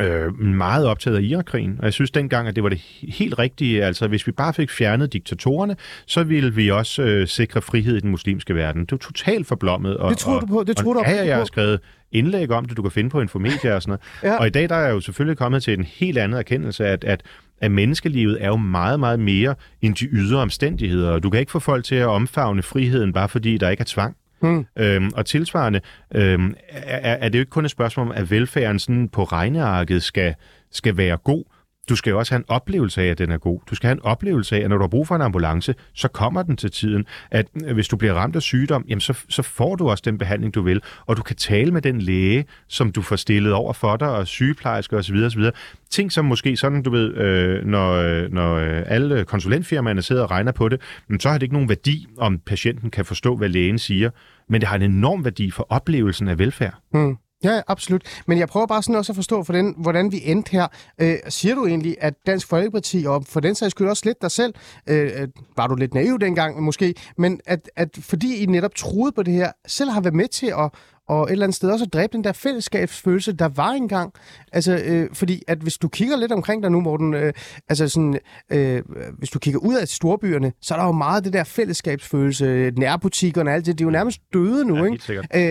øh, 0.00 0.38
meget 0.40 0.86
optaget 0.86 1.16
af 1.16 1.22
Irakkrigen, 1.22 1.76
og 1.78 1.84
jeg 1.84 1.92
synes 1.92 2.10
dengang, 2.10 2.48
at 2.48 2.56
det 2.56 2.62
var 2.62 2.68
det 2.68 2.78
he- 2.78 3.16
helt 3.18 3.38
rigtige. 3.38 3.84
Altså, 3.84 4.08
hvis 4.08 4.26
vi 4.26 4.32
bare 4.32 4.54
fik 4.54 4.70
fjernet 4.70 5.12
diktatorerne, 5.12 5.76
så 6.06 6.24
ville 6.24 6.54
vi 6.54 6.70
også 6.70 7.02
øh, 7.02 7.28
sikre 7.28 7.62
frihed 7.62 7.96
i 7.96 8.00
den 8.00 8.10
muslimske 8.10 8.54
verden. 8.54 8.80
Det 8.82 8.92
var 8.92 8.98
totalt 8.98 9.46
forblommet. 9.46 9.96
Og, 9.96 10.10
Det 10.10 10.18
tror 10.18 10.34
og, 10.34 10.40
du 10.42 10.46
på? 10.46 10.64
Det 10.66 10.76
tror 10.76 10.90
og, 10.90 10.94
du 10.94 11.00
Ja, 11.00 11.04
ja, 11.04 11.10
oprigtigt 11.10 11.28
jeg 11.28 11.36
har 11.36 11.44
skrevet 11.44 11.80
indlæg 12.12 12.50
om 12.50 12.64
det, 12.64 12.76
du 12.76 12.82
kan 12.82 12.90
finde 12.90 13.10
på 13.10 13.20
Infomedia 13.20 13.74
og 13.74 13.82
sådan 13.82 13.90
noget. 14.22 14.32
Ja. 14.32 14.38
Og 14.40 14.46
i 14.46 14.50
dag 14.50 14.68
der 14.68 14.74
er 14.74 14.84
jeg 14.86 14.92
jo 14.94 15.00
selvfølgelig 15.00 15.38
kommet 15.38 15.62
til 15.62 15.78
en 15.78 15.84
helt 15.84 16.18
anden 16.18 16.38
erkendelse, 16.38 16.86
at, 16.86 17.04
at 17.04 17.22
at 17.60 17.70
menneskelivet 17.70 18.38
er 18.40 18.48
jo 18.48 18.56
meget, 18.56 19.00
meget 19.00 19.20
mere 19.20 19.54
end 19.82 19.94
de 19.94 20.04
ydre 20.06 20.38
omstændigheder. 20.40 21.10
Og 21.10 21.22
Du 21.22 21.30
kan 21.30 21.40
ikke 21.40 21.52
få 21.52 21.58
folk 21.58 21.84
til 21.84 21.94
at 21.94 22.06
omfavne 22.06 22.62
friheden, 22.62 23.12
bare 23.12 23.28
fordi 23.28 23.58
der 23.58 23.68
ikke 23.70 23.80
er 23.80 23.84
tvang. 23.88 24.16
Hmm. 24.42 24.66
Øhm, 24.76 25.10
og 25.16 25.26
tilsvarende 25.26 25.80
øhm, 26.14 26.54
er, 26.68 27.14
er 27.14 27.28
det 27.28 27.38
jo 27.38 27.40
ikke 27.40 27.50
kun 27.50 27.64
et 27.64 27.70
spørgsmål 27.70 28.06
om, 28.06 28.12
at 28.12 28.30
velfærden 28.30 28.78
sådan 28.78 29.08
på 29.08 29.24
regnearket 29.24 30.02
skal, 30.02 30.34
skal 30.70 30.96
være 30.96 31.16
god. 31.16 31.44
Du 31.88 31.96
skal 31.96 32.10
jo 32.10 32.18
også 32.18 32.34
have 32.34 32.38
en 32.38 32.44
oplevelse 32.48 33.02
af, 33.02 33.06
at 33.06 33.18
den 33.18 33.30
er 33.30 33.38
god. 33.38 33.60
Du 33.70 33.74
skal 33.74 33.86
have 33.88 33.92
en 33.92 34.02
oplevelse 34.02 34.56
af, 34.56 34.60
at 34.60 34.70
når 34.70 34.76
du 34.76 34.82
har 34.82 34.88
brug 34.88 35.08
for 35.08 35.16
en 35.16 35.22
ambulance, 35.22 35.74
så 35.94 36.08
kommer 36.08 36.42
den 36.42 36.56
til 36.56 36.70
tiden. 36.70 37.06
At 37.30 37.46
øh, 37.64 37.74
hvis 37.74 37.88
du 37.88 37.96
bliver 37.96 38.14
ramt 38.14 38.36
af 38.36 38.42
sygdom, 38.42 38.84
jamen 38.88 39.00
så, 39.00 39.18
så 39.28 39.42
får 39.42 39.76
du 39.76 39.90
også 39.90 40.02
den 40.04 40.18
behandling, 40.18 40.54
du 40.54 40.62
vil. 40.62 40.82
Og 41.06 41.16
du 41.16 41.22
kan 41.22 41.36
tale 41.36 41.70
med 41.72 41.82
den 41.82 42.00
læge, 42.00 42.44
som 42.68 42.92
du 42.92 43.02
får 43.02 43.16
stillet 43.16 43.52
over 43.52 43.72
for 43.72 43.96
dig, 43.96 44.08
og 44.08 44.26
sygeplejersker 44.26 44.98
osv. 44.98 45.16
osv. 45.16 45.42
Ting 45.90 46.12
som 46.12 46.24
måske 46.24 46.56
sådan, 46.56 46.82
du 46.82 46.90
ved, 46.90 47.14
øh, 47.16 47.64
når, 47.66 47.92
øh, 47.92 48.32
når 48.32 48.54
øh, 48.54 48.82
alle 48.86 49.24
konsulentfirmaerne 49.24 50.02
sidder 50.02 50.22
og 50.22 50.30
regner 50.30 50.52
på 50.52 50.68
det, 50.68 50.80
men 51.08 51.20
så 51.20 51.28
har 51.28 51.38
det 51.38 51.42
ikke 51.42 51.54
nogen 51.54 51.68
værdi, 51.68 52.06
om 52.18 52.38
patienten 52.38 52.90
kan 52.90 53.04
forstå, 53.04 53.36
hvad 53.36 53.48
lægen 53.48 53.78
siger. 53.78 54.10
Men 54.48 54.60
det 54.60 54.68
har 54.68 54.76
en 54.76 54.82
enorm 54.82 55.24
værdi 55.24 55.50
for 55.50 55.66
oplevelsen 55.70 56.28
af 56.28 56.38
velfærd. 56.38 56.74
Mm. 56.94 57.16
Ja, 57.44 57.60
absolut. 57.68 58.22
Men 58.26 58.38
jeg 58.38 58.48
prøver 58.48 58.66
bare 58.66 58.82
sådan 58.82 58.94
også 58.94 59.12
at 59.12 59.16
forstå, 59.16 59.44
for 59.44 59.52
den, 59.52 59.74
hvordan 59.78 60.12
vi 60.12 60.22
endte 60.24 60.52
her. 60.52 60.66
Øh, 60.98 61.16
siger 61.28 61.54
du 61.54 61.66
egentlig, 61.66 61.96
at 62.00 62.14
Dansk 62.26 62.46
Folkeparti, 62.46 63.04
og 63.04 63.24
for 63.28 63.40
den 63.40 63.54
sags 63.54 63.70
skyld 63.70 63.88
også 63.88 64.02
lidt 64.06 64.22
dig 64.22 64.30
selv, 64.30 64.54
øh, 64.86 65.10
øh 65.16 65.28
var 65.56 65.66
du 65.66 65.74
lidt 65.74 65.94
naiv 65.94 66.18
dengang 66.18 66.62
måske, 66.62 66.94
men 67.18 67.40
at, 67.46 67.70
at 67.76 67.98
fordi 68.00 68.42
I 68.42 68.46
netop 68.46 68.74
troede 68.74 69.12
på 69.12 69.22
det 69.22 69.34
her, 69.34 69.52
selv 69.66 69.90
har 69.90 70.00
været 70.00 70.14
med 70.14 70.28
til 70.28 70.46
at 70.46 70.70
og 71.08 71.22
et 71.22 71.30
eller 71.32 71.44
andet 71.44 71.56
sted 71.56 71.70
også 71.70 71.84
at 71.84 71.92
dræbe 71.92 72.12
den 72.12 72.24
der 72.24 72.32
fællesskabsfølelse, 72.32 73.32
der 73.32 73.48
var 73.48 73.70
engang. 73.70 74.12
Altså, 74.52 74.82
øh, 74.84 75.08
fordi 75.12 75.42
at 75.48 75.58
hvis 75.58 75.78
du 75.78 75.88
kigger 75.88 76.16
lidt 76.16 76.32
omkring 76.32 76.62
dig 76.62 76.70
nu, 76.70 76.80
Morten, 76.80 77.14
øh, 77.14 77.32
altså 77.68 77.88
sådan, 77.88 78.18
øh, 78.50 78.82
hvis 79.18 79.30
du 79.30 79.38
kigger 79.38 79.60
ud 79.60 79.74
af 79.74 79.88
storbyerne, 79.88 80.52
så 80.60 80.74
er 80.74 80.78
der 80.78 80.86
jo 80.86 80.92
meget 80.92 81.24
det 81.24 81.32
der 81.32 81.44
fællesskabsfølelse, 81.44 82.72
nærbutikkerne 82.76 83.50
og 83.50 83.54
alt 83.54 83.66
det, 83.66 83.78
det 83.78 83.84
er 83.84 83.86
jo 83.86 83.90
nærmest 83.90 84.20
døde 84.32 84.64
nu, 84.64 84.76
Ja, 84.76 84.84
ikke? 84.84 84.98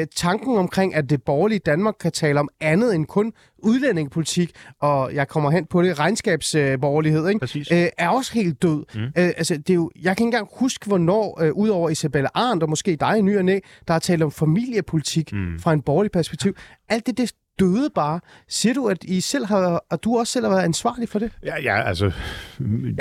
øh, 0.02 0.08
tanken 0.16 0.58
omkring, 0.58 0.96
at 0.96 1.10
det 1.10 1.24
borgerlige 1.24 1.60
Danmark 1.66 1.96
kan 2.00 2.12
tale 2.12 2.40
om 2.40 2.50
andet 2.62 2.96
end 2.96 3.06
kun 3.06 3.34
udlændingepolitik, 3.64 4.52
og 4.80 5.14
jeg 5.14 5.28
kommer 5.28 5.52
hen 5.52 5.66
på 5.66 5.82
det, 5.82 6.00
regnskabsborgerlighed, 6.00 7.28
ikke? 7.28 7.40
Præcis. 7.40 7.72
Øh, 7.72 7.88
er 7.98 8.10
også 8.10 8.34
helt 8.34 8.62
død. 8.62 8.84
Mm. 8.96 9.02
Øh, 9.02 9.12
altså, 9.16 9.58
det 9.58 9.70
er 9.70 9.74
jo, 9.74 9.92
jeg 9.96 10.18
kan 10.18 10.24
ikke 10.24 10.36
engang 10.36 10.50
huske, 10.60 10.88
hvornår, 10.88 11.42
øh, 11.44 11.54
udover 11.54 11.90
Isabella 11.90 12.30
Arndt 12.34 12.64
og 12.64 12.70
måske 12.70 12.96
dig 12.96 13.18
i 13.18 13.22
ny 13.22 13.38
og 13.38 13.46
næ, 13.46 13.60
der 13.88 13.94
har 13.94 14.00
talt 14.00 14.24
om 14.24 14.32
familiepolitik 14.32 15.34
mm. 15.34 15.60
fra 15.60 15.74
en 15.74 15.82
borgerlig 15.82 16.12
perspektiv. 16.12 16.56
Alt 16.90 17.08
det, 17.08 17.18
det 17.18 17.34
døde 17.62 17.90
bare. 17.96 18.20
Siger 18.48 18.74
du, 18.74 18.88
at 18.88 19.04
I 19.04 19.22
selv 19.22 19.46
har, 19.46 19.84
at 19.92 20.04
du 20.04 20.18
også 20.18 20.34
selv 20.34 20.46
har 20.46 20.52
været 20.52 20.64
ansvarlig 20.64 21.10
for 21.10 21.20
det? 21.20 21.32
Ja, 21.46 21.62
ja 21.62 21.84
altså, 21.84 22.12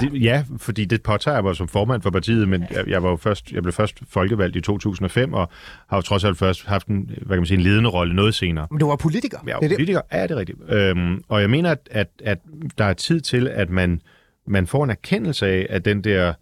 det, 0.00 0.22
ja, 0.22 0.44
fordi 0.58 0.84
det 0.84 1.02
påtager 1.02 1.36
jeg 1.36 1.44
mig 1.44 1.56
som 1.56 1.68
formand 1.68 2.02
for 2.02 2.10
partiet, 2.10 2.48
men 2.48 2.64
jeg, 2.70 2.88
jeg, 2.88 3.02
var 3.02 3.10
jo 3.10 3.16
først, 3.16 3.52
jeg 3.52 3.62
blev 3.62 3.72
først 3.72 3.98
folkevalgt 4.08 4.56
i 4.56 4.60
2005, 4.60 5.32
og 5.32 5.48
har 5.88 5.96
jo 5.96 6.00
trods 6.00 6.24
alt 6.24 6.38
først 6.38 6.66
haft 6.66 6.86
en, 6.86 7.10
hvad 7.16 7.36
kan 7.36 7.36
man 7.36 7.46
sige, 7.46 7.58
en 7.58 7.64
ledende 7.64 7.90
rolle 7.90 8.14
noget 8.14 8.34
senere. 8.34 8.66
Men 8.70 8.80
du 8.80 8.88
var 8.88 8.96
politiker. 8.96 9.38
Er 9.38 9.42
er 9.50 9.54
jo 9.54 9.68
det. 9.68 9.76
politiker, 9.76 10.00
ja, 10.12 10.22
det 10.22 10.30
er 10.30 10.36
rigtigt. 10.36 10.58
Øhm, 10.68 11.24
og 11.28 11.40
jeg 11.40 11.50
mener, 11.50 11.70
at, 11.70 11.88
at, 11.90 12.08
at 12.24 12.38
der 12.78 12.84
er 12.84 12.92
tid 12.92 13.20
til, 13.20 13.48
at 13.48 13.70
man, 13.70 14.00
man 14.46 14.66
får 14.66 14.84
en 14.84 14.90
erkendelse 14.90 15.46
af, 15.46 15.66
at 15.70 15.84
den 15.84 16.04
der 16.04 16.28
øh, 16.28 16.34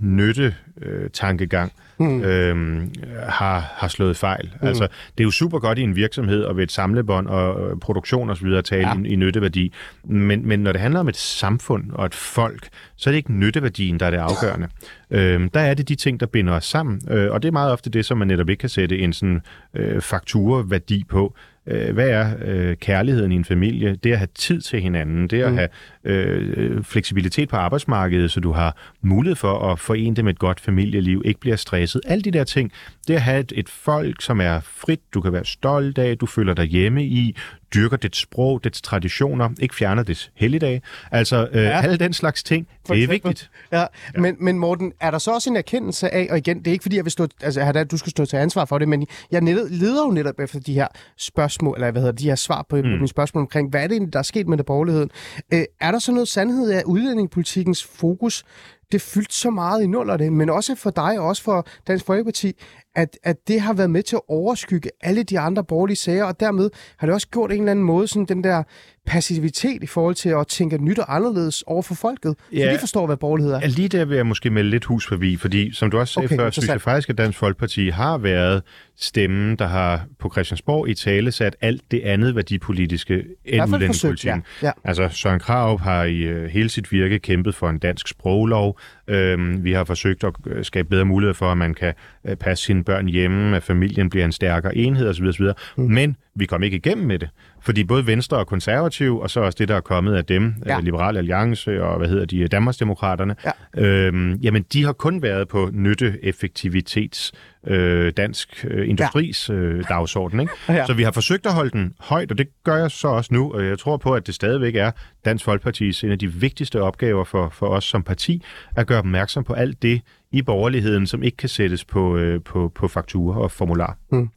nytte-tankegang 0.00 1.72
mm. 1.98 2.22
øh, 2.22 2.86
har, 3.28 3.72
har 3.76 3.88
slået 3.88 4.16
fejl. 4.16 4.54
Mm. 4.62 4.68
Altså, 4.68 4.82
det 5.18 5.20
er 5.20 5.24
jo 5.24 5.30
super 5.30 5.58
godt 5.58 5.78
i 5.78 5.82
en 5.82 5.96
virksomhed 5.96 6.42
og 6.42 6.56
ved 6.56 6.62
et 6.62 6.72
samlebånd 6.72 7.26
og 7.26 7.70
øh, 7.70 7.76
produktion 7.76 8.30
osv. 8.30 8.46
at 8.46 8.64
tale 8.64 8.88
ja. 8.88 8.94
i, 9.04 9.08
i 9.08 9.16
nytteværdi. 9.16 9.72
Men, 10.04 10.48
men 10.48 10.60
når 10.60 10.72
det 10.72 10.80
handler 10.80 11.00
om 11.00 11.08
et 11.08 11.16
samfund 11.16 11.84
og 11.92 12.06
et 12.06 12.14
folk, 12.14 12.68
så 12.96 13.10
er 13.10 13.12
det 13.12 13.16
ikke 13.16 13.32
nytteværdien, 13.32 14.00
der 14.00 14.06
er 14.06 14.10
det 14.10 14.18
afgørende. 14.18 14.68
Øh, 15.10 15.48
der 15.54 15.60
er 15.60 15.74
det 15.74 15.88
de 15.88 15.94
ting, 15.94 16.20
der 16.20 16.26
binder 16.26 16.52
os 16.52 16.64
sammen. 16.64 17.00
Øh, 17.10 17.30
og 17.32 17.42
det 17.42 17.48
er 17.48 17.52
meget 17.52 17.72
ofte 17.72 17.90
det, 17.90 18.04
som 18.04 18.18
man 18.18 18.28
netop 18.28 18.48
ikke 18.48 18.60
kan 18.60 18.68
sætte 18.68 18.98
en 18.98 19.12
sådan 19.12 19.40
øh, 19.74 20.00
fakturværdi 20.00 21.04
på. 21.08 21.34
Øh, 21.66 21.94
hvad 21.94 22.08
er 22.08 22.32
øh, 22.44 22.76
kærligheden 22.76 23.32
i 23.32 23.34
en 23.34 23.44
familie? 23.44 23.96
Det 24.04 24.12
at 24.12 24.18
have 24.18 24.28
tid 24.34 24.60
til 24.60 24.80
hinanden, 24.80 25.28
det 25.28 25.42
at 25.42 25.50
Mm. 25.50 25.56
have 25.56 25.68
øh, 26.08 26.84
fleksibilitet 26.84 27.48
på 27.48 27.56
arbejdsmarkedet, 27.56 28.30
så 28.30 28.40
du 28.40 28.52
har 28.52 28.76
mulighed 29.02 29.36
for 29.36 29.72
at 29.72 29.78
forene 29.78 30.16
det 30.16 30.24
med 30.24 30.32
et 30.32 30.38
godt 30.38 30.60
familieliv, 30.60 31.22
ikke 31.24 31.40
bliver 31.40 31.56
stresset. 31.56 32.00
Alle 32.06 32.22
de 32.22 32.30
der 32.30 32.44
ting, 32.44 32.72
det 33.08 33.14
at 33.14 33.22
have 33.22 33.40
et, 33.40 33.52
et 33.56 33.68
folk, 33.68 34.22
som 34.22 34.40
er 34.40 34.60
frit, 34.60 35.00
du 35.14 35.20
kan 35.20 35.32
være 35.32 35.44
stolt 35.44 35.98
af, 35.98 36.18
du 36.18 36.26
føler 36.26 36.54
dig 36.54 36.64
hjemme 36.64 37.04
i, 37.04 37.36
dyrker 37.74 37.96
dit 37.96 38.16
sprog, 38.16 38.64
dets 38.64 38.82
traditioner, 38.82 39.50
ikke 39.60 39.74
fjerner 39.74 40.02
dets 40.02 40.30
helligdage. 40.34 40.82
Altså 41.10 41.48
øh, 41.52 41.62
ja. 41.62 41.80
alle 41.82 41.96
den 41.96 42.12
slags 42.12 42.42
ting, 42.42 42.66
For 42.86 42.94
det 42.94 43.00
er 43.00 43.04
eksempel. 43.04 43.28
vigtigt. 43.28 43.50
Ja, 43.72 43.80
ja. 43.80 43.86
Men, 44.20 44.36
men 44.40 44.58
Morten, 44.58 44.92
er 45.00 45.10
der 45.10 45.18
så 45.18 45.30
også 45.30 45.50
en 45.50 45.56
erkendelse 45.56 46.14
af, 46.14 46.28
og 46.30 46.38
igen, 46.38 46.58
det 46.58 46.66
er 46.66 46.72
ikke 46.72 46.82
fordi, 46.82 46.96
jeg 46.96 47.04
vil 47.04 47.12
stå, 47.12 47.26
altså, 47.42 47.86
du 47.90 47.96
skal 47.96 48.10
stå 48.10 48.24
til 48.24 48.36
ansvar 48.36 48.64
for 48.64 48.78
det, 48.78 48.88
men 48.88 49.06
jeg 49.30 49.42
leder 49.42 50.06
jo 50.06 50.10
netop 50.10 50.40
efter 50.40 50.60
de 50.60 50.74
her 50.74 50.88
spørgsmål, 51.16 51.76
eller 51.76 51.90
hvad 51.90 52.02
hedder 52.02 52.16
de 52.16 52.24
her 52.24 52.34
svar 52.34 52.66
på, 52.68 52.76
mm. 52.76 52.82
mine 52.82 53.08
spørgsmål 53.08 53.40
omkring, 53.40 53.70
hvad 53.70 53.82
er 53.82 53.86
det 53.86 53.94
egentlig, 53.94 54.12
der 54.12 54.18
er 54.18 54.22
sket 54.22 54.48
med 54.48 54.58
det 54.58 54.66
borgerligheden? 54.66 55.10
Øh, 55.54 55.64
er 55.80 55.90
der 55.90 55.97
så 55.98 56.12
noget 56.12 56.28
sandhed 56.28 56.70
af 56.70 56.82
udlændingepolitikkens 56.86 57.84
fokus, 57.84 58.44
det 58.92 59.02
fyldt 59.02 59.32
så 59.32 59.50
meget 59.50 59.82
i 59.82 59.86
nullerne, 59.86 60.30
men 60.30 60.50
også 60.50 60.74
for 60.74 60.90
dig 60.90 61.18
og 61.18 61.26
også 61.26 61.42
for 61.42 61.66
Dansk 61.86 62.06
Folkeparti, 62.06 62.52
at, 62.96 63.18
at 63.22 63.36
det 63.48 63.60
har 63.60 63.72
været 63.72 63.90
med 63.90 64.02
til 64.02 64.16
at 64.16 64.22
overskygge 64.28 64.90
alle 65.00 65.22
de 65.22 65.38
andre 65.38 65.64
borgerlige 65.64 65.96
sager, 65.96 66.24
og 66.24 66.40
dermed 66.40 66.70
har 66.98 67.06
det 67.06 67.14
også 67.14 67.28
gjort 67.28 67.52
en 67.52 67.58
eller 67.58 67.70
anden 67.70 67.84
måde, 67.84 68.08
sådan 68.08 68.24
den 68.26 68.44
der 68.44 68.62
passivitet 69.06 69.82
i 69.82 69.86
forhold 69.86 70.14
til 70.14 70.28
at 70.28 70.46
tænke 70.46 70.78
nyt 70.84 70.98
og 70.98 71.14
anderledes 71.16 71.62
over 71.62 71.82
for 71.82 71.94
folket, 71.94 72.34
så 72.38 72.56
Ja. 72.56 72.72
de 72.74 72.78
forstår, 72.78 73.06
hvad 73.06 73.16
borgerlighed 73.16 73.52
er. 73.54 73.60
Ja, 73.60 73.66
lige 73.66 73.88
der 73.88 74.04
vil 74.04 74.16
jeg 74.16 74.26
måske 74.26 74.50
melde 74.50 74.70
lidt 74.70 74.84
hus 74.84 75.08
forbi, 75.08 75.36
fordi 75.36 75.72
som 75.72 75.90
du 75.90 75.98
også 75.98 76.14
sagde 76.14 76.26
Okay, 76.26 76.36
før, 76.36 76.50
synes 76.50 76.68
jeg 76.68 76.80
faktisk, 76.80 77.10
at 77.10 77.18
Dansk 77.18 77.38
Folkeparti 77.38 77.88
har 77.88 78.18
været 78.18 78.62
stemmen, 78.96 79.56
der 79.56 79.66
har 79.66 80.04
på 80.18 80.30
Christiansborg 80.32 80.88
i 80.88 80.94
tale 80.94 81.32
sat 81.32 81.56
alt 81.60 81.82
det 81.90 82.00
andet 82.00 82.34
værdipolitiske 82.36 83.14
end 83.44 83.64
udlændingepolitikken. 83.64 84.42
ja. 84.62 84.66
Ja. 84.66 84.72
Altså 84.84 85.08
Søren 85.12 85.40
Krav 85.40 85.80
har 85.80 86.04
i 86.04 86.16
øh, 86.18 86.44
hele 86.50 86.68
sit 86.68 86.92
virke 86.92 87.18
kæmpet 87.18 87.54
for 87.54 87.68
en 87.68 87.78
dansk 87.78 88.08
sproglov. 88.08 88.77
Øhm, 89.08 89.64
vi 89.64 89.72
har 89.72 89.84
forsøgt 89.84 90.24
at 90.24 90.34
øh, 90.46 90.64
skabe 90.64 90.88
bedre 90.88 91.04
muligheder 91.04 91.34
for, 91.34 91.52
at 91.52 91.58
man 91.58 91.74
kan 91.74 91.94
øh, 92.28 92.36
passe 92.36 92.64
sine 92.64 92.84
børn 92.84 93.08
hjemme, 93.08 93.56
at 93.56 93.62
familien 93.62 94.10
bliver 94.10 94.24
en 94.24 94.32
stærkere 94.32 94.76
enhed 94.76 95.08
osv. 95.08 95.24
osv. 95.24 95.46
Mm. 95.76 95.84
Men 95.84 96.16
vi 96.34 96.46
kom 96.46 96.62
ikke 96.62 96.76
igennem 96.76 97.06
med 97.06 97.18
det, 97.18 97.28
fordi 97.62 97.84
både 97.84 98.06
Venstre 98.06 98.36
og 98.36 98.46
Konservativ, 98.46 99.18
og 99.18 99.30
så 99.30 99.40
også 99.40 99.56
det, 99.58 99.68
der 99.68 99.76
er 99.76 99.80
kommet 99.80 100.14
af 100.14 100.24
dem, 100.24 100.54
Ja. 100.66 100.74
ja. 100.74 100.80
Liberal 100.80 101.16
Alliance 101.16 101.82
og 101.82 101.98
hvad 101.98 102.08
hedder 102.08 102.24
de, 102.24 102.48
Danmarksdemokraterne, 102.48 103.36
Ja. 103.76 103.82
øhm, 103.82 104.32
jamen 104.34 104.64
de 104.72 104.84
har 104.84 104.92
kun 104.92 105.22
været 105.22 105.48
på 105.48 105.70
nytteeffektivitets 105.72 107.32
øh, 107.66 108.12
dansk 108.16 108.64
øh, 108.68 108.88
industris 108.88 109.50
øh, 109.50 109.84
dagsorden. 109.88 110.40
Ikke? 110.40 110.52
Ja. 110.68 110.74
Ja. 110.74 110.86
Så 110.86 110.92
vi 110.94 111.02
har 111.02 111.10
forsøgt 111.12 111.46
at 111.46 111.52
holde 111.52 111.70
den 111.70 111.94
højt, 112.00 112.30
og 112.30 112.38
det 112.38 112.48
gør 112.64 112.76
jeg 112.76 112.90
så 112.90 113.08
også 113.08 113.34
nu, 113.34 113.52
og 113.52 113.64
jeg 113.64 113.78
tror 113.78 113.96
på, 113.96 114.14
at 114.14 114.26
det 114.26 114.34
stadigvæk 114.34 114.74
er 114.76 114.90
Dansk 115.24 115.44
Folkepartis 115.44 116.04
en 116.04 116.10
af 116.10 116.18
de 116.18 116.32
vigtigste 116.32 116.82
opgaver 116.82 117.24
for, 117.24 117.48
for 117.52 117.66
os 117.66 117.84
som 117.84 118.02
parti, 118.02 118.42
at 118.76 118.86
gøre 118.86 118.98
opmærksom 118.98 119.44
på 119.44 119.52
alt 119.52 119.82
det 119.82 120.00
i 120.32 120.42
borgerligheden, 120.42 121.06
som 121.06 121.22
ikke 121.22 121.36
kan 121.36 121.48
sættes 121.48 121.84
på, 121.84 122.16
øh, 122.16 122.40
på, 122.44 122.72
på 122.74 122.88
fakturer 122.88 123.38
og 123.38 123.52
formular. 123.52 123.98
Mm. 124.12 124.28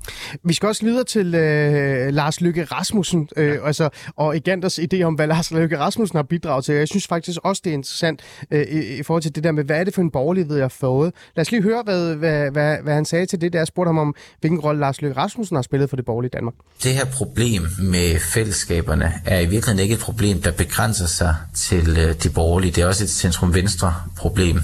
Vi 0.44 0.54
skal 0.54 0.68
også 0.68 0.86
videre 0.86 1.04
til 1.04 1.36
øh, 1.36 2.14
Lars 2.14 2.42
Lykke 2.42 2.64
Rasmussen, 2.64 3.30
øh, 3.38 3.48
ja. 3.48 3.68
altså, 3.68 3.90
og 4.16 4.38
Eganters 4.38 4.80
idé 4.80 5.02
om, 5.02 5.14
hvad 5.14 5.28
Lars 5.28 5.52
Lykke 5.52 5.80
Rasmussen 5.80 6.18
har 6.18 6.24
bidraget 6.24 6.66
til. 6.66 6.76
Jeg 6.76 6.88
synes 6.88 7.08
faktisk 7.08 7.40
også, 7.44 7.62
det 7.66 7.70
er 7.70 7.74
interessant 7.74 8.22
øh, 8.52 8.62
i, 8.62 9.00
i 9.00 9.04
forhold 9.04 9.22
til 9.22 9.36
det 9.36 9.44
der 9.44 9.52
med, 9.52 9.64
hvad 9.64 9.80
er 9.80 9.84
det 9.84 9.94
for 9.94 10.02
en 10.02 10.12
borgerlighed, 10.12 10.56
jeg 10.56 10.64
har 10.64 10.70
fået. 10.70 11.14
Lad 11.36 11.42
os 11.42 11.52
lige 11.52 11.64
høre, 11.64 11.82
hvad, 11.84 12.16
hvad, 12.16 12.52
hvad, 12.52 12.78
hvad 12.84 12.94
han 12.94 13.06
sagde 13.06 13.26
til 13.26 13.42
det, 13.42 13.54
der 13.54 13.60
jeg 13.60 13.68
spurgte 13.68 13.90
ham 13.90 13.98
om, 13.98 14.16
hvilken 14.40 14.60
rolle 14.60 14.80
Lars 14.80 15.02
Løkke 15.02 15.18
Rasmussen 15.18 15.56
har 15.56 15.62
spillet 15.62 15.90
for 15.90 15.96
det 15.96 16.06
borgerlige 16.06 16.32
Danmark. 16.34 16.54
Det 16.84 16.94
her 16.94 17.06
problem 17.06 17.62
med 17.80 18.20
fællesskaberne 18.20 19.14
er 19.26 19.40
i 19.40 19.46
virkeligheden 19.46 19.80
ikke 19.80 19.94
et 19.94 20.00
problem, 20.00 20.42
der 20.42 20.52
begrænser 20.52 21.08
sig 21.08 21.36
til 21.56 21.98
øh, 21.98 22.16
de 22.24 22.30
borgerlige. 22.30 22.72
Det 22.72 22.82
er 22.82 22.88
også 22.88 23.04
et 23.04 23.10
centrum-venstre 23.10 23.94
problem. 24.18 24.60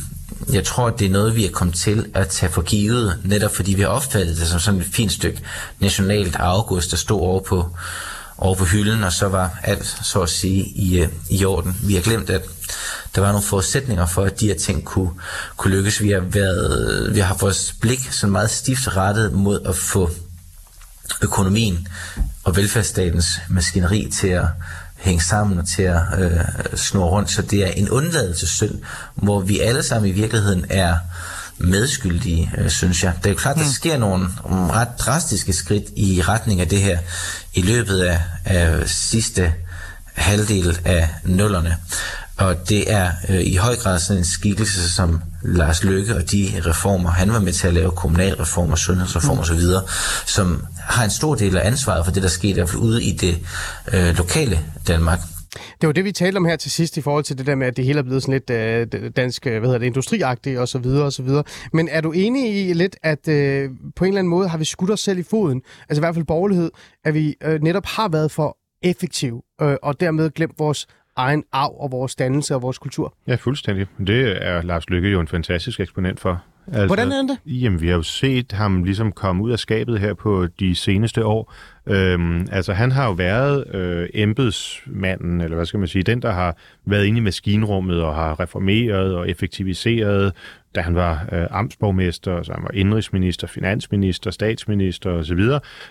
Jeg 0.53 0.65
tror, 0.65 0.89
det 0.89 1.05
er 1.05 1.11
noget, 1.11 1.35
vi 1.35 1.45
er 1.45 1.51
kommet 1.51 1.75
til 1.75 2.05
at 2.13 2.27
tage 2.27 2.51
for 2.51 2.61
givet, 2.61 3.19
netop 3.23 3.55
fordi 3.55 3.73
vi 3.73 3.81
har 3.81 3.89
opfattet 3.89 4.37
det 4.37 4.47
som 4.47 4.59
sådan 4.59 4.79
et 4.79 4.87
fint 4.91 5.11
stykke 5.11 5.41
nationalt 5.79 6.35
august, 6.35 6.91
der 6.91 6.97
stod 6.97 7.21
over 7.21 7.39
på, 7.39 7.69
over 8.37 8.55
på 8.55 8.65
hylden, 8.65 9.03
og 9.03 9.13
så 9.13 9.27
var 9.27 9.59
alt, 9.63 9.97
så 10.03 10.21
at 10.21 10.29
sige, 10.29 10.63
i, 10.65 10.99
øh, 10.99 11.09
i 11.29 11.45
orden. 11.45 11.77
Vi 11.83 11.95
har 11.95 12.01
glemt, 12.01 12.29
at 12.29 12.41
der 13.15 13.21
var 13.21 13.31
nogle 13.31 13.45
forudsætninger 13.45 14.05
for, 14.05 14.23
at 14.23 14.39
de 14.39 14.47
her 14.47 14.55
ting 14.55 14.85
kunne, 14.85 15.11
kunne 15.57 15.75
lykkes. 15.75 16.01
Vi 16.01 16.11
har, 16.11 16.19
været, 16.19 17.07
øh, 17.07 17.15
vi 17.15 17.19
har 17.19 17.35
vores 17.35 17.75
blik 17.81 18.11
sådan 18.11 18.31
meget 18.31 18.49
stift 18.49 18.97
rettet 18.97 19.33
mod 19.33 19.61
at 19.65 19.75
få 19.75 20.09
økonomien 21.21 21.87
og 22.43 22.55
velfærdsstatens 22.55 23.25
maskineri 23.49 24.09
til 24.13 24.27
at 24.27 24.45
hænge 24.97 25.23
sammen 25.23 25.59
og 25.59 25.67
til 25.67 25.83
at 25.83 26.01
øh, 26.17 26.39
snurre 26.75 27.09
rundt. 27.09 27.31
Så 27.31 27.41
det 27.41 27.63
er 27.63 27.71
en 27.71 27.89
undladelsessynd, 27.89 28.79
hvor 29.15 29.39
vi 29.39 29.59
alle 29.59 29.83
sammen 29.83 30.09
i 30.09 30.13
virkeligheden 30.13 30.65
er 30.69 30.95
medskyldige, 31.57 32.51
øh, 32.57 32.69
synes 32.69 33.03
jeg. 33.03 33.13
Det 33.17 33.25
er 33.25 33.29
jo 33.29 33.35
klart, 33.35 33.55
der 33.55 33.63
mm. 33.63 33.71
sker 33.71 33.97
nogle 33.97 34.27
ret 34.49 34.99
drastiske 34.99 35.53
skridt 35.53 35.83
i 35.95 36.21
retning 36.21 36.61
af 36.61 36.67
det 36.67 36.81
her 36.81 36.97
i 37.53 37.61
løbet 37.61 37.99
af, 37.99 38.21
af 38.45 38.89
sidste 38.89 39.53
halvdel 40.13 40.79
af 40.85 41.09
nullerne. 41.23 41.77
Og 42.37 42.69
det 42.69 42.91
er 42.91 43.11
øh, 43.29 43.41
i 43.41 43.55
høj 43.55 43.75
grad 43.75 43.99
sådan 43.99 44.17
en 44.17 44.25
skikkelse 44.25 44.93
som 44.93 45.21
Lars 45.43 45.83
Løkke 45.83 46.15
og 46.15 46.31
de 46.31 46.61
reformer, 46.65 47.09
han 47.09 47.33
var 47.33 47.39
med 47.39 47.53
til 47.53 47.67
at 47.67 47.73
lave 47.73 47.91
kommunalreformer, 47.91 48.75
sundhedsreformer 48.75 49.43
mm. 49.51 49.81
osv., 49.81 49.89
som 50.25 50.65
har 50.79 51.03
en 51.03 51.09
stor 51.09 51.35
del 51.35 51.57
af 51.57 51.67
ansvaret 51.67 52.05
for 52.05 52.11
det, 52.11 52.23
der 52.23 52.29
skete 52.29 52.49
i 52.49 52.53
hvert 52.53 52.69
fald 52.69 52.81
ude 52.81 53.03
i 53.03 53.11
det 53.11 53.39
øh, 53.93 54.17
lokale 54.17 54.59
Danmark. 54.87 55.19
Det 55.81 55.87
var 55.87 55.93
det, 55.93 56.05
vi 56.05 56.11
talte 56.11 56.37
om 56.37 56.45
her 56.45 56.55
til 56.55 56.71
sidst 56.71 56.97
i 56.97 57.01
forhold 57.01 57.23
til 57.23 57.37
det 57.37 57.45
der 57.45 57.55
med, 57.55 57.67
at 57.67 57.77
det 57.77 57.85
hele 57.85 57.99
er 57.99 58.03
blevet 58.03 58.23
sådan 58.23 58.33
lidt 58.33 58.49
øh, 58.49 59.11
dansk, 59.15 59.47
øh, 59.47 59.59
hvad 59.59 59.67
hedder 59.67 59.79
det, 59.79 59.85
industriagtigt 59.85 60.59
og 60.59 60.67
så 60.67 60.79
videre 60.79 61.05
og 61.05 61.13
så 61.13 61.23
videre. 61.23 61.43
Men 61.73 61.89
er 61.89 62.01
du 62.01 62.11
enig 62.11 62.69
i 62.69 62.73
lidt, 62.73 62.95
at 63.03 63.27
øh, 63.27 63.69
på 63.95 64.05
en 64.05 64.07
eller 64.07 64.19
anden 64.19 64.29
måde 64.29 64.47
har 64.47 64.57
vi 64.57 64.65
skudt 64.65 64.91
os 64.91 64.99
selv 64.99 65.19
i 65.19 65.23
foden, 65.23 65.61
altså 65.89 65.99
i 65.99 66.03
hvert 66.03 66.15
fald 66.15 66.25
borgerlighed, 66.25 66.71
at 67.05 67.13
vi 67.13 67.35
øh, 67.43 67.61
netop 67.61 67.85
har 67.85 68.09
været 68.09 68.31
for 68.31 68.57
effektiv 68.83 69.41
øh, 69.61 69.75
og 69.83 69.99
dermed 69.99 70.31
glemt 70.31 70.59
vores 70.59 70.87
egen 71.17 71.43
arv 71.51 71.75
og 71.79 71.91
vores 71.91 72.15
dannelse 72.15 72.55
og 72.55 72.61
vores 72.61 72.77
kultur. 72.77 73.13
Ja, 73.27 73.35
fuldstændig. 73.35 73.87
Det 74.07 74.45
er 74.47 74.61
Lars 74.61 74.89
Lykke 74.89 75.09
jo 75.09 75.19
en 75.19 75.27
fantastisk 75.27 75.79
eksponent 75.79 76.19
for. 76.19 76.43
Altså, 76.67 76.85
Hvordan 76.85 77.11
er 77.11 77.21
det? 77.21 77.37
Jamen, 77.45 77.81
vi 77.81 77.87
har 77.87 77.95
jo 77.95 78.03
set 78.03 78.51
ham 78.51 78.83
ligesom 78.83 79.11
komme 79.11 79.43
ud 79.43 79.51
af 79.51 79.59
skabet 79.59 79.99
her 79.99 80.13
på 80.13 80.47
de 80.59 80.75
seneste 80.75 81.25
år. 81.25 81.53
Øhm, 81.87 82.47
altså, 82.51 82.73
han 82.73 82.91
har 82.91 83.05
jo 83.05 83.11
været 83.11 83.75
øh, 83.75 84.09
embedsmanden, 84.13 85.41
eller 85.41 85.55
hvad 85.55 85.65
skal 85.65 85.79
man 85.79 85.87
sige, 85.87 86.03
den, 86.03 86.21
der 86.21 86.31
har 86.31 86.57
været 86.85 87.05
inde 87.05 87.17
i 87.17 87.21
maskinrummet 87.21 88.01
og 88.01 88.15
har 88.15 88.39
reformeret 88.39 89.15
og 89.15 89.29
effektiviseret 89.29 90.33
da 90.77 90.81
han 90.81 90.95
var 90.95 91.25
øh, 91.31 91.45
amtsborgmester, 91.49 92.43
så 92.43 92.53
han 92.53 92.63
var 92.63 92.71
indrigsminister, 92.73 93.47
finansminister, 93.47 94.31
statsminister 94.31 95.11
osv. 95.11 95.39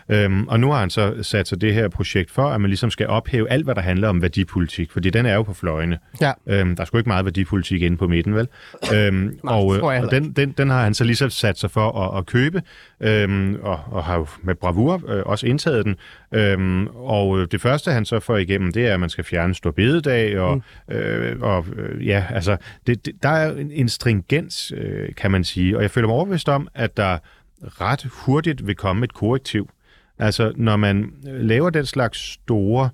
Øhm, 0.08 0.48
og 0.48 0.60
nu 0.60 0.70
har 0.70 0.80
han 0.80 0.90
så 0.90 1.14
sat 1.22 1.48
sig 1.48 1.60
det 1.60 1.74
her 1.74 1.88
projekt 1.88 2.30
for, 2.30 2.42
at 2.42 2.60
man 2.60 2.70
ligesom 2.70 2.90
skal 2.90 3.06
ophæve 3.06 3.50
alt, 3.50 3.64
hvad 3.64 3.74
der 3.74 3.80
handler 3.80 4.08
om 4.08 4.22
værdipolitik, 4.22 4.90
fordi 4.90 5.10
den 5.10 5.26
er 5.26 5.34
jo 5.34 5.42
på 5.42 5.54
fløjene. 5.54 5.98
Ja. 6.20 6.32
Øhm, 6.46 6.76
der 6.76 6.82
er 6.82 6.86
sgu 6.86 6.98
ikke 6.98 7.08
meget 7.08 7.24
værdipolitik 7.24 7.82
inde 7.82 7.96
på 7.96 8.08
midten, 8.08 8.34
vel? 8.34 8.48
Øhm, 8.94 9.38
Nej, 9.44 9.54
og 9.54 9.66
og 9.66 10.10
den, 10.10 10.32
den, 10.32 10.54
den 10.58 10.70
har 10.70 10.82
han 10.82 10.94
så 10.94 11.04
ligesom 11.04 11.30
sat 11.30 11.58
sig 11.58 11.70
for 11.70 12.00
at, 12.00 12.18
at 12.18 12.26
købe, 12.26 12.62
øhm, 13.00 13.58
og, 13.62 13.80
og 13.86 14.04
har 14.04 14.16
jo 14.16 14.26
med 14.42 14.54
bravur 14.54 15.02
øh, 15.08 15.22
også 15.26 15.46
indtaget 15.46 15.84
den. 15.84 15.96
Øhm, 16.34 16.86
og 16.86 17.52
det 17.52 17.60
første, 17.60 17.90
han 17.90 18.04
så 18.04 18.20
får 18.20 18.36
igennem, 18.36 18.72
det 18.72 18.86
er, 18.86 18.94
at 18.94 19.00
man 19.00 19.10
skal 19.10 19.24
fjerne 19.24 19.54
stor 19.54 19.70
bededag, 19.70 20.38
og, 20.38 20.62
mm. 20.88 20.94
øh, 20.94 21.40
og 21.40 21.66
øh, 21.76 22.06
ja, 22.06 22.24
altså, 22.30 22.56
det, 22.86 23.06
det, 23.06 23.22
der 23.22 23.28
er 23.28 23.54
en 23.70 23.88
stringens 23.88 24.72
øh, 24.76 25.14
kan 25.14 25.30
man 25.30 25.44
sige. 25.44 25.76
Og 25.76 25.82
jeg 25.82 25.90
føler 25.90 26.08
mig 26.08 26.16
overbevist 26.16 26.48
om, 26.48 26.68
at 26.74 26.96
der 26.96 27.18
ret 27.62 28.06
hurtigt 28.12 28.66
vil 28.66 28.74
komme 28.74 29.04
et 29.04 29.14
korrektiv. 29.14 29.70
Altså, 30.18 30.52
når 30.56 30.76
man 30.76 31.12
laver 31.24 31.70
den 31.70 31.86
slags 31.86 32.18
store 32.18 32.90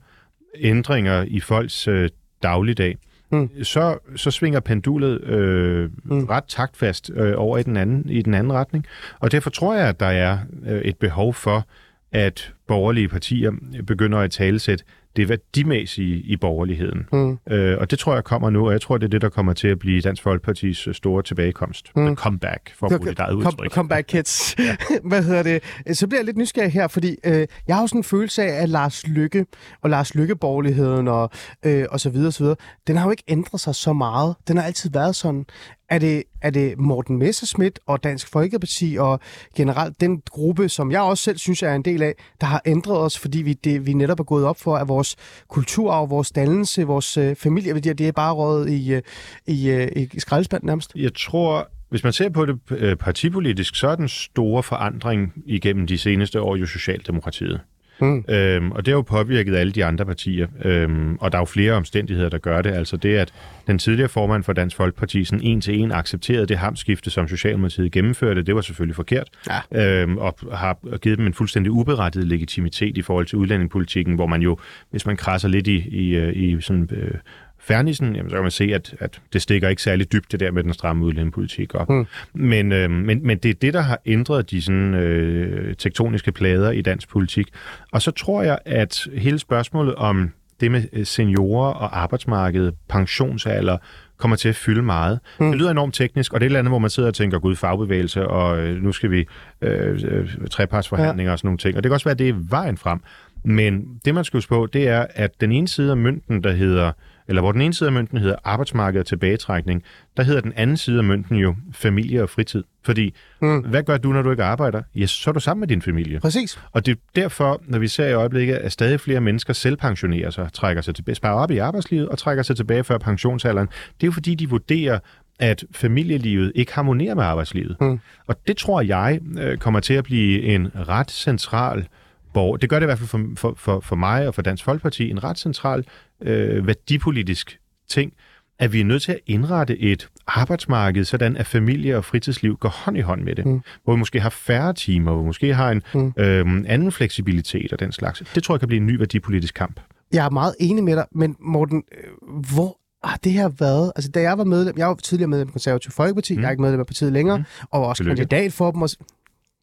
ændringer 0.55 1.25
i 1.29 1.41
folks 1.41 1.89
øh, 1.89 2.11
dagligdag, 2.43 2.97
mm. 3.33 3.65
så, 3.65 3.99
så 4.17 4.31
svinger 4.31 4.61
pendulet 4.61 5.25
øh, 5.25 5.91
mm. 6.05 6.25
ret 6.25 6.45
taktfast 6.49 7.11
øh, 7.15 7.35
over 7.37 7.59
i 7.59 7.63
den, 7.63 7.77
anden, 7.77 8.09
i 8.09 8.23
den 8.23 8.35
anden 8.35 8.53
retning. 8.53 8.87
Og 9.21 9.33
derfor 9.33 9.51
tror 9.51 9.75
jeg, 9.75 9.89
at 9.89 10.01
der 10.01 10.07
er 10.07 10.39
øh, 10.67 10.81
et 10.81 10.97
behov 10.97 11.35
for, 11.35 11.67
at 12.13 12.53
borgerlige 12.67 13.09
partier 13.09 13.53
begynder 13.87 14.19
at 14.19 14.31
talesætte 14.31 14.85
det 15.17 15.29
værdimæssige 15.29 16.17
i 16.17 16.37
borgerligheden. 16.37 17.07
Mm. 17.13 17.39
Øh, 17.51 17.79
og 17.79 17.91
det 17.91 17.99
tror 17.99 18.15
jeg 18.15 18.25
kommer 18.25 18.51
nu, 18.51 18.67
og 18.67 18.73
jeg 18.73 18.81
tror, 18.81 18.99
det 18.99 19.05
er 19.07 19.11
det, 19.11 19.23
der 19.23 19.29
kommer 19.29 19.53
til 19.53 19.69
at 19.69 19.79
blive 19.79 20.01
Dansk 20.01 20.23
Folkepartis 20.23 20.87
øh, 20.87 20.95
store 20.95 21.23
tilbagekomst. 21.23 21.91
Mm. 21.97 22.07
The 22.07 22.15
comeback, 22.15 22.75
for 22.75 22.87
at 22.87 23.01
bruge 23.01 23.11
dit 23.11 23.19
eget 23.19 23.35
udtryk. 23.35 23.73
Comeback 23.73 24.07
kids. 24.07 24.57
Hvad 25.11 25.23
hedder 25.23 25.43
det? 25.43 25.63
Så 25.99 26.07
bliver 26.07 26.21
jeg 26.21 26.27
lidt 26.27 26.37
nysgerrig 26.37 26.73
her, 26.73 26.89
fordi 26.89 27.17
øh, 27.25 27.47
jeg 27.67 27.77
har 27.77 27.83
jo 27.83 27.87
sådan 27.87 27.99
en 27.99 28.05
følelse 28.05 28.43
af, 28.43 28.63
at 28.63 28.69
Lars 28.69 29.07
Lykke 29.07 29.47
og 29.83 29.91
Lars 29.91 30.15
Lykke-borgerligheden 30.15 31.09
og, 31.09 31.31
øh, 31.65 31.85
og 31.91 32.01
så 32.01 32.11
videre, 32.11 32.33
så 32.33 32.43
videre, 32.43 32.57
den 32.87 32.97
har 32.97 33.05
jo 33.05 33.11
ikke 33.11 33.25
ændret 33.29 33.61
sig 33.61 33.75
så 33.75 33.93
meget. 33.93 34.35
Den 34.49 34.57
har 34.57 34.65
altid 34.65 34.91
været 34.91 35.17
sådan. 35.17 35.45
Er 35.93 35.99
det, 35.99 36.23
er 36.43 36.51
det 36.51 36.79
Morten 36.79 37.17
Messerschmidt 37.17 37.81
og 37.87 38.05
Dansk 38.05 38.29
Folkeparti 38.29 38.97
og 39.01 39.21
generelt 39.57 40.01
den 40.01 40.23
gruppe, 40.31 40.69
som 40.69 40.91
jeg 40.91 41.01
også 41.01 41.25
selv 41.25 41.39
synes 41.39 41.63
er 41.63 41.75
en 41.75 41.83
del 41.83 42.03
af, 42.03 42.15
der 42.41 42.47
har 42.47 42.63
ændret 42.67 42.99
os, 42.99 43.19
fordi 43.19 43.43
vi, 43.43 43.53
det, 43.53 43.87
vi 43.87 43.93
netop 43.93 44.21
er 44.21 44.25
gået 44.25 44.45
op 44.45 44.61
for, 44.61 44.77
at 44.77 44.89
vores 44.89 45.17
kulturarv, 45.49 46.11
vores 46.11 46.31
dannelse, 46.31 46.85
vores 46.85 47.17
øh, 47.17 47.37
familieværdier, 47.37 47.95
det 47.95 48.09
er 48.09 48.13
bare 48.13 48.35
rådet 48.35 48.71
i, 48.71 48.95
øh, 48.95 49.03
i, 49.47 49.71
øh, 49.71 49.89
i 49.97 50.21
skraldespanden 50.21 50.67
nærmest? 50.67 50.93
Jeg 50.97 51.15
tror, 51.15 51.69
hvis 51.91 52.05
man 52.05 52.13
ser 52.13 52.29
på 52.29 52.47
det 52.47 52.59
øh, 52.71 52.97
partipolitisk, 52.97 53.77
så 53.77 53.89
er 53.89 53.97
den 53.97 54.09
store 54.09 54.63
forandring 54.63 55.33
igennem 55.47 55.87
de 55.87 55.99
seneste 55.99 56.41
år 56.41 56.57
jo 56.57 56.67
Socialdemokratiet. 56.67 57.61
Mm. 58.03 58.25
Øhm, 58.29 58.73
og 58.73 58.87
det 58.87 58.93
har 58.93 58.97
jo 58.97 59.03
påvirket 59.03 59.57
alle 59.57 59.73
de 59.73 59.85
andre 59.85 60.05
partier, 60.05 60.47
øhm, 60.65 61.17
og 61.21 61.33
der 61.33 61.39
er 61.39 61.43
jo 61.43 61.45
flere 61.45 61.73
omstændigheder, 61.73 62.29
der 62.29 62.39
gør 62.39 62.63
det. 62.63 62.71
Altså 62.71 62.97
det, 62.97 63.17
at 63.17 63.33
den 63.67 63.79
tidligere 63.79 64.09
formand 64.09 64.45
for 64.45 64.53
Dansk 64.53 64.77
Folkeparti 64.77 65.25
sådan 65.25 65.45
en 65.45 65.61
til 65.61 65.81
en 65.81 65.93
accepterede 65.93 66.47
det 66.47 66.59
hamskifte, 66.59 67.11
som 67.11 67.29
Socialdemokratiet 67.29 67.93
gennemførte, 67.93 68.43
det 68.43 68.55
var 68.55 68.61
selvfølgelig 68.61 68.97
forkert, 68.97 69.29
ja. 69.73 70.03
øhm, 70.03 70.19
og 70.19 70.39
har 70.53 70.99
givet 70.99 71.19
dem 71.19 71.27
en 71.27 71.35
fuldstændig 71.35 71.73
uberettiget 71.73 72.29
legitimitet 72.29 72.99
i 72.99 73.03
forhold 73.03 73.27
til 73.27 73.39
udlændingepolitikken, 73.39 74.15
hvor 74.15 74.27
man 74.27 74.43
jo, 74.43 74.59
hvis 74.91 75.07
man 75.07 75.17
krasser 75.17 75.49
lidt 75.49 75.67
i, 75.67 75.89
i, 75.89 76.17
øh, 76.17 76.37
i 76.37 76.61
sådan... 76.61 76.89
Øh, 76.93 77.15
Fernisen, 77.65 78.17
jamen, 78.17 78.31
så 78.31 78.37
kan 78.37 78.43
man 78.43 78.51
se, 78.51 78.65
at, 78.65 78.95
at 79.01 79.21
det 79.33 79.43
stikker 79.43 79.69
ikke 79.69 79.83
særlig 79.83 80.13
dybt, 80.13 80.33
det 80.33 80.41
der 80.41 80.51
med 80.51 80.65
den 80.65 80.73
stramme 80.73 81.05
udlændingepolitik 81.05 81.75
op. 81.75 81.89
Mm. 81.89 82.07
Men, 82.35 82.73
øh, 82.73 82.91
men, 82.91 83.27
men 83.27 83.39
det 83.39 83.49
er 83.49 83.55
det, 83.55 83.75
der 83.75 83.81
har 83.81 84.01
ændret 84.07 84.51
de 84.51 84.63
sådan, 84.63 84.95
øh, 84.95 85.77
tektoniske 85.77 86.33
plader 86.33 86.71
i 86.71 86.83
dansk 86.83 87.09
politik. 87.09 87.47
Og 87.93 88.03
så 88.03 88.11
tror 88.11 88.43
jeg, 88.43 88.59
at 88.65 89.07
hele 89.15 89.39
spørgsmålet 89.39 89.95
om 89.95 90.31
det 90.61 90.71
med 90.71 90.83
øh, 90.93 91.07
seniorer 91.07 91.73
og 91.73 92.01
arbejdsmarkedet, 92.03 92.75
pensionsalder, 92.89 93.77
kommer 94.17 94.37
til 94.37 94.49
at 94.49 94.57
fylde 94.57 94.83
meget. 94.83 95.21
Mm. 95.41 95.51
Det 95.51 95.59
lyder 95.59 95.71
enormt 95.71 95.95
teknisk, 95.95 96.33
og 96.33 96.41
det 96.41 96.45
er 96.45 96.47
et 96.47 96.49
eller 96.49 96.59
andet, 96.59 96.71
hvor 96.71 96.79
man 96.79 96.91
sidder 96.91 97.09
og 97.09 97.15
tænker, 97.15 97.39
gud, 97.39 97.57
fagbevægelse, 97.57 98.27
og 98.27 98.59
øh, 98.59 98.83
nu 98.83 98.93
skal 98.93 99.11
vi 99.11 99.27
øh, 99.63 100.01
øh, 100.05 100.29
trepartsforhandlinger 100.51 101.31
ja. 101.31 101.33
og 101.33 101.39
sådan 101.39 101.47
nogle 101.47 101.59
ting. 101.59 101.77
Og 101.77 101.83
det 101.83 101.91
kan 101.91 101.95
også 101.95 102.05
være, 102.05 102.13
at 102.13 102.19
det 102.19 102.29
er 102.29 102.35
vejen 102.49 102.77
frem. 102.77 103.01
Men 103.45 104.01
det, 104.05 104.15
man 104.15 104.25
skal 104.25 104.37
huske 104.37 104.49
på, 104.49 104.69
det 104.73 104.89
er, 104.89 105.07
at 105.15 105.41
den 105.41 105.53
ene 105.53 105.69
side 105.69 105.91
af 105.91 105.97
mønten, 105.97 106.45
der 106.45 106.53
hedder 106.53 106.93
eller 107.29 107.43
hvor 107.43 107.53
den 107.53 107.61
ene 107.61 107.75
side 107.75 107.89
af 107.89 107.93
mønten 107.93 108.19
hedder 108.19 108.37
arbejdsmarked 108.45 109.01
og 109.01 109.07
tilbagetrækning, 109.07 109.83
der 110.17 110.23
hedder 110.23 110.41
den 110.41 110.53
anden 110.57 110.77
side 110.77 110.99
af 110.99 111.05
mønten 111.05 111.37
jo 111.37 111.55
familie 111.73 112.23
og 112.23 112.31
fritid. 112.31 112.65
Fordi, 112.85 113.15
mm. 113.43 113.61
hvad 113.61 113.83
gør 113.83 113.97
du, 113.97 114.13
når 114.13 114.23
du 114.23 114.31
ikke 114.31 114.45
arbejder? 114.45 114.83
Ja, 114.95 115.07
så 115.07 115.31
er 115.31 115.33
du 115.33 115.41
sammen 115.41 115.61
med 115.61 115.69
din 115.69 115.83
familie. 115.83 116.21
Præcis. 116.21 116.61
Og 116.73 116.87
det 116.87 116.93
er 116.93 117.01
derfor, 117.17 117.61
når 117.67 117.79
vi 117.79 117.89
ser 117.89 118.07
i 118.07 118.13
øjeblikket, 118.13 118.55
at 118.55 118.73
stadig 118.73 119.01
flere 119.01 119.21
mennesker 119.21 119.53
selvpensionerer 119.53 120.31
sig, 120.31 120.49
trækker 120.53 120.83
sig 120.83 120.95
tilbage, 120.95 121.15
sparer 121.15 121.35
op 121.35 121.51
i 121.51 121.59
arbejdslivet 121.59 122.09
og 122.09 122.19
trækker 122.19 122.43
sig 122.43 122.57
tilbage 122.57 122.85
før 122.85 122.99
pensionsalderen. 122.99 123.69
Det 123.69 124.03
er 124.03 124.07
jo 124.07 124.13
fordi, 124.13 124.35
de 124.35 124.51
vurderer, 124.51 124.99
at 125.39 125.65
familielivet 125.73 126.53
ikke 126.55 126.75
harmonerer 126.75 127.15
med 127.15 127.25
arbejdslivet. 127.25 127.77
Mm. 127.81 128.01
Og 128.27 128.37
det 128.47 128.57
tror 128.57 128.81
jeg 128.81 129.21
øh, 129.39 129.59
kommer 129.59 129.81
til 129.81 129.95
at 129.95 130.05
blive 130.05 130.43
en 130.43 130.69
ret 130.89 131.11
central 131.11 131.87
borger. 132.33 132.57
Det 132.57 132.71
gør 132.71 132.79
det 132.79 132.85
i 132.85 132.87
hvert 132.87 132.99
fald 132.99 133.09
for, 133.09 133.21
for, 133.37 133.55
for, 133.57 133.81
for 133.81 133.97
mig 133.97 134.29
og 134.29 134.35
for 134.35 134.43
Dansk 134.43 134.65
Folkeparti 134.65 135.11
en 135.11 135.25
ret 135.25 135.39
central 135.39 135.85
øh, 136.23 136.67
værdipolitisk 136.67 137.59
ting, 137.89 138.13
at 138.59 138.73
vi 138.73 138.81
er 138.81 138.85
nødt 138.85 139.03
til 139.03 139.13
at 139.13 139.19
indrette 139.27 139.79
et 139.79 140.09
arbejdsmarked, 140.27 141.05
sådan 141.05 141.37
at 141.37 141.47
familie 141.47 141.97
og 141.97 142.05
fritidsliv 142.05 142.57
går 142.57 142.69
hånd 142.69 142.97
i 142.97 143.01
hånd 143.01 143.23
med 143.23 143.35
det. 143.35 143.47
Mm. 143.47 143.61
Hvor 143.85 143.93
vi 143.95 143.99
måske 143.99 144.21
har 144.21 144.31
færre 144.31 144.73
timer, 144.73 145.13
hvor 145.13 145.21
vi 145.21 145.27
måske 145.27 145.55
har 145.55 145.71
en 145.71 145.83
mm. 145.95 146.13
øhm, 146.19 146.65
anden 146.69 146.93
fleksibilitet 146.93 147.73
og 147.73 147.81
den 147.81 147.93
slags. 147.93 148.23
Det 148.35 148.43
tror 148.43 148.55
jeg 148.55 148.61
kan 148.61 148.69
blive 148.69 148.81
en 148.81 148.87
ny 148.87 148.99
værdipolitisk 148.99 149.55
kamp. 149.55 149.81
Jeg 150.13 150.27
er 150.27 150.31
meget 150.31 150.55
enig 150.61 150.85
med 150.85 150.97
dig, 150.97 151.07
men 151.13 151.37
Morten, 151.41 151.83
øh, 151.93 152.29
hvor 152.55 152.79
har 153.05 153.17
det 153.25 153.33
her 153.33 153.49
været? 153.49 153.93
Altså, 153.97 154.11
da 154.11 154.21
jeg 154.21 154.39
var 154.39 154.45
medlem, 154.45 154.75
jeg 154.79 154.89
var 154.89 154.95
tidligere 154.95 155.29
medlem 155.29 155.49
af 155.49 155.53
Konservativ 155.53 155.91
Folkeparti, 155.91 156.37
mm. 156.37 156.41
jeg 156.41 156.47
er 156.47 156.51
ikke 156.51 156.63
medlem 156.63 156.81
af 156.81 156.87
partiet 156.87 157.13
længere, 157.13 157.39
mm. 157.39 157.45
og 157.71 157.81
var 157.81 157.87
også 157.87 158.03
Tillykke. 158.03 158.17
kandidat 158.17 158.53
for 158.53 158.71
dem, 158.71 158.83
og, 158.83 158.89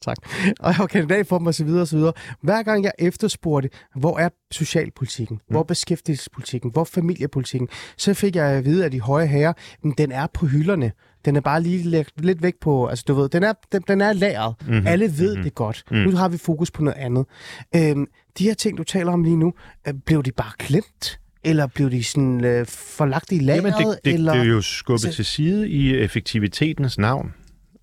tak, 0.01 0.17
og 0.59 0.69
jeg 0.71 0.75
var 0.79 0.87
kandidat 0.87 1.27
for 1.27 1.37
dem, 1.37 1.47
og 1.47 1.53
så 1.53 1.63
videre, 1.63 1.81
og 1.81 1.87
så 1.87 1.97
videre. 1.97 2.13
Hver 2.41 2.63
gang 2.63 2.83
jeg 2.83 2.91
efterspurgte, 2.99 3.69
hvor 3.95 4.19
er 4.19 4.29
socialpolitikken, 4.51 5.35
mm. 5.35 5.51
hvor 5.51 5.59
er 5.59 5.63
beskæftigelsespolitikken, 5.63 6.71
hvor 6.71 6.81
er 6.81 6.85
familiepolitikken, 6.85 7.69
så 7.97 8.13
fik 8.13 8.35
jeg 8.35 8.45
at 8.45 8.65
vide, 8.65 8.85
at 8.85 8.91
de 8.91 9.01
høje 9.01 9.27
herrer, 9.27 9.53
men 9.83 9.93
den 9.97 10.11
er 10.11 10.27
på 10.33 10.45
hylderne. 10.45 10.91
Den 11.25 11.35
er 11.35 11.41
bare 11.41 11.61
lige 11.61 11.83
lidt, 11.83 12.09
lidt 12.17 12.43
væk 12.43 12.55
på, 12.61 12.87
altså 12.87 13.05
du 13.07 13.13
ved, 13.13 13.29
den 13.29 13.43
er, 13.43 13.53
den, 13.71 13.83
den 13.87 14.01
er 14.01 14.13
lagret. 14.13 14.55
Mm-hmm. 14.67 14.87
Alle 14.87 15.05
ved 15.17 15.29
mm-hmm. 15.29 15.43
det 15.43 15.55
godt. 15.55 15.83
Mm. 15.91 15.97
Nu 15.97 16.15
har 16.15 16.29
vi 16.29 16.37
fokus 16.37 16.71
på 16.71 16.83
noget 16.83 16.97
andet. 16.97 17.25
Øhm, 17.75 18.07
de 18.37 18.43
her 18.43 18.53
ting, 18.53 18.77
du 18.77 18.83
taler 18.83 19.11
om 19.11 19.23
lige 19.23 19.37
nu, 19.37 19.53
øh, 19.87 19.93
blev 20.05 20.23
de 20.23 20.31
bare 20.31 20.51
klemt? 20.59 21.19
Eller 21.43 21.67
blev 21.67 21.91
de 21.91 22.03
sådan 22.03 22.45
øh, 22.45 22.65
forlagt 22.65 23.31
i 23.31 23.39
lageret? 23.39 23.73
Jamen, 23.79 23.87
det, 23.87 23.99
det, 24.05 24.13
eller? 24.13 24.33
det 24.33 24.41
er 24.41 24.45
jo 24.45 24.61
skubbet 24.61 25.05
Altså- 25.05 25.15
til 25.15 25.25
side 25.25 25.69
i 25.69 25.95
effektivitetens 25.95 26.97
navn, 26.97 27.33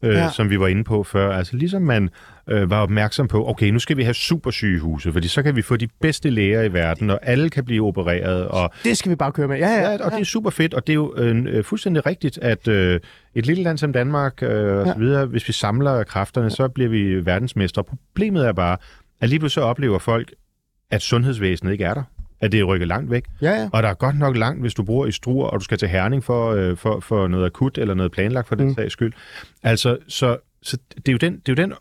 øh, 0.06 0.14
Ja. 0.14 0.22
ja. 0.22 0.30
som 0.30 0.50
vi 0.50 0.60
var 0.60 0.66
inde 0.66 0.84
på 0.84 1.02
før. 1.02 1.32
Altså 1.32 1.56
ligesom 1.56 1.82
man 1.82 2.10
øh, 2.50 2.70
var 2.70 2.80
opmærksom 2.80 3.28
på, 3.28 3.48
okay, 3.48 3.70
nu 3.70 3.78
skal 3.78 3.96
vi 3.96 4.02
have 4.02 4.14
supersygehuse, 4.14 5.12
fordi 5.12 5.28
så 5.28 5.42
kan 5.42 5.56
vi 5.56 5.62
få 5.62 5.76
de 5.76 5.88
bedste 6.00 6.30
læger 6.30 6.62
i 6.62 6.72
verden, 6.72 7.10
og 7.10 7.18
alle 7.22 7.50
kan 7.50 7.64
blive 7.64 7.86
opereret, 7.86 8.48
og 8.48 8.70
Det 8.84 8.96
skal 8.98 9.10
vi 9.10 9.16
bare 9.16 9.32
køre 9.32 9.48
med. 9.48 9.58
Ja, 9.58 9.68
ja, 9.68 9.90
Ja, 9.90 10.04
og 10.04 10.10
det 10.12 10.20
er 10.20 10.24
super 10.24 10.50
fedt, 10.50 10.74
og 10.74 10.86
det 10.86 10.92
er 10.92 10.94
jo 10.94 11.14
øh, 11.16 11.44
øh, 11.48 11.64
fuldstændig 11.64 12.06
rigtigt, 12.06 12.38
at 12.42 12.68
øh, 12.68 13.00
et 13.34 13.46
lille 13.46 13.62
land 13.62 13.78
som 13.78 13.92
Danmark 13.92 14.42
øh, 14.42 14.48
og 14.50 14.86
Ja. 14.86 14.92
så 14.92 14.98
videre, 14.98 15.26
hvis 15.26 15.48
vi 15.48 15.52
samler 15.52 16.02
kræfterne, 16.04 16.50
så 16.50 16.68
bliver 16.68 16.88
vi 16.90 17.26
verdensmestre. 17.26 17.84
Problemet 17.84 18.46
er 18.46 18.52
bare, 18.52 18.76
at 19.20 19.28
lige 19.28 19.38
pludselig 19.38 19.62
så 19.62 19.68
oplever 19.68 19.98
folk, 19.98 20.32
at 20.90 21.02
sundhedsvæsenet 21.02 21.72
ikke 21.72 21.84
er 21.84 21.94
der. 21.94 22.02
At 22.40 22.52
det 22.52 22.60
er 22.60 22.64
rykket 22.64 22.88
langt 22.88 23.10
væk. 23.10 23.24
ja, 23.42 23.50
ja. 23.50 23.68
Og 23.72 23.82
der 23.82 23.88
er 23.88 23.94
godt 23.94 24.18
nok 24.18 24.36
langt, 24.36 24.60
hvis 24.60 24.74
du 24.74 24.82
bor 24.82 25.06
i 25.06 25.12
Struer, 25.12 25.46
og 25.48 25.60
du 25.60 25.64
skal 25.64 25.78
til 25.78 25.88
Herning 25.88 26.24
for, 26.24 26.50
øh, 26.50 26.76
for, 26.76 27.00
for 27.00 27.28
noget 27.28 27.46
akut 27.46 27.78
eller 27.78 27.94
noget 27.94 28.12
planlagt 28.12 28.48
for 28.48 28.54
den 28.54 28.66
Mm. 28.68 28.74
sags 28.74 28.92
skyld. 28.92 29.12
Altså, 29.62 29.98
så, 30.08 30.36
så 30.62 30.76
det, 30.96 31.08
er 31.08 31.12
jo 31.12 31.18
den, 31.18 31.32
det 31.46 31.48
er 31.58 31.62
jo 31.62 31.66
den 31.68 31.72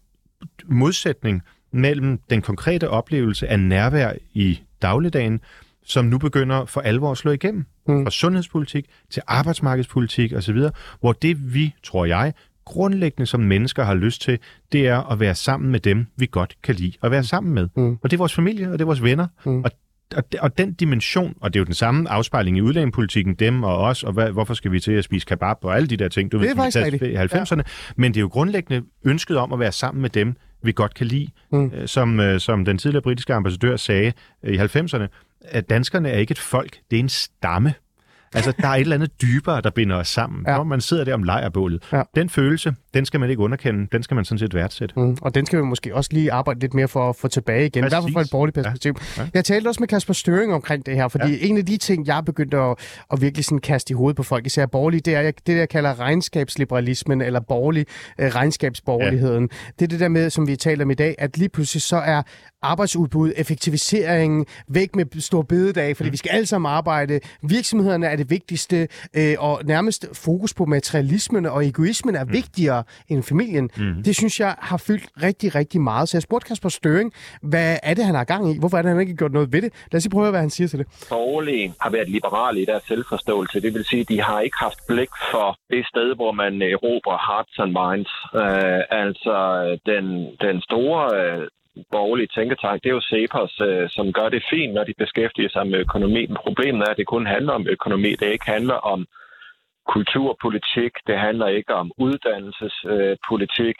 modsætning 0.66 1.41
mellem 1.72 2.20
den 2.30 2.41
konkrete 2.41 2.89
oplevelse 2.89 3.47
af 3.47 3.60
nærvær 3.60 4.12
i 4.34 4.60
dagligdagen, 4.82 5.39
som 5.86 6.06
nu 6.06 6.18
begynder 6.18 6.66
for 6.66 6.82
alvor 6.82 7.12
at 7.12 7.18
slå 7.18 7.32
igennem. 7.32 7.66
Mm. 7.88 8.06
Fra 8.06 8.12
sundhedspolitik 8.12 8.86
til 9.10 9.22
arbejdsmarkedspolitik 9.28 10.34
osv., 10.34 10.58
hvor 10.99 11.14
det 11.14 11.53
vi, 11.53 11.74
tror 11.84 12.06
jeg, 12.06 12.34
grundlæggende 12.66 13.26
som 13.26 13.39
mennesker 13.39 13.84
har 13.84 13.93
lyst 13.93 14.22
til, 14.22 14.39
det 14.72 14.88
er 14.88 15.12
at 15.12 15.20
være 15.20 15.36
sammen 15.36 15.72
med 15.72 15.80
dem, 15.80 16.06
vi 16.18 16.28
godt 16.32 16.56
kan 16.64 16.76
lide 16.76 16.93
at 17.03 17.12
være 17.12 17.24
sammen 17.24 17.53
med. 17.53 17.68
Mm. 17.76 17.91
Og 18.03 18.12
det 18.12 18.14
er 18.14 18.18
vores 18.18 18.34
familie, 18.34 18.68
og 18.68 18.74
det 18.74 18.82
er 18.82 18.86
vores 18.86 19.03
venner. 19.03 19.28
Mm. 19.45 19.64
Og 19.64 19.72
og, 20.16 20.32
de- 20.34 20.38
og 20.41 20.58
den 20.58 20.74
dimension, 20.74 21.36
og 21.41 21.53
det 21.53 21.60
er 21.60 21.62
jo 21.62 21.66
den 21.66 21.74
samme 21.74 22.10
afspejling 22.10 22.58
i 22.58 22.62
udlændingepolitikken, 22.62 23.34
dem 23.36 23.64
og 23.64 23.78
os, 23.78 24.03
og 24.03 24.14
hvad, 24.14 24.32
hvorfor 24.32 24.53
skal 24.53 24.72
vi 24.72 24.80
til 24.80 24.91
at 24.91 25.03
spise 25.03 25.26
kebab 25.26 25.58
og 25.66 25.76
alle 25.76 25.88
de 25.88 25.97
der 25.97 26.08
ting, 26.08 26.32
du 26.32 26.38
Det 26.38 26.58
ved, 26.58 26.72
som 26.72 26.84
vi 27.01 27.12
i 27.12 27.16
90'erne. 27.16 27.62
Men 27.95 28.14
det 28.14 28.18
er 28.18 28.22
jo 28.22 28.28
grundlæggende 28.28 28.88
ønsket 29.06 29.38
om 29.38 29.53
at 29.53 29.60
være 29.60 29.72
sammen 29.72 30.01
med 30.01 30.10
dem, 30.10 30.36
vi 30.64 30.72
godt 30.72 30.93
kan 30.93 31.08
lide. 31.08 31.28
Mm. 31.51 31.72
Øh, 31.76 31.88
Som, 31.88 32.20
øh, 32.20 32.39
som 32.39 32.66
den 32.66 32.78
tidligere 32.78 33.01
britiske 33.01 33.34
ambassadør 33.34 33.76
sagde 33.76 34.14
øh, 34.43 34.53
i 34.53 34.58
90'erne, 34.58 35.08
at 35.41 35.70
danskerne 35.70 36.10
er 36.10 36.18
ikke 36.18 36.32
et 36.32 36.39
folk, 36.39 36.78
det 36.91 36.95
er 36.97 36.99
en 36.99 37.10
stamme. 37.10 37.74
Altså, 38.34 38.53
der 38.62 38.68
er 38.68 38.74
et 38.74 38.82
eller 38.82 38.95
andet 38.95 39.22
dybere, 39.22 39.62
der 39.62 39.70
binder 39.70 39.95
os 39.95 40.08
sammen. 40.08 40.43
Ja. 40.47 40.51
Ja. 40.51 40.58
Når 40.58 40.64
man 40.64 40.82
sidder 40.82 41.03
der 41.03 41.14
om 41.14 41.24
lejrbålet. 41.24 41.84
Ja. 41.91 42.01
Den 42.16 42.30
følelse, 42.30 42.76
den 42.96 43.06
skal 43.06 43.20
man 43.20 43.30
ikke 43.30 43.41
underkende. 43.41 43.88
Den 43.91 44.04
skal 44.04 44.16
man 44.16 44.26
sådan 44.26 44.39
set 44.39 44.54
værdsætte. 44.54 45.00
Mm, 45.00 45.18
og 45.22 45.36
den 45.36 45.46
skal 45.46 45.60
vi 45.60 45.64
måske 45.64 45.96
også 45.96 46.10
lige 46.14 46.32
arbejde 46.32 46.60
lidt 46.60 46.74
mere 46.74 46.88
for 46.88 47.10
at 47.10 47.16
få 47.16 47.28
tilbage 47.28 47.66
igen. 47.66 47.86
I 47.86 47.88
hvert 47.88 48.04
fald 48.04 48.04
fra 48.04 48.08
et 48.08 48.14
Præcis. 48.14 48.32
borgerligt 48.32 48.56
perspektiv. 48.56 48.96
Ja. 49.18 49.22
Ja. 49.24 49.30
Jeg 49.34 49.46
talte 49.46 49.68
også 49.68 49.80
med 49.80 49.88
Kasper 49.88 50.14
Støring 50.14 50.54
omkring 50.54 50.86
det 50.86 50.96
her, 50.96 51.08
fordi 51.08 51.32
ja. 51.32 51.48
en 51.48 51.58
af 51.58 51.66
de 51.66 51.78
ting, 51.78 52.08
jeg 52.08 52.18
er 52.18 52.22
begyndt 52.22 52.54
at, 52.54 52.76
at 53.12 53.22
virkelig 53.22 53.46
sådan 53.46 53.60
kaste 53.60 53.91
i 53.91 53.96
hovedet 53.96 54.18
på 54.18 54.24
folk, 54.24 54.46
især 54.46 54.66
borgerlige, 54.66 55.02
det 55.02 55.16
er 55.16 55.22
det, 55.22 55.48
der 55.48 55.56
jeg 55.56 55.70
kalder 55.70 56.00
regnskabsliberalismen, 56.00 57.22
eller 57.22 57.39
borgerlig, 57.39 57.86
øh, 58.20 58.28
regnskabsborgerligheden. 58.28 59.50
Ja. 59.52 59.58
Det 59.80 59.86
er 59.86 59.88
det 59.88 60.00
der 60.00 60.08
med, 60.08 60.30
som 60.30 60.48
vi 60.48 60.56
taler 60.56 60.86
om 60.86 60.91
i 60.91 60.93
dag, 60.93 61.16
at 61.18 61.38
lige 61.38 61.50
pludselig 61.50 61.82
så 61.82 61.98
er 61.98 62.22
arbejdsudbud, 62.62 63.34
effektivisering, 63.36 64.46
væk 64.68 64.96
med 64.96 65.22
stor 65.22 65.41
bededag, 65.41 65.98
fordi 65.98 66.10
mm. 66.10 66.12
vi 66.12 66.18
skal 66.18 66.30
alle 66.30 66.46
sammen 66.46 66.72
arbejde. 66.72 67.20
Virksomhederne 67.43 68.08
er 68.08 68.16
det 68.16 68.30
vigtigste, 68.30 68.88
øh, 69.14 69.36
og 69.39 69.62
nærmest 69.66 70.08
fokus 70.14 70.54
på 70.54 70.66
materialismen 70.66 71.46
og 71.46 71.66
egoismen 71.66 72.16
er 72.16 72.24
mm. 72.24 72.34
vigtigere 72.34 72.84
end 73.10 73.24
familien. 73.24 73.70
Mm. 73.78 74.04
Det 74.04 74.16
synes 74.16 74.40
jeg 74.40 74.56
har 74.60 74.78
fyldt 74.78 75.08
rigtig, 75.24 75.56
rigtig 75.56 75.82
meget. 75.82 76.10
Så 76.10 76.18
jeg 76.18 76.22
spurgte 76.22 76.48
Kasper 76.48 76.70
Støring, 76.70 77.14
hvad 77.42 77.78
er 77.84 77.94
det, 77.94 78.06
han 78.06 78.16
har 78.16 78.24
gang 78.24 78.56
i? 78.56 78.60
Hvorfor 78.60 78.78
er 78.78 78.82
det, 78.82 78.92
han 78.92 79.00
ikke 79.00 79.12
har 79.12 79.18
gjort 79.18 79.32
noget 79.32 79.54
ved 79.54 79.62
det? 79.62 79.74
Lad 79.92 79.98
os 79.98 80.04
lige 80.04 80.12
prøve 80.12 80.22
at 80.22 80.26
høre, 80.26 80.32
hvad 80.32 80.40
han 80.40 80.50
siger 80.50 80.68
til 80.68 80.80
det. 80.80 80.88
borgerlige 81.10 81.74
har 81.82 81.90
været 81.90 82.10
liberale 82.10 82.62
i 82.62 82.66
deres 82.66 82.84
selvforståelse. 82.84 83.62
Det 83.62 83.74
vil 83.74 83.86
sige, 83.86 84.02
at 84.02 84.10
de 84.10 84.22
har 84.22 84.40
ikke 84.42 84.58
haft 84.60 84.80
blik 84.88 85.10
for 85.32 85.58
det 85.70 85.88
sted, 85.88 86.16
hvor 86.16 86.32
man 86.32 86.62
erobrer 86.62 87.20
hearts 87.30 87.56
and 87.64 87.72
minds. 87.80 88.12
Uh, 88.42 88.82
altså, 89.04 89.38
den, 89.86 90.06
den 90.46 90.62
store 90.62 91.02
uh, 91.20 91.44
borgerlige 91.92 92.30
tænketank, 92.36 92.84
det 92.84 92.90
er 92.90 92.98
jo 93.00 93.08
Cepos, 93.12 93.54
uh, 93.68 93.86
som 93.96 94.14
gør 94.18 94.30
det 94.30 94.44
fint, 94.54 94.74
når 94.74 94.84
de 94.84 94.94
beskæftiger 95.04 95.50
sig 95.50 95.68
med 95.68 95.80
økonomi. 95.80 96.22
Men 96.28 96.38
problemet 96.46 96.82
er, 96.88 96.92
at 96.92 96.98
det 96.98 97.08
kun 97.08 97.26
handler 97.36 97.54
om 97.54 97.68
økonomi. 97.76 98.12
Det 98.22 98.28
ikke 98.32 98.52
handler 98.56 98.80
om 98.94 99.00
kulturpolitik. 99.94 100.94
Det 101.08 101.18
handler 101.20 101.48
ikke 101.48 101.74
om 101.74 101.92
uddannelsespolitik. 101.98 103.78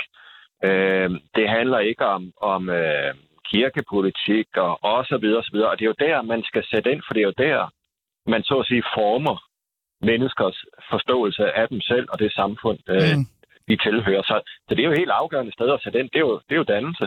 Uh, 0.68 1.10
det 1.38 1.49
handler 1.58 1.80
ikke 1.80 2.06
om, 2.06 2.32
om 2.41 2.70
uh, 2.70 3.12
kirkepolitik 3.51 4.47
og, 4.58 4.84
og 4.84 5.06
så 5.06 5.18
videre, 5.18 5.38
og 5.38 5.43
så 5.43 5.51
videre. 5.53 5.70
Og 5.70 5.80
det 5.80 5.86
er 5.86 5.93
jo 5.93 6.06
der, 6.08 6.22
man 6.22 6.43
skal 6.43 6.64
sætte 6.72 6.91
ind, 6.91 7.01
for 7.08 7.14
det 7.14 7.22
er 7.22 7.30
jo 7.32 7.43
der, 7.47 7.74
man 8.28 8.43
så 8.43 8.56
at 8.60 8.68
sige 8.68 8.84
former 8.97 9.38
menneskers 10.01 10.58
forståelse 10.91 11.43
af 11.51 11.68
dem 11.68 11.82
selv 11.82 12.08
og 12.10 12.20
det 12.20 12.32
samfund, 12.34 12.80
øh, 12.89 13.16
Mm. 13.18 13.26
de 13.70 13.76
tilhører. 13.86 14.22
Så, 14.22 14.36
så 14.68 14.76
det 14.76 14.80
er 14.80 14.89
jo 14.89 14.99
helt 15.01 15.10
afgørende 15.22 15.53
sted 15.53 15.70
at 15.74 15.82
sætte 15.84 15.99
ind. 15.99 16.10
Det 16.14 16.16
er 16.16 16.28
jo, 16.30 16.36
det 16.47 16.53
er 16.56 16.62
jo 16.64 16.72
dannelse. 16.76 17.06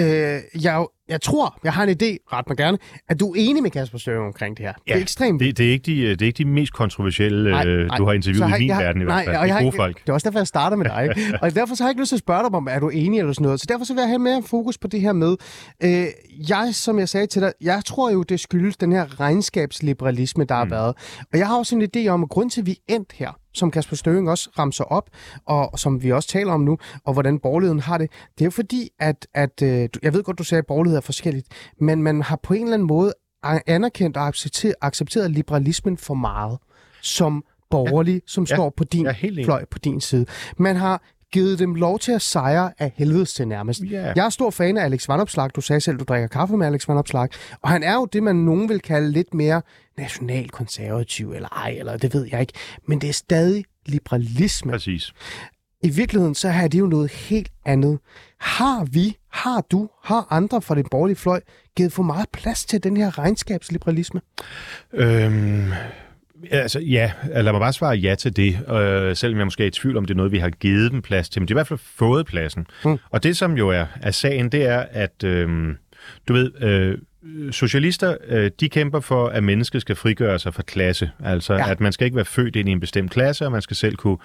Øh, 0.00 0.38
jeg, 0.66 0.76
jeg 1.08 1.20
tror, 1.22 1.58
jeg 1.64 1.72
har 1.72 1.82
en 1.82 1.88
idé, 1.90 2.16
ret 2.32 2.48
mig 2.48 2.56
gerne, 2.56 2.78
at 3.08 3.20
du 3.20 3.30
er 3.30 3.34
enig 3.38 3.62
med 3.62 3.70
Kasper 3.70 3.98
Støring 3.98 4.26
omkring 4.26 4.56
det 4.56 4.64
her. 4.66 4.72
det 4.72 4.80
er 4.92 4.96
Ja, 4.96 5.00
ekstremt 5.02 5.40
Det, 5.40 5.58
det, 5.58 5.66
er 5.66 5.70
ikke 5.70 5.82
de, 5.86 6.10
det 6.10 6.22
er 6.22 6.26
ikke 6.26 6.36
de 6.38 6.44
mest 6.44 6.72
kontroversielle, 6.72 7.50
Nej, 7.50 7.66
øh, 7.66 7.86
nej. 7.86 7.96
du 7.96 8.04
har 8.04 8.12
interviewet 8.12 8.48
har- 8.50 8.56
i 8.56 8.60
min 8.60 8.68
jeg 8.68 8.78
verden 8.78 9.02
i 9.02 9.04
nej, 9.04 9.14
hvert 9.14 9.24
fald. 9.24 9.34
Det 9.36 9.40
jeg 9.40 9.48
er 9.48 9.52
har 9.54 9.62
gode 9.62 9.76
folk. 9.76 10.00
Det 10.02 10.08
er 10.08 10.12
også 10.12 10.28
derfor, 10.28 10.38
jeg 10.38 10.46
starter 10.46 10.76
med 10.76 10.84
dig. 10.86 11.02
Ikke? 11.16 11.38
og 11.42 11.54
derfor 11.54 11.74
så 11.74 11.82
har 11.84 11.88
jeg 11.88 11.92
ikke 11.92 12.02
lyst 12.02 12.08
til 12.08 12.16
at 12.16 12.20
spørge 12.20 12.42
dig 12.42 12.54
om, 12.54 12.68
er 12.70 12.78
du 12.78 12.88
enig 12.88 13.18
eller 13.18 13.32
sådan 13.32 13.42
noget. 13.44 13.60
Så 13.60 13.66
derfor 13.68 13.84
så 13.84 13.94
vil 13.94 14.00
jeg 14.00 14.08
have 14.08 14.18
mere 14.18 14.42
fokus 14.42 14.78
på 14.78 14.88
det 14.88 15.00
her 15.00 15.12
med, 15.12 15.36
øh, 15.84 16.06
jeg, 16.48 16.68
som 16.72 16.98
jeg 16.98 17.08
sagde 17.08 17.26
til 17.26 17.42
dig, 17.42 17.52
jeg 17.60 17.82
tror 17.86 18.10
jo, 18.10 18.22
det 18.22 18.40
skyldes 18.40 18.76
den 18.76 18.92
her 18.92 19.20
regnskabsliberalisme, 19.20 20.44
der 20.44 20.54
har 20.54 20.64
Mm. 20.64 20.70
været. 20.70 20.94
Og 21.32 21.38
jeg 21.38 21.46
har 21.46 21.56
også 21.58 21.76
en 21.76 21.82
idé 21.96 22.08
om, 22.08 22.22
at 22.22 22.28
grund 22.28 22.50
til, 22.50 22.60
at 22.60 22.66
vi 22.66 22.70
er 22.88 22.94
endt 22.94 23.12
her, 23.12 23.30
som 23.54 23.70
Kasper 23.70 23.96
Støring 23.96 24.30
også 24.30 24.50
ramser 24.58 24.84
op, 24.84 25.10
og 25.46 25.78
som 25.78 26.02
vi 26.02 26.12
også 26.12 26.28
taler 26.28 26.52
om 26.52 26.60
nu, 26.60 26.78
og 27.04 27.12
hvordan 27.12 27.38
borgerligheden 27.38 27.80
har 27.80 27.98
det, 27.98 28.10
det 28.38 28.40
er 28.40 28.44
jo 28.46 28.50
fordi, 28.50 28.88
at, 29.00 29.26
at 29.34 29.62
øh, 29.62 29.88
jeg 30.02 30.12
ved 30.14 30.22
godt, 30.22 30.38
du 30.38 30.44
sagde, 30.44 30.58
at 30.58 30.66
borgerlighed 30.66 30.96
er 30.96 31.00
forskelligt, 31.00 31.46
men 31.80 32.02
man 32.02 32.22
har 32.22 32.36
på 32.42 32.54
en 32.54 32.62
eller 32.62 32.74
anden 32.74 32.88
måde 32.88 33.12
anerkendt 33.66 34.16
og 34.16 34.26
accepteret, 34.26 34.74
accepteret 34.80 35.30
liberalismen 35.30 35.96
for 35.96 36.14
meget, 36.14 36.58
som 37.02 37.44
borgerlig, 37.70 38.14
ja. 38.14 38.20
som 38.26 38.44
Ja. 38.50 38.54
står 38.56 38.70
på 38.76 38.84
din 38.84 39.06
fløj 39.44 39.64
på 39.64 39.78
din 39.78 40.00
side. 40.00 40.26
Man 40.56 40.76
har 40.76 41.02
givet 41.32 41.58
dem 41.58 41.74
lov 41.74 41.98
til 41.98 42.12
at 42.12 42.22
sejre 42.22 42.72
af 42.78 42.92
helvedes 42.96 43.34
til 43.34 43.48
nærmest. 43.48 43.80
Ja. 43.90 44.12
Jeg 44.16 44.26
er 44.26 44.30
stor 44.30 44.50
fan 44.50 44.76
af 44.76 44.84
Alex 44.84 45.08
Vanopslag. 45.08 45.50
Du 45.56 45.60
sagde 45.60 45.80
selv, 45.80 45.98
du 45.98 46.04
drikker 46.04 46.28
kaffe 46.28 46.56
med 46.56 46.66
Alex 46.66 46.88
Vanopslag. 46.88 47.28
Og 47.62 47.68
han 47.68 47.82
er 47.82 47.94
jo 47.94 48.04
det, 48.04 48.22
man 48.22 48.36
nogen 48.36 48.68
vil 48.68 48.80
kalde 48.80 49.12
lidt 49.12 49.34
mere 49.34 49.62
nationalkonservativ, 49.98 51.32
eller 51.32 51.48
ej, 51.48 51.70
eller 51.70 51.96
det 51.96 52.14
ved 52.14 52.28
jeg 52.32 52.40
ikke. 52.40 52.52
Men 52.86 53.00
det 53.00 53.08
er 53.08 53.12
stadig 53.12 53.64
liberalisme. 53.86 54.72
Præcis. 54.72 55.12
I 55.82 55.88
virkeligheden, 55.88 56.34
så 56.34 56.48
er 56.48 56.68
det 56.68 56.78
jo 56.78 56.86
noget 56.86 57.12
helt 57.12 57.52
andet. 57.64 57.98
Har 58.40 58.84
vi, 58.84 59.16
har 59.32 59.60
du, 59.60 59.88
har 60.04 60.26
andre 60.30 60.62
fra 60.62 60.74
den 60.74 60.86
borgerlige 60.90 61.16
fløj 61.16 61.40
givet 61.76 61.92
for 61.92 62.02
meget 62.02 62.28
plads 62.32 62.64
til 62.64 62.82
den 62.82 62.96
her 62.96 63.18
regnskabsliberalisme? 63.18 64.20
Øhm, 64.92 65.72
altså, 66.50 66.80
ja, 66.80 67.12
lad 67.34 67.52
mig 67.52 67.60
bare 67.60 67.72
svare 67.72 67.94
ja 67.96 68.14
til 68.14 68.36
det, 68.36 68.58
øh, 68.70 69.16
selvom 69.16 69.38
jeg 69.38 69.46
måske 69.46 69.62
er 69.62 69.66
i 69.66 69.70
tvivl 69.70 69.96
om, 69.96 70.04
det 70.04 70.14
er 70.14 70.16
noget, 70.16 70.32
vi 70.32 70.38
har 70.38 70.50
givet 70.50 70.92
dem 70.92 71.02
plads 71.02 71.28
til. 71.28 71.42
Men 71.42 71.48
de 71.48 71.52
har 71.52 71.56
i 71.56 71.58
hvert 71.58 71.66
fald 71.66 71.80
fået 71.96 72.26
pladsen. 72.26 72.66
Mm. 72.84 72.96
Og 73.10 73.22
det, 73.22 73.36
som 73.36 73.56
jo 73.58 73.68
er, 73.68 73.86
er 74.02 74.10
sagen, 74.10 74.48
det 74.52 74.66
er, 74.66 74.84
at 74.90 75.24
øh, 75.24 75.74
du 76.28 76.32
ved, 76.32 76.52
øh, 76.62 76.98
socialister, 77.52 78.16
øh, 78.28 78.50
de 78.60 78.68
kæmper 78.68 79.00
for, 79.00 79.26
at 79.28 79.44
mennesket 79.44 79.80
skal 79.80 79.96
frigøre 79.96 80.38
sig 80.38 80.54
fra 80.54 80.62
klasse. 80.62 81.10
Altså, 81.24 81.54
Ja. 81.54 81.70
at 81.70 81.80
man 81.80 81.92
skal 81.92 82.04
ikke 82.04 82.16
være 82.16 82.24
født 82.24 82.56
ind 82.56 82.68
i 82.68 82.72
en 82.72 82.80
bestemt 82.80 83.10
klasse, 83.10 83.44
og 83.46 83.52
man 83.52 83.62
skal 83.62 83.76
selv 83.76 83.96
kunne, 83.96 84.16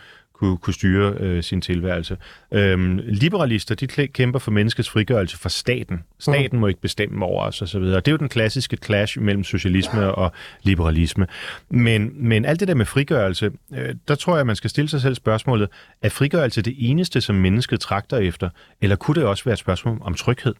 kunne, 0.44 0.58
kunne 0.58 0.74
styre 0.74 1.14
øh, 1.20 1.44
sin 1.44 1.62
tilværelse. 1.62 2.18
Øhm, 2.52 3.00
liberalister, 3.04 3.76
de 3.76 4.08
kæmper 4.08 4.40
for 4.40 4.52
menneskets 4.52 4.90
frigørelse 4.90 5.38
fra 5.38 5.50
staten. 5.50 6.04
Staten 6.20 6.58
mm. 6.58 6.60
må 6.60 6.68
ikke 6.68 6.82
bestemme 6.82 7.26
over 7.26 7.44
os, 7.44 7.62
og 7.62 7.68
så 7.68 7.80
videre. 7.80 7.96
Det 7.96 8.08
er 8.08 8.12
jo 8.12 8.18
den 8.18 8.30
klassiske 8.30 8.78
clash 8.86 9.20
mellem 9.20 9.44
socialisme 9.44 10.16
og 10.16 10.32
liberalisme. 10.64 11.28
Men, 11.70 12.12
men 12.16 12.46
alt 12.46 12.60
det 12.60 12.68
der 12.68 12.76
med 12.76 12.86
frigørelse, 12.86 13.52
øh, 13.74 13.96
der 14.08 14.16
tror 14.16 14.38
jeg, 14.38 14.46
man 14.46 14.56
skal 14.56 14.70
stille 14.70 14.90
sig 14.90 15.02
selv 15.02 15.16
spørgsmålet, 15.16 15.70
er 16.02 16.10
frigørelse 16.10 16.62
det 16.62 16.76
eneste, 16.78 17.22
som 17.22 17.36
mennesket 17.36 17.80
trakter 17.80 18.18
efter, 18.18 18.50
eller 18.82 18.96
kunne 18.96 19.16
det 19.16 19.24
også 19.24 19.44
være 19.44 19.54
et 19.54 19.60
spørgsmål 19.60 19.98
om 20.02 20.14
tryghed? 20.14 20.54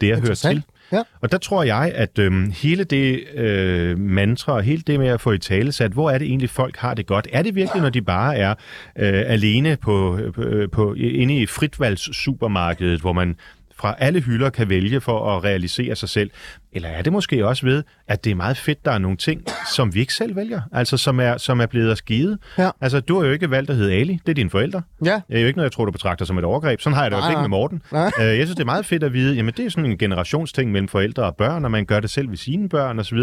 Det, 0.00 0.08
jeg 0.08 0.18
hører 0.18 0.34
til. 0.34 0.62
Ja. 0.92 1.02
Og 1.20 1.32
der 1.32 1.38
tror 1.38 1.62
jeg, 1.62 1.92
at 1.94 2.18
øh, 2.18 2.52
hele 2.52 2.84
det 2.84 3.24
øh, 3.34 3.98
mantra, 3.98 4.52
og 4.52 4.62
hele 4.62 4.82
det 4.86 5.00
med 5.00 5.08
at 5.08 5.20
få 5.20 5.32
i 5.32 5.38
tale 5.38 5.72
sat, 5.72 5.92
hvor 5.92 6.10
er 6.10 6.18
det 6.18 6.26
egentlig, 6.26 6.50
folk 6.50 6.76
har 6.76 6.94
det 6.94 7.06
godt? 7.06 7.28
Er 7.32 7.42
det 7.42 7.54
virkelig, 7.54 7.82
når 7.82 7.90
de 7.90 8.02
bare 8.02 8.36
er 8.36 8.50
øh, 8.98 9.22
alene 9.26 9.76
på, 9.76 10.18
på, 10.34 10.42
på, 10.72 10.94
inde 10.94 11.36
i 11.36 11.46
fritvalgs 11.46 12.16
supermarkedet, 12.16 13.00
hvor 13.00 13.12
man 13.12 13.36
fra 13.76 13.94
alle 13.98 14.20
hylder 14.20 14.50
kan 14.50 14.68
vælge 14.68 15.00
for 15.00 15.36
at 15.36 15.44
realisere 15.44 15.96
sig 15.96 16.08
selv? 16.08 16.30
Eller 16.76 16.88
er 16.88 17.02
det 17.02 17.12
måske 17.12 17.46
også 17.46 17.66
ved, 17.66 17.82
at 18.08 18.24
det 18.24 18.30
er 18.30 18.34
meget 18.34 18.56
fedt, 18.56 18.84
der 18.84 18.90
er 18.90 18.98
nogle 18.98 19.16
ting, 19.16 19.42
som 19.74 19.94
vi 19.94 20.00
ikke 20.00 20.14
selv 20.14 20.36
vælger, 20.36 20.60
altså 20.72 20.96
som 20.96 21.20
er, 21.20 21.36
som 21.36 21.60
er 21.60 21.66
blevet 21.66 21.92
os 21.92 22.02
givet? 22.02 22.38
Ja. 22.58 22.70
Altså, 22.80 23.00
du 23.00 23.18
har 23.18 23.26
jo 23.26 23.32
ikke 23.32 23.50
valgt 23.50 23.70
at 23.70 23.76
hedde 23.76 23.92
Ali, 23.92 24.12
det 24.26 24.28
er 24.28 24.34
dine 24.34 24.50
forældre. 24.50 24.82
Ja. 25.04 25.20
Det 25.28 25.36
er 25.36 25.40
jo 25.40 25.46
ikke 25.46 25.56
noget, 25.56 25.66
jeg 25.66 25.72
tror, 25.72 25.84
du 25.84 25.90
betragter 25.90 26.24
som 26.24 26.38
et 26.38 26.44
overgreb. 26.44 26.80
Sådan 26.80 26.94
har 26.94 27.02
jeg 27.02 27.10
det 27.10 27.18
Nej, 27.18 27.30
ikke 27.30 27.40
med. 27.40 27.48
Morten. 27.48 27.82
Nej. 27.92 28.10
Øh, 28.20 28.26
jeg 28.26 28.46
synes, 28.46 28.50
det 28.50 28.60
er 28.60 28.64
meget 28.64 28.86
fedt 28.86 29.02
at 29.02 29.12
vide, 29.12 29.34
jamen 29.34 29.54
det 29.56 29.66
er 29.66 29.70
sådan 29.70 29.86
en 29.86 29.98
generationsting 29.98 30.72
mellem 30.72 30.88
forældre 30.88 31.22
og 31.22 31.36
børn, 31.36 31.64
og 31.64 31.70
man 31.70 31.84
gør 31.84 32.00
det 32.00 32.10
selv 32.10 32.30
ved 32.30 32.36
sine 32.36 32.68
børn 32.68 32.98
osv. 32.98 33.18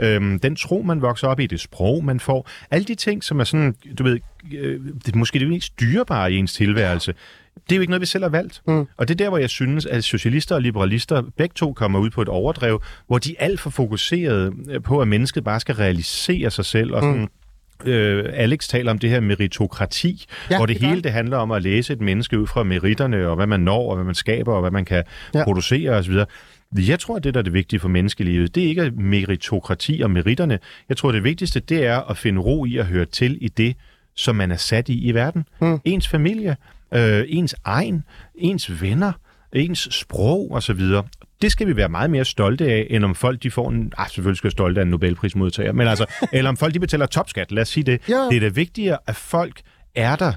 Øhm, 0.00 0.38
den 0.38 0.56
tro, 0.56 0.82
man 0.82 1.02
vokser 1.02 1.28
op 1.28 1.40
i, 1.40 1.46
det 1.46 1.60
sprog, 1.60 2.04
man 2.04 2.20
får, 2.20 2.48
alle 2.70 2.84
de 2.84 2.94
ting, 2.94 3.24
som 3.24 3.40
er 3.40 3.44
sådan, 3.44 3.74
du 3.98 4.02
ved, 4.02 4.18
øh, 4.54 4.80
det 5.06 5.14
er 5.14 5.18
måske 5.18 5.38
det 5.38 5.48
mest 5.48 5.80
dyrebare 5.80 6.32
i 6.32 6.36
ens 6.36 6.52
tilværelse, 6.52 7.14
det 7.56 7.72
er 7.72 7.76
jo 7.76 7.80
ikke 7.80 7.90
noget, 7.90 8.00
vi 8.00 8.06
selv 8.06 8.24
har 8.24 8.28
valgt. 8.28 8.62
Mm. 8.66 8.86
Og 8.96 9.08
det 9.08 9.10
er 9.10 9.24
der, 9.24 9.28
hvor 9.28 9.38
jeg 9.38 9.50
synes, 9.50 9.86
at 9.86 10.04
socialister 10.04 10.54
og 10.54 10.62
liberalister 10.62 11.22
begge 11.36 11.52
to 11.54 11.72
kommer 11.72 11.98
ud 11.98 12.10
på 12.10 12.22
et 12.22 12.28
overdrev, 12.28 12.82
hvor 13.06 13.18
de 13.18 13.36
er 13.38 13.44
alt 13.44 13.60
for 13.60 13.70
fokuseret 13.70 14.52
øh, 14.70 14.82
på, 14.82 15.00
at 15.00 15.08
mennesket 15.08 15.44
bare 15.44 15.60
skal 15.60 15.74
realisere 15.74 16.50
sig 16.50 16.64
selv 16.64 16.94
og 16.94 17.02
sådan... 17.02 17.20
Mm. 17.20 17.28
Øh, 17.84 18.24
Alex 18.32 18.68
taler 18.68 18.90
om 18.90 18.98
det 18.98 19.10
her 19.10 19.20
meritokrati, 19.20 20.26
Ja, 20.50 20.56
hvor 20.56 20.66
det, 20.66 20.80
det 20.80 20.88
hele 20.88 21.02
det 21.02 21.12
handler 21.12 21.36
om 21.36 21.50
at 21.50 21.62
læse 21.62 21.92
et 21.92 22.00
menneske 22.00 22.40
ud 22.40 22.46
fra 22.46 22.62
meritterne, 22.62 23.28
og 23.28 23.36
hvad 23.36 23.46
man 23.46 23.60
når, 23.60 23.90
og 23.90 23.94
hvad 23.94 24.04
man 24.04 24.14
skaber, 24.14 24.52
og 24.52 24.60
hvad 24.60 24.70
man 24.70 24.84
kan 24.84 25.02
ja. 25.34 25.44
producere 25.44 25.90
osv. 25.90 26.14
Jeg 26.76 27.00
tror, 27.00 27.16
at 27.16 27.24
det, 27.24 27.34
der 27.34 27.40
er 27.40 27.42
det 27.42 27.52
vigtige 27.52 27.80
for 27.80 27.88
menneskelivet, 27.88 28.54
det 28.54 28.64
er 28.64 28.68
ikke 28.68 28.90
meritokrati 28.90 30.00
og 30.04 30.10
meritterne. 30.10 30.58
Jeg 30.88 30.96
tror, 30.96 31.12
det 31.12 31.24
vigtigste, 31.24 31.60
det 31.60 31.86
er 31.86 32.10
at 32.10 32.16
finde 32.16 32.40
ro 32.40 32.64
i 32.64 32.76
at 32.76 32.86
høre 32.86 33.04
til 33.04 33.38
i 33.40 33.48
det, 33.48 33.76
som 34.14 34.36
man 34.36 34.50
er 34.50 34.56
sat 34.56 34.88
i 34.88 35.06
i 35.06 35.12
verden. 35.12 35.44
Mm. 35.60 35.78
Ens 35.84 36.08
familie, 36.08 36.56
øh, 36.94 37.24
ens 37.28 37.54
egen, 37.64 38.04
ens 38.34 38.82
venner, 38.82 39.12
ens 39.52 39.88
sprog 39.90 40.52
osv. 40.52 40.80
Det 41.42 41.52
skal 41.52 41.66
vi 41.66 41.76
være 41.76 41.88
meget 41.88 42.10
mere 42.10 42.24
stolte 42.24 42.64
af, 42.64 42.86
end 42.90 43.04
om 43.04 43.14
folk 43.14 43.42
de 43.42 43.50
får 43.50 43.70
en... 43.70 43.92
Ah, 43.98 44.08
selvfølgelig 44.08 44.36
skal 44.38 44.48
jeg 44.48 44.52
stolte 44.52 44.80
af 44.80 44.84
en 44.84 44.90
Nobelprismodtager, 44.90 45.72
men 45.72 45.88
altså, 45.88 46.06
eller 46.32 46.48
om 46.48 46.56
folk 46.56 46.74
de 46.74 46.80
betaler 46.80 47.06
topskat, 47.06 47.52
lad 47.52 47.62
os 47.62 47.68
sige 47.68 47.84
det. 47.84 48.08
Ja. 48.08 48.28
Det 48.30 48.36
er 48.36 48.40
da 48.40 48.48
vigtigere, 48.48 48.98
at 49.06 49.16
folk 49.16 49.60
er 49.94 50.16
der 50.16 50.32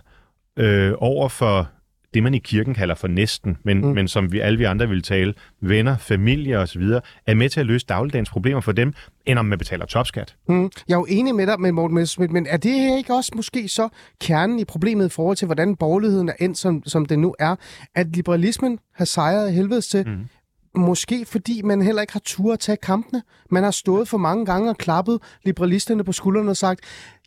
øh, 0.57 0.93
over 0.97 1.29
for 1.29 1.69
det, 2.13 2.23
man 2.23 2.33
i 2.33 2.39
kirken 2.39 2.73
kalder 2.73 2.95
for 2.95 3.07
næsten, 3.07 3.57
men, 3.63 3.81
mm. 3.81 3.87
men 3.87 4.07
som 4.07 4.31
vi 4.31 4.39
alle 4.39 4.57
vi 4.57 4.63
andre 4.63 4.89
vil 4.89 5.01
tale, 5.01 5.33
venner, 5.61 5.97
familie 5.97 6.57
osv., 6.57 6.81
er 7.27 7.33
med 7.33 7.49
til 7.49 7.59
at 7.59 7.65
løse 7.65 7.85
dagligdagens 7.85 8.29
problemer 8.29 8.61
for 8.61 8.71
dem, 8.71 8.93
end 9.25 9.39
om 9.39 9.45
man 9.45 9.57
betaler 9.57 9.85
topskat. 9.85 10.35
Mm. 10.47 10.71
Jeg 10.87 10.95
er 10.95 10.99
jo 10.99 11.05
enig 11.09 11.35
med 11.35 11.47
dig 11.47 11.61
med 11.61 11.71
Morten 11.71 11.95
Messerschmidt, 11.95 12.31
men 12.31 12.47
er 12.47 12.57
det 12.57 12.71
her 12.71 12.97
ikke 12.97 13.13
også 13.13 13.31
måske 13.35 13.67
så 13.67 13.89
kernen 14.21 14.59
i 14.59 14.65
problemet 14.65 15.05
i 15.05 15.09
forhold 15.09 15.37
til, 15.37 15.45
hvordan 15.45 15.75
borgerligheden 15.75 16.29
er 16.29 16.33
endt, 16.39 16.57
som, 16.57 16.83
som 16.85 17.05
det 17.05 17.19
nu 17.19 17.35
er, 17.39 17.55
at 17.95 18.07
liberalismen 18.15 18.79
har 18.95 19.05
sejret 19.05 19.53
helvedes 19.53 19.87
til? 19.87 20.07
Mm. 20.07 20.25
Måske 20.75 21.25
fordi 21.25 21.61
man 21.61 21.81
heller 21.81 22.01
ikke 22.01 22.13
har 22.13 22.21
tur 22.25 22.53
at 22.53 22.59
tage 22.59 22.77
kampene. 22.77 23.23
Man 23.51 23.63
har 23.63 23.71
stået 23.71 24.07
for 24.07 24.17
mange 24.17 24.45
gange 24.45 24.69
og 24.69 24.77
klappet 24.77 25.19
liberalisterne 25.45 26.03
på 26.03 26.11
skuldrene 26.11 26.49
og 26.49 26.57
sagt, 26.57 26.81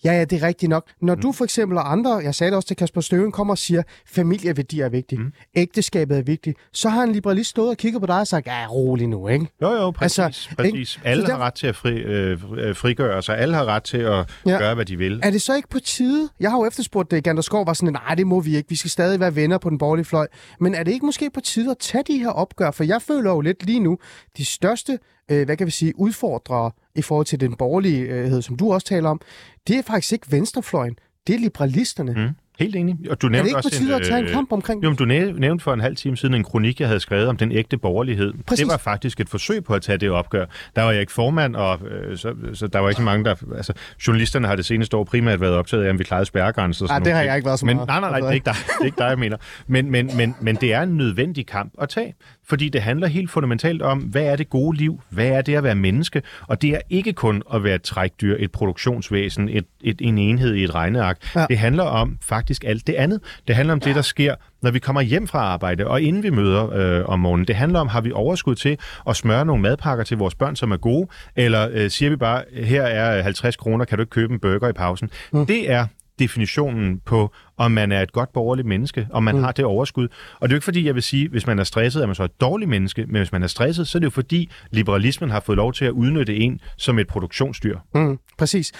ja, 0.05 0.13
ja, 0.13 0.25
det 0.25 0.43
er 0.43 0.47
rigtigt 0.47 0.71
nok. 0.71 0.85
Når 1.01 1.15
du 1.15 1.33
for 1.33 1.45
eksempel 1.45 1.79
og 1.79 1.93
andre, 1.93 2.13
jeg 2.17 2.35
sagde 2.35 2.51
det 2.51 2.57
også 2.57 2.67
til 2.67 2.77
Kasper 2.77 3.01
Støven, 3.01 3.33
kommer 3.33 3.55
og 3.55 3.59
siger, 3.59 3.83
familieværdier 4.07 4.85
er 4.85 4.89
vigtigt, 4.89 5.21
mm. 5.21 5.33
ægteskabet 5.57 6.19
er 6.19 6.23
vigtigt, 6.23 6.59
så 6.73 6.89
har 6.89 7.03
en 7.03 7.13
liberalist 7.13 7.51
stået 7.51 7.71
og 7.71 7.77
kigget 7.77 8.01
på 8.01 8.07
dig 8.07 8.21
og 8.21 8.27
sagt, 8.27 8.47
ja, 8.47 8.67
rolig 8.71 9.07
nu, 9.09 9.29
ikke? 9.29 9.47
Jo, 9.63 9.71
jo, 9.73 9.91
præcis. 9.91 10.19
Altså, 10.19 10.49
præcis. 10.57 10.97
ikke? 10.97 11.09
Alle 11.09 11.27
Så 11.27 11.33
har 11.33 11.39
der- 11.39 11.45
ret 11.45 11.55
til 11.55 11.67
at 11.67 11.77
fri, 11.77 11.91
øh, 11.93 12.41
øh, 12.57 12.77
frigøre 12.77 13.23
sig. 13.23 13.39
Alle 13.39 13.55
har 13.55 13.65
ret 13.65 13.83
til 13.83 13.97
at 13.99 14.31
ja. 14.47 14.59
gøre, 14.59 14.75
hvad 14.75 14.85
de 14.85 14.97
vil. 14.97 15.21
Er 15.23 15.31
det 15.31 15.43
så 15.43 15.55
ikke 15.57 15.69
på 15.69 15.79
tide? 15.81 16.29
Jeg 16.41 16.51
har 16.51 16.59
jo 16.59 16.67
efterspurgt 16.67 17.11
det, 17.11 17.25
Gander 17.25 17.43
Skov 17.43 17.67
var 17.67 17.73
sådan, 17.73 17.93
nej, 17.93 18.15
det 18.15 18.27
må 18.27 18.41
vi 18.41 18.57
ikke. 18.57 18.69
Vi 18.69 18.77
skal 18.77 18.91
stadig 18.91 19.21
være 19.21 19.37
venner 19.37 19.59
på 19.59 19.71
den 19.71 19.79
borgerlige 19.79 20.05
fløj. 20.05 20.27
Men 20.61 20.75
er 20.75 20.83
det 20.83 20.93
ikke 20.93 21.07
måske 21.07 21.31
på 21.35 21.41
tide 21.41 21.71
at 21.71 21.79
tage 21.81 22.05
de 22.07 22.19
her 22.19 22.29
opgør? 22.29 22.71
For 22.71 22.85
jeg 22.85 23.03
føler 23.03 23.31
jo 23.31 23.41
lidt 23.41 23.67
lige 23.67 23.81
nu, 23.81 23.99
de 24.37 24.45
største, 24.45 24.99
øh, 25.31 25.45
hvad 25.45 25.57
kan 25.57 25.67
vi 25.67 25.71
sige, 25.71 25.99
udfordrere 25.99 26.71
i 26.95 27.03
forhold 27.03 27.27
til 27.27 27.41
den 27.41 27.55
borgerlighed, 27.55 28.37
øh, 28.37 28.43
som 28.43 28.57
du 28.57 28.73
også 28.73 28.87
taler 28.87 29.11
om, 29.11 29.21
det 29.69 29.79
er 29.79 29.83
faktisk 29.83 30.13
ikke 30.13 30.33
venstrefløjen. 30.33 30.99
Det 31.27 31.35
er 31.35 31.39
liberalisterne. 31.39 32.13
Mm. 32.13 32.35
Helt 32.59 32.77
enig. 32.77 32.97
Og 33.11 33.23
du 33.23 33.27
Er 33.27 33.31
nævnte 33.31 33.43
det 33.45 33.49
ikke 33.49 33.55
på 33.55 33.57
også 33.57 33.71
tide 33.79 33.95
at 33.97 34.03
tage 34.03 34.19
en 34.19 34.25
øh, 34.25 34.31
kamp 34.31 34.53
omkring 34.53 34.85
Jo, 34.85 34.91
det? 34.91 35.01
men 35.01 35.09
du 35.09 35.15
næ- 35.15 35.33
nævnte 35.41 35.63
for 35.63 35.75
en 35.75 35.81
halv 35.81 35.97
time 35.97 36.17
siden 36.17 36.35
en 36.35 36.45
kronik, 36.45 36.81
jeg 36.81 36.89
havde 36.89 37.01
skrevet 37.01 37.29
om 37.29 37.37
den 37.37 37.53
ægte 37.53 37.79
borgerlighed. 37.79 38.33
Præcis. 38.47 38.59
Det 38.65 38.71
var 38.73 38.77
faktisk 38.77 39.21
et 39.21 39.29
forsøg 39.29 39.65
på 39.65 39.75
at 39.75 39.83
tage 39.83 39.99
det 39.99 40.11
opgør. 40.11 40.45
Der 40.77 40.83
var 40.83 40.91
jeg 40.91 41.01
ikke 41.01 41.13
formand, 41.13 41.57
og 41.57 41.81
øh, 41.91 42.17
så, 42.19 42.35
så 42.55 42.67
der 42.67 42.79
var 42.79 42.89
ikke 42.89 42.97
så 42.99 43.03
mange, 43.05 43.25
der... 43.25 43.35
Altså, 43.57 43.73
journalisterne 44.07 44.47
har 44.47 44.57
det 44.57 44.65
seneste 44.65 44.97
år 44.97 45.05
primært 45.05 45.41
været 45.41 45.55
optaget 45.55 45.85
af, 45.85 45.91
om 45.91 45.99
vi 45.99 46.05
klarede 46.05 46.27
spærregrænser. 46.27 46.85
og 46.85 46.89
sådan 46.89 46.95
Ej, 46.95 46.99
nogle 46.99 47.05
det 47.05 47.13
har 47.15 47.21
ting. 47.23 47.29
jeg 47.29 47.37
ikke 47.37 47.47
været 47.47 47.59
så 47.59 47.67
men, 47.67 47.77
meget 47.77 47.89
Nej, 47.89 48.01
nej, 48.01 48.11
nej, 48.11 48.19
det 48.21 48.27
er 48.29 48.33
ikke 48.33 48.45
dig, 48.45 48.55
det 48.55 48.81
er 48.81 48.85
ikke 48.85 48.99
dig 48.99 49.09
jeg 49.09 49.19
mener. 49.19 49.37
Men, 49.67 49.91
men, 49.91 50.11
men, 50.17 50.35
men 50.41 50.57
det 50.57 50.73
er 50.73 50.83
en 50.83 50.97
nødvendig 50.97 51.47
kamp 51.47 51.73
at 51.81 51.89
tage, 51.89 52.15
fordi 52.49 52.69
det 52.69 52.83
handler 52.83 53.07
helt 53.07 53.31
fundamentalt 53.31 53.83
om, 53.83 53.99
hvad 53.99 54.23
er 54.25 54.37
det 54.37 54.51
gode 54.51 54.77
liv? 54.77 55.01
Hvad 55.11 55.27
er 55.29 55.43
det 55.43 55.55
at 55.55 55.63
være 55.65 55.75
menneske? 55.75 56.23
Og 56.47 56.63
det 56.63 56.71
er 56.71 56.81
ikke 56.91 57.13
kun 57.13 57.43
at 57.55 57.65
være 57.65 57.75
et 57.75 57.83
trækdyr, 57.83 58.37
et 58.39 58.53
produktionsvæsen, 58.53 59.49
et, 59.49 59.65
et, 59.81 59.97
en 60.01 60.19
enhed 60.19 60.55
i 60.55 60.65
et 60.65 60.75
regneark. 60.75 61.19
Ja. 61.37 61.47
Det 61.49 61.59
handler 61.59 61.85
om 61.85 62.19
faktisk 62.23 62.42
alt 62.65 62.87
det 62.87 62.95
andet. 62.95 63.21
Det 63.49 63.57
handler 63.57 63.73
om 63.73 63.81
det, 63.81 63.95
der 63.95 64.03
sker, 64.03 64.35
når 64.63 64.71
vi 64.71 64.79
kommer 64.79 65.01
hjem 65.01 65.27
fra 65.27 65.39
arbejde, 65.39 65.87
og 65.87 66.03
inden 66.03 66.23
vi 66.23 66.31
møder 66.31 66.73
øh, 66.73 67.05
om 67.09 67.21
morgenen. 67.21 67.47
Det 67.47 67.57
handler 67.57 67.81
om, 67.81 67.89
har 67.89 68.01
vi 68.01 68.13
overskud 68.13 68.55
til 68.55 68.79
at 69.09 69.17
smøre 69.17 69.45
nogle 69.45 69.63
madpakker 69.63 70.05
til 70.05 70.17
vores 70.17 70.35
børn, 70.35 70.57
som 70.57 70.73
er 70.73 70.77
gode, 70.77 71.09
eller 71.37 71.69
øh, 71.73 71.91
siger 71.91 72.11
vi 72.11 72.17
bare, 72.17 72.45
her 72.53 72.83
er 72.83 73.23
50 73.23 73.57
kroner, 73.57 73.85
kan 73.85 73.99
du 73.99 74.03
ikke 74.03 74.11
købe 74.11 74.33
en 74.33 74.41
burger 74.41 74.69
i 74.69 74.73
pausen? 74.73 75.11
Mm. 75.33 75.47
Det 75.47 75.71
er 75.71 75.87
definitionen 76.19 77.01
på, 77.07 77.35
om 77.57 77.73
man 77.73 77.93
er 77.93 78.03
et 78.03 78.13
godt 78.13 78.33
borgerligt 78.33 78.69
menneske, 78.69 79.09
om 79.11 79.23
man 79.23 79.37
mm. 79.37 79.43
har 79.43 79.53
det 79.53 79.65
overskud. 79.65 80.09
Og 80.41 80.49
det 80.49 80.53
er 80.53 80.55
jo 80.55 80.57
ikke 80.57 80.65
fordi, 80.65 80.87
jeg 80.87 80.95
vil 80.95 81.03
sige, 81.03 81.29
hvis 81.29 81.47
man 81.47 81.59
er 81.59 81.65
stresset, 81.65 82.03
er 82.03 82.07
man 82.07 82.15
så 82.15 82.25
et 82.25 82.41
dårligt 82.41 82.71
menneske, 82.71 83.07
men 83.07 83.17
hvis 83.17 83.33
man 83.33 83.43
er 83.43 83.47
stresset, 83.47 83.89
så 83.89 83.99
er 83.99 84.01
det 84.01 84.05
jo 84.05 84.11
fordi, 84.11 84.51
liberalismen 84.71 85.31
har 85.31 85.41
fået 85.41 85.57
lov 85.57 85.73
til 85.73 85.85
at 85.85 85.91
udnytte 85.91 86.37
en 86.37 86.61
som 86.79 86.99
et 86.99 87.07
produktionsdyr. 87.07 87.79
Mm, 87.95 88.19
præcis. 88.39 88.73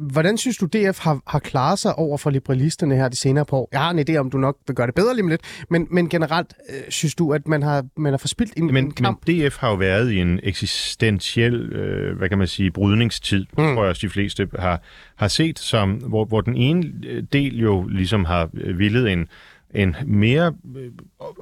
Hvordan 0.00 0.38
synes 0.38 0.56
du, 0.56 0.66
DF 0.66 0.98
har, 0.98 1.20
har 1.26 1.38
klaret 1.38 1.78
sig 1.78 1.94
over 1.94 2.18
for 2.18 2.30
liberalisterne 2.30 2.96
her 2.96 3.08
de 3.08 3.16
senere 3.16 3.44
på 3.44 3.56
år? 3.56 3.68
Jeg 3.72 3.80
har 3.80 3.90
en 3.90 3.98
idé 3.98 4.16
om, 4.16 4.30
du 4.30 4.38
nok 4.38 4.56
vil 4.66 4.76
gøre 4.76 4.86
det 4.86 4.94
bedre 4.94 5.14
lige 5.14 5.22
om 5.22 5.28
lidt, 5.28 5.40
men, 5.70 5.86
men 5.90 6.08
generelt 6.08 6.54
øh, 6.70 6.80
synes 6.88 7.14
du, 7.14 7.32
at 7.32 7.48
man 7.48 7.62
har, 7.62 7.84
man 7.96 8.12
har 8.12 8.18
forspildt 8.18 8.52
en, 8.56 8.66
Men, 8.66 8.76
en 8.76 8.90
kamp? 8.90 9.26
men 9.26 9.48
DF 9.48 9.56
har 9.56 9.68
jo 9.68 9.74
været 9.74 10.12
i 10.12 10.16
en 10.18 10.40
eksistentiel, 10.42 11.54
øh, 11.54 12.18
hvad 12.18 12.28
kan 12.28 12.38
man 12.38 12.46
sige, 12.46 12.70
brydningstid, 12.70 13.40
mm. 13.40 13.56
tror 13.56 13.82
jeg 13.82 13.88
også 13.88 14.06
de 14.06 14.10
fleste 14.10 14.48
har, 14.58 14.82
har 15.16 15.28
set, 15.28 15.58
som, 15.58 15.92
hvor, 15.92 16.24
hvor 16.24 16.40
den 16.40 16.56
ene 16.56 16.92
øh, 17.06 17.22
del 17.32 17.60
jo 17.60 17.86
ligesom 17.86 18.24
har 18.24 18.48
øh, 18.54 18.78
villet 18.78 19.12
en, 19.12 19.28
en 19.74 19.96
mere 20.06 20.54
øh, 20.76 20.90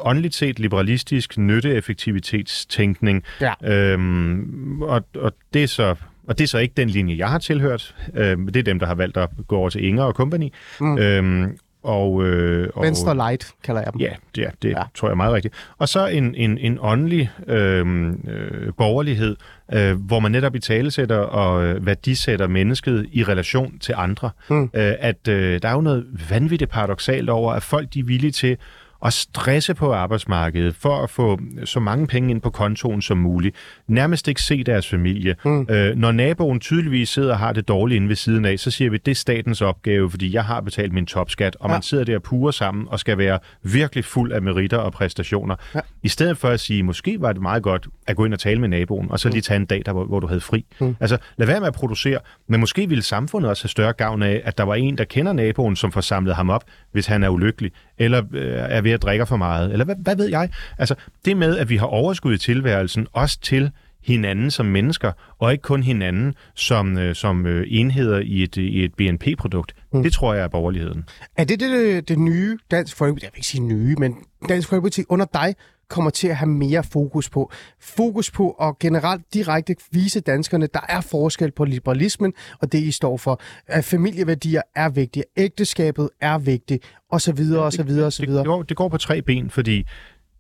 åndeligt 0.01 0.35
set 0.35 0.59
liberalistisk 0.59 1.39
nytteeffektivitetstænkning. 1.39 3.25
Ja. 3.41 3.53
Øhm, 3.65 4.83
og, 4.83 5.05
og 5.15 5.33
det 5.55 5.63
er 5.63 5.67
så 5.67 5.97
og 6.29 6.39
det 6.39 6.45
er 6.45 6.49
så 6.49 6.59
ikke 6.59 6.75
den 6.77 6.91
linje, 6.91 7.19
jeg 7.19 7.29
har 7.29 7.39
tilhørt. 7.39 7.95
Øhm, 8.15 8.47
det 8.47 8.57
er 8.57 8.63
dem, 8.63 8.79
der 8.79 8.87
har 8.87 8.95
valgt 8.95 9.17
at 9.17 9.31
gå 9.49 9.57
over 9.57 9.71
til 9.71 9.85
Inger 9.85 10.03
og 10.03 10.13
company. 10.13 10.49
Mm. 10.81 10.99
Øhm, 10.99 11.59
og, 11.83 12.25
øh, 12.25 12.69
og, 12.75 12.85
Venstre 12.85 13.15
light, 13.15 13.53
kalder 13.65 13.81
jeg 13.81 13.93
dem. 13.93 14.01
Ja, 14.01 14.13
det, 14.35 14.45
er, 14.45 14.51
det 14.63 14.71
ja. 14.71 14.83
tror 14.95 15.09
jeg 15.09 15.13
er 15.13 15.17
meget 15.17 15.33
rigtigt. 15.33 15.55
Og 15.79 15.89
så 15.89 16.07
en, 16.07 16.35
en, 16.35 16.59
en 16.59 16.79
åndelig 16.81 17.31
øh, 17.47 17.87
øh, 18.29 18.73
borgerlighed, 18.77 19.37
øh, 19.73 20.01
hvor 20.07 20.21
man 20.21 20.33
netop 20.33 20.55
i 20.55 20.59
talesætter 20.59 21.17
og 21.17 21.65
øh, 21.65 21.87
værdisætter 21.87 22.47
mennesket 22.47 23.07
i 23.13 23.25
relation 23.25 23.79
til 23.79 23.95
andre. 23.97 24.31
Mm. 24.51 24.63
Øh, 24.63 24.93
at 24.99 25.29
øh, 25.29 25.63
der 25.63 25.69
er 25.69 25.73
jo 25.73 25.81
noget 25.81 26.07
vanvittigt 26.31 26.71
paradoxalt 26.71 27.31
over, 27.31 27.53
at 27.53 27.63
folk 27.63 27.95
de 27.95 28.01
er 28.01 28.05
villige 28.05 28.33
til 28.33 28.57
at 29.05 29.13
stresse 29.13 29.75
på 29.75 29.93
arbejdsmarkedet 29.93 30.77
for 30.77 31.03
at 31.03 31.11
få 31.11 31.41
så 31.65 31.81
mange 31.81 32.07
penge 32.07 32.31
ind 32.31 32.41
på 32.41 32.51
kontoen 32.51 33.03
som 33.03 33.19
muligt. 33.19 33.57
Nærmest 33.87 34.29
ikke 34.29 34.43
se 34.43 34.65
deres 34.65 34.89
familie. 34.89 35.37
Mm. 35.45 35.67
Øh, 35.71 35.97
når 35.97 36.13
naboen 36.13 36.61
tydeligvis 36.61 37.09
sidder 37.09 37.33
og 37.33 37.39
har 37.39 37.53
det 37.53 37.69
dårligt 37.69 37.97
inde 37.97 38.09
ved 38.09 38.17
siden 38.17 38.45
af, 38.45 38.59
så 38.59 38.71
siger 38.71 38.91
vi, 38.91 38.97
det 38.97 39.11
er 39.11 39.15
statens 39.15 39.63
opgave, 39.63 40.11
fordi 40.11 40.35
jeg 40.35 40.45
har 40.45 40.61
betalt 40.61 40.93
min 40.93 41.07
topskat, 41.07 41.57
og 41.61 41.69
ja. 41.69 41.75
man 41.75 41.83
sidder 41.83 42.05
der 42.05 42.17
og 42.17 42.23
purer 42.23 42.51
sammen 42.51 42.89
og 42.89 43.01
skal 43.01 43.19
være 43.19 43.39
virkelig 43.63 44.05
fuld 44.05 44.33
af 44.33 44.43
meritter 44.43 44.79
og 44.79 44.93
præstationer. 44.93 45.57
Ja. 45.75 45.81
I 46.03 46.09
stedet 46.09 46.39
for 46.39 46.49
at 46.49 46.61
sige, 46.61 46.83
måske 46.83 47.21
var 47.21 47.33
det 47.33 47.43
meget 47.43 47.63
godt 47.63 47.87
at 48.07 48.17
gå 48.17 48.25
ind 48.25 48.35
og 48.35 48.41
tale 48.41 48.61
med 48.61 48.69
naboen, 48.69 49.11
og 49.11 49.21
så 49.21 49.29
lige 49.29 49.41
tage 49.41 49.57
en 49.57 49.67
dag, 49.67 49.83
der, 49.87 49.93
hvor, 49.93 50.05
hvor 50.05 50.21
du 50.21 50.27
havde 50.27 50.41
fri. 50.41 50.65
Mm. 50.81 50.97
Altså, 51.01 51.19
lad 51.37 51.47
være 51.47 51.61
med 51.61 51.69
at 51.69 51.75
producere, 51.75 52.19
men 52.49 52.61
måske 52.61 52.89
ville 52.89 53.03
samfundet 53.03 53.51
også 53.51 53.65
have 53.65 53.69
større 53.69 53.93
gavn 53.93 54.23
af, 54.23 54.43
at 54.45 54.59
der 54.59 54.65
var 54.65 54.75
en, 54.75 54.99
der 54.99 55.05
kender 55.05 55.33
naboen, 55.33 55.77
som 55.77 55.93
får 55.93 56.01
samlet 56.01 56.35
ham 56.35 56.51
op, 56.51 56.65
hvis 56.93 57.07
han 57.07 57.23
er 57.23 57.29
ulykkelig, 57.29 57.73
eller 57.99 58.23
øh, 58.33 58.53
er 58.53 58.81
ved 58.81 58.91
at 58.91 59.03
drikke 59.03 59.27
for 59.27 59.37
meget, 59.37 59.73
eller 59.73 59.85
hvad, 59.85 59.97
hvad 59.99 60.17
ved 60.17 60.29
jeg? 60.29 60.51
Altså, 60.79 60.95
det 61.25 61.37
med, 61.37 61.59
at 61.59 61.69
vi 61.69 61.77
har 61.77 61.87
overskud 61.87 62.35
i 62.35 62.39
tilværelsen, 62.39 63.07
også 63.13 63.41
til 63.41 63.71
hinanden 64.03 64.51
som 64.51 64.67
mennesker, 64.67 65.13
og 65.39 65.53
ikke 65.53 65.63
kun 65.63 65.83
hinanden 65.83 66.35
som, 66.55 66.99
øh, 66.99 67.15
som 67.15 67.47
øh, 67.47 67.67
enheder 67.69 68.19
i 68.19 68.43
et, 68.43 68.57
i 68.57 68.85
et 68.85 68.95
BNP-produkt. 68.95 69.75
Mm. 69.93 70.03
Det 70.03 70.13
tror 70.13 70.35
jeg 70.35 70.45
er 70.45 70.49
borgerligheden. 70.49 71.05
Er 71.37 71.45
det 71.45 71.61
det, 71.61 71.71
det, 71.71 72.09
det 72.09 72.19
nye 72.19 72.59
Dansk 72.71 72.97
Folkeparti, 72.97 73.25
jeg 73.25 73.31
vil 73.33 73.39
ikke 73.39 73.47
sige 73.47 73.63
nye, 73.63 73.97
men 73.99 74.15
Dansk 74.49 74.69
Folkeparti 74.69 75.05
under 75.09 75.27
dig 75.35 75.55
kommer 75.91 76.11
til 76.11 76.29
at 76.29 76.37
have 76.37 76.49
mere 76.49 76.85
fokus 76.85 77.31
på. 77.31 77.53
Fokus 77.81 78.31
på 78.31 78.51
at 78.51 78.79
generelt 78.79 79.35
direkte 79.35 79.77
vise 79.93 80.21
danskerne, 80.21 80.69
der 80.75 80.81
er 80.89 81.01
forskel 81.01 81.51
på 81.51 81.65
liberalismen 81.65 82.33
og 82.61 82.73
det, 82.73 82.79
I 82.79 82.91
står 82.91 83.17
for. 83.17 83.41
At 83.67 83.85
familieværdier 83.85 84.63
er 84.77 84.89
vigtige, 84.89 85.25
ægteskabet 85.37 86.11
er 86.21 86.39
vigtigt, 86.39 86.95
og 87.11 87.21
så 87.21 87.33
videre, 87.33 87.63
og 87.65 87.73
så 87.73 87.83
videre, 87.83 88.07
og 88.07 88.13
så 88.13 88.27
videre. 88.27 88.39
Det, 88.39 88.47
det, 88.47 88.51
går, 88.51 88.63
det 88.63 88.77
går 88.77 88.89
på 88.89 88.99
tre 88.99 89.23
ben, 89.23 89.51
fordi 89.51 89.85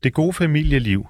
det 0.02 0.14
gode 0.14 0.32
familieliv 0.32 1.06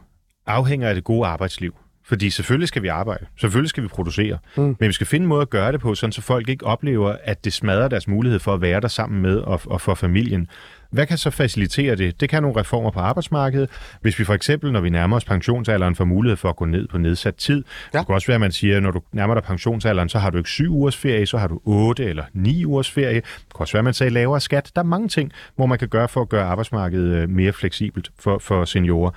afhænger 0.47 0.89
af 0.89 0.95
det 0.95 1.05
gode 1.05 1.26
arbejdsliv. 1.26 1.74
Fordi 2.09 2.30
selvfølgelig 2.30 2.68
skal 2.68 2.82
vi 2.82 2.89
arbejde, 2.89 3.26
selvfølgelig 3.41 3.70
skal 3.70 3.82
vi 3.82 3.89
producere, 3.89 4.39
mm. 4.57 4.62
men 4.62 4.89
vi 4.89 4.93
skal 4.93 5.07
finde 5.07 5.24
en 5.24 5.28
måde 5.28 5.43
at 5.43 5.51
gøre 5.51 5.72
det 5.72 5.80
på, 5.80 5.95
sådan 5.95 6.12
så 6.12 6.22
folk 6.22 6.49
ikke 6.49 6.66
oplever, 6.66 7.16
at 7.24 7.45
det 7.45 7.53
smadrer 7.53 7.89
deres 7.89 8.09
mulighed 8.09 8.39
for 8.39 8.55
at 8.55 8.61
være 8.61 8.80
der 8.80 8.89
sammen 8.89 9.22
med 9.22 9.36
og, 9.36 9.61
og 9.66 9.80
for 9.80 9.95
familien. 9.95 10.49
Hvad 10.91 11.07
kan 11.07 11.18
så 11.18 11.30
facilitere 11.30 11.97
det? 11.97 12.20
Det 12.20 12.28
kan 12.28 12.43
nogle 12.43 12.61
reformer 12.61 12.91
på 12.91 13.01
arbejdsmarkedet. 13.01 13.70
Hvis 14.01 14.18
vi 14.18 14.24
for 14.24 14.34
eksempel, 14.34 14.72
når 14.72 14.80
vi 14.80 14.91
nærmer 14.91 15.16
os 15.16 15.24
pensionsalderen, 15.24 15.95
får 15.95 16.05
mulighed 16.05 16.36
for 16.36 16.49
at 16.49 16.57
gå 16.57 16.64
ned 16.64 16.89
på 16.89 16.99
nedsat 16.99 17.34
tid. 17.34 17.64
Ja. 17.95 17.99
Det 17.99 18.07
kan 18.07 18.14
også 18.14 18.26
være, 18.26 18.34
at 18.34 18.41
man 18.41 18.53
siger, 18.53 18.76
at 18.76 18.82
når 18.82 18.91
du 18.91 19.01
nærmer 19.12 19.34
dig 19.34 19.43
pensionsalderen, 19.43 20.09
så 20.09 20.18
har 20.18 20.30
du 20.30 20.39
ikke 20.39 20.51
syv 20.51 20.72
ugers 20.72 20.97
ferie, 20.97 21.26
så 21.26 21.39
har 21.39 21.47
du 21.47 21.61
otte 21.64 22.05
eller 22.05 22.24
ni 22.32 22.64
ugers 22.64 22.91
ferie. 22.91 23.14
Det 23.14 23.24
kan 23.55 23.61
også 23.61 23.72
være, 23.72 23.80
at 23.80 23.84
man 23.84 23.95
sagde 23.95 24.11
lavere 24.11 24.41
skat. 24.41 24.70
Der 24.74 24.80
er 24.82 24.86
mange 24.86 25.09
ting, 25.09 25.32
hvor 25.57 25.66
man 25.66 25.78
kan 25.78 25.89
gøre 25.89 26.09
for 26.09 26.20
at 26.20 26.28
gøre 26.28 26.45
arbejdsmarkedet 26.45 27.14
øh, 27.14 27.30
mere 27.30 27.53
fleksibelt 27.53 28.11
for, 28.18 28.39
for 28.39 28.64
seniorer. 28.64 29.11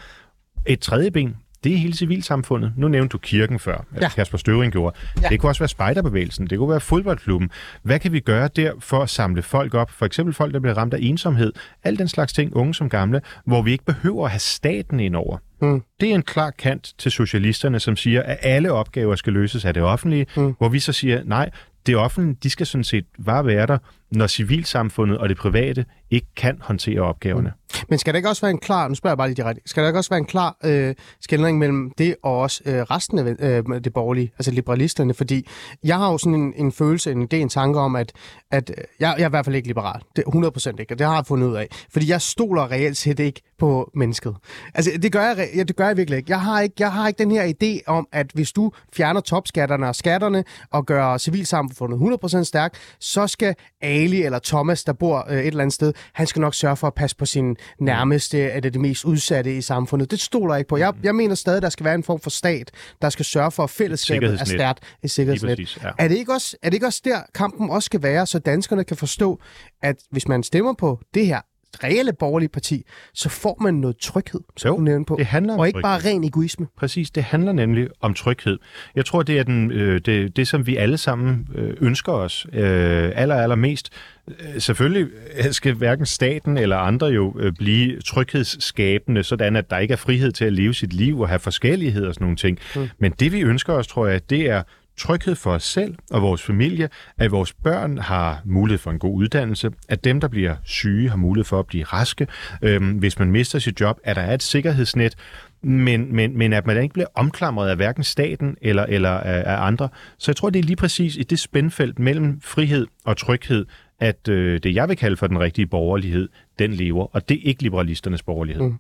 Et 0.66 0.80
tredje 0.80 1.12
ben, 1.12 1.36
det 1.64 1.74
er 1.74 1.78
hele 1.78 1.94
civilsamfundet. 1.94 2.74
Nu 2.78 2.88
nævnte 2.88 3.14
du 3.14 3.18
kirken 3.18 3.60
før, 3.60 3.86
at 3.96 4.02
ja. 4.02 4.10
Kasper 4.10 4.38
Støvring 4.38 4.72
gjorde. 4.72 4.98
Ja. 5.22 5.30
Det 5.30 5.40
kunne 5.40 5.50
også 5.50 5.60
være 5.60 5.68
spejderbevægelsen, 5.68 6.48
det 6.48 6.58
kunne 6.58 6.70
være 6.70 6.80
fodboldklubben. 6.80 7.50
Hvad 7.84 8.00
kan 8.00 8.12
vi 8.12 8.20
gøre 8.20 8.50
der 8.56 8.72
for 8.80 9.04
at 9.04 9.10
samle 9.10 9.42
folk 9.42 9.74
op? 9.74 9.92
For 9.92 10.06
eksempel 10.06 10.34
folk, 10.34 10.54
der 10.54 10.60
bliver 10.60 10.78
ramt 10.78 10.94
af 10.94 10.98
ensomhed. 11.02 11.54
Al 11.84 11.98
den 11.98 12.08
slags 12.08 12.34
ting, 12.34 12.56
unge 12.56 12.74
som 12.74 12.90
gamle, 12.90 13.22
hvor 13.46 13.62
vi 13.62 13.72
ikke 13.72 13.86
behøver 13.86 14.26
at 14.26 14.32
have 14.32 14.40
staten 14.40 15.00
ind 15.00 15.16
over. 15.16 15.38
Mm. 15.62 15.84
Det 16.00 16.12
er 16.12 16.16
en 16.16 16.22
klar 16.22 16.52
kant 16.52 16.94
til 16.98 17.12
socialisterne, 17.12 17.80
som 17.80 17.96
siger, 17.96 18.24
at 18.24 18.38
alle 18.42 18.72
opgaver 18.72 19.16
skal 19.16 19.34
løses 19.34 19.66
af 19.66 19.74
det 19.74 19.84
offentlige, 19.84 20.26
mm. 20.38 20.56
hvor 20.58 20.70
vi 20.70 20.80
så 20.80 20.94
siger, 20.94 21.22
nej, 21.26 21.50
det 21.86 21.96
offentlige, 21.96 22.38
de 22.44 22.50
skal 22.50 22.66
sådan 22.66 22.84
set 22.84 23.06
bare 23.26 23.46
være 23.46 23.68
der, 23.68 23.78
når 24.12 24.28
civilsamfundet 24.28 25.18
og 25.18 25.30
det 25.30 25.38
private 25.38 25.86
ikke 26.12 26.28
kan 26.36 26.58
håndtere 26.62 27.02
opgaverne. 27.02 27.50
Mm. 27.50 27.72
Men 27.90 28.00
skal 28.00 28.14
der 28.14 28.18
ikke 28.18 28.30
også 28.30 28.42
være 28.42 28.52
en 28.52 28.58
klar, 28.58 28.88
nu 28.88 28.96
spørger 28.96 29.12
jeg 29.12 29.18
bare 29.18 29.28
lige 29.28 29.36
direkte, 29.36 29.62
skal 29.66 29.84
der 29.84 29.90
ikke 29.90 30.00
også 30.00 30.10
være 30.10 30.18
en 30.18 30.26
klar 30.26 30.58
øh, 30.64 30.96
skældning 31.22 31.58
mellem 31.58 31.92
det 31.98 32.16
og 32.24 32.40
også 32.40 32.62
øh, 32.66 32.82
resten 32.82 33.20
af 33.20 33.36
øh, 33.40 33.84
det 33.84 33.94
borgerlige, 33.94 34.32
altså 34.40 34.52
liberalisterne? 34.52 35.14
Fordi 35.14 35.48
jeg 35.84 35.98
har 35.98 36.12
jo 36.12 36.18
sådan 36.18 36.36
en, 36.36 36.54
en 36.56 36.72
følelse, 36.72 37.12
en 37.12 37.28
idé, 37.34 37.36
en 37.36 37.50
tanke 37.50 37.80
om, 37.80 37.96
at, 37.96 38.12
at 38.52 38.70
øh, 38.78 38.84
jeg, 39.00 39.16
jeg 39.18 39.24
er 39.24 39.28
i 39.28 39.30
hvert 39.30 39.46
fald 39.46 39.56
ikke 39.56 39.68
liberal. 39.68 40.02
Det, 40.16 40.24
100% 40.24 40.70
ikke, 40.80 40.94
og 40.94 41.00
det 41.00 41.08
har 41.08 41.16
jeg 41.16 41.26
fundet 41.26 41.48
ud 41.48 41.56
af. 41.56 41.68
Fordi 41.94 42.10
jeg 42.10 42.22
stoler 42.22 42.72
reelt 42.72 42.98
set 42.98 43.20
ikke 43.20 43.42
på 43.60 43.92
mennesket. 43.96 44.36
Altså, 44.74 44.92
det 45.02 45.12
gør 45.12 45.22
jeg, 45.22 45.50
ja, 45.56 45.64
det 45.64 45.76
gør 45.76 45.88
jeg 45.88 45.98
virkelig 45.98 46.18
ikke. 46.18 46.32
Jeg 46.32 46.42
har 46.42 46.62
ikke, 46.62 46.76
jeg 46.80 46.92
har 46.92 47.08
ikke 47.08 47.18
den 47.18 47.32
her 47.32 47.54
idé 47.54 47.84
om, 47.88 48.08
at 48.12 48.32
hvis 48.34 48.52
du 48.52 48.72
fjerner 48.94 49.22
topskatterne 49.22 49.88
og 49.88 49.96
skatterne 49.96 50.44
og 50.72 50.86
gør 50.86 51.18
civilsamfundet 51.18 52.20
100% 52.24 52.44
stærkt, 52.44 52.96
så 53.00 53.28
skal 53.28 53.56
Ali 54.04 54.24
eller 54.24 54.40
Thomas, 54.40 54.84
der 54.84 54.94
bor 54.94 55.28
øh, 55.30 55.38
et 55.38 55.48
eller 55.48 55.62
andet 55.62 55.74
sted, 55.74 55.94
han 56.14 56.28
skal 56.28 56.40
nok 56.40 56.56
sørge 56.56 56.76
for 56.76 56.88
at 56.88 56.94
passe 56.94 57.16
på 57.16 57.26
sin 57.26 57.58
nærmeste, 57.80 58.42
er 58.42 58.60
det 58.60 58.74
det 58.74 58.82
mest 58.82 59.06
udsatte 59.06 59.58
i 59.58 59.62
samfundet. 59.62 60.12
Det 60.12 60.20
stoler 60.20 60.54
jeg 60.54 60.60
ikke 60.60 60.70
på. 60.70 60.78
Jeg, 60.78 60.94
jeg 61.04 61.16
mener 61.16 61.36
stadig, 61.36 61.58
at 61.58 61.64
der 61.64 61.70
skal 61.70 61.84
være 61.84 61.96
en 61.96 62.04
form 62.04 62.20
for 62.20 62.30
stat, 62.30 62.72
der 63.02 63.10
skal 63.10 63.26
sørge 63.26 63.52
for, 63.52 63.64
at 63.64 63.70
fællesskabet 63.70 64.42
er 64.42 64.46
stærkt. 64.46 64.80
Et 65.04 65.12
sikkerhedsnet. 65.12 65.58
Præcis, 65.58 65.84
ja. 65.84 65.90
er, 65.98 66.08
det 66.08 66.18
ikke 66.18 66.34
også, 66.34 66.58
er 66.62 66.70
det 66.70 66.74
ikke 66.74 66.86
også 66.86 67.02
der, 67.06 67.22
kampen 67.36 67.70
også 67.70 67.86
skal 67.86 68.04
være, 68.04 68.26
så 68.26 68.40
danskerne 68.40 68.84
kan 68.84 68.98
forstå, 68.98 69.40
at 69.84 69.96
hvis 70.12 70.28
man 70.28 70.44
stemmer 70.44 70.74
på 70.74 71.00
det 71.14 71.26
her 71.26 71.42
reelle 71.84 72.14
borgerlige 72.14 72.50
parti, 72.50 72.86
så 73.14 73.30
får 73.30 73.58
man 73.62 73.74
noget 73.74 73.98
tryghed, 73.98 74.42
som 74.58 74.86
jo, 74.86 74.98
du 74.98 75.04
på. 75.04 75.16
Det 75.18 75.26
handler 75.26 75.54
om 75.54 75.60
og 75.60 75.68
ikke 75.68 75.78
tryghed. 75.78 75.84
bare 75.84 76.12
ren 76.12 76.24
egoisme. 76.24 76.68
Præcis, 76.78 77.12
det 77.12 77.24
handler 77.24 77.52
nemlig 77.52 77.88
om 78.02 78.14
tryghed. 78.14 78.60
Jeg 78.96 79.06
tror, 79.06 79.24
det 79.24 79.40
er 79.40 79.44
den, 79.44 79.72
øh, 79.72 80.02
det, 80.06 80.36
det, 80.36 80.48
som 80.48 80.68
vi 80.68 80.76
alle 80.76 80.98
sammen 80.98 81.48
øh, 81.56 81.74
ønsker 81.82 82.12
os 82.12 82.48
øh, 82.54 83.12
aller, 83.16 83.36
aller 83.36 83.56
mest. 83.56 83.90
Øh, 84.28 84.62
selvfølgelig 84.62 85.08
skal 85.52 85.74
hverken 85.74 86.06
staten 86.06 86.58
eller 86.58 86.78
andre 86.78 87.08
jo 87.08 87.36
øh, 87.40 87.54
blive 87.54 88.00
tryghedsskabende, 88.02 89.24
sådan 89.24 89.56
at 89.56 89.70
der 89.70 89.78
ikke 89.78 89.92
er 89.92 89.98
frihed 89.98 90.32
til 90.32 90.46
at 90.46 90.54
leve 90.54 90.74
sit 90.74 90.94
liv 90.94 91.20
og 91.20 91.30
have 91.30 91.40
forskellighed 91.40 92.06
og 92.06 92.14
sådan 92.14 92.26
nogle 92.26 92.38
ting. 92.38 92.60
Mm. 92.76 92.90
Men 93.00 93.12
det 93.12 93.32
vi 93.32 93.42
ønsker 93.42 93.74
os, 93.74 93.88
tror 93.88 94.08
jeg, 94.08 94.30
det 94.30 94.50
er 94.50 94.64
tryghed 95.02 95.36
for 95.36 95.52
os 95.52 95.64
selv 95.64 95.96
og 96.12 96.22
vores 96.22 96.42
familie, 96.42 96.90
at 97.18 97.32
vores 97.32 97.54
børn 97.54 97.98
har 97.98 98.42
mulighed 98.46 98.80
for 98.80 98.92
en 98.92 99.00
god 99.00 99.16
uddannelse, 99.16 99.72
at 99.90 100.04
dem, 100.04 100.20
der 100.20 100.28
bliver 100.28 100.56
syge, 100.64 101.10
har 101.10 101.18
mulighed 101.18 101.46
for 101.46 101.60
at 101.60 101.68
blive 101.68 101.84
raske. 101.84 102.28
Øhm, 102.62 102.92
hvis 102.92 103.20
man 103.20 103.32
mister 103.32 103.60
sit 103.60 103.82
job, 103.82 104.00
at 104.04 104.16
der 104.16 104.22
er 104.22 104.34
et 104.34 104.44
sikkerhedsnet, 104.44 105.16
men, 105.64 106.16
men, 106.16 106.38
men 106.38 106.54
at 106.54 106.68
man 106.68 106.84
ikke 106.84 106.94
bliver 106.94 107.08
omklamret 107.16 107.70
af 107.70 107.76
hverken 107.76 108.04
staten 108.04 108.58
eller, 108.62 108.86
eller 108.86 109.10
af, 109.10 109.44
af 109.54 109.66
andre. 109.66 109.90
Så 110.18 110.32
jeg 110.32 110.36
tror, 110.36 110.50
det 110.50 110.60
er 110.60 110.64
lige 110.64 110.76
præcis 110.76 111.16
i 111.16 111.24
det 111.24 111.40
spændfelt 111.40 112.00
mellem 112.00 112.42
frihed 112.42 112.88
og 113.06 113.18
tryghed, 113.18 113.66
at 114.00 114.28
øh, 114.30 114.60
det, 114.64 114.76
jeg 114.76 114.90
vil 114.90 114.98
kalde 114.98 115.18
for 115.18 115.28
den 115.28 115.40
rigtige 115.40 115.68
borgerlighed, 115.68 116.30
den 116.62 116.74
lever, 116.74 117.06
og 117.12 117.30
det 117.30 117.38
er 117.38 117.42
ikke 117.44 117.64
liberalisternes 117.64 118.24
borgerlighed. 118.24 118.64
Mm. 118.64 118.78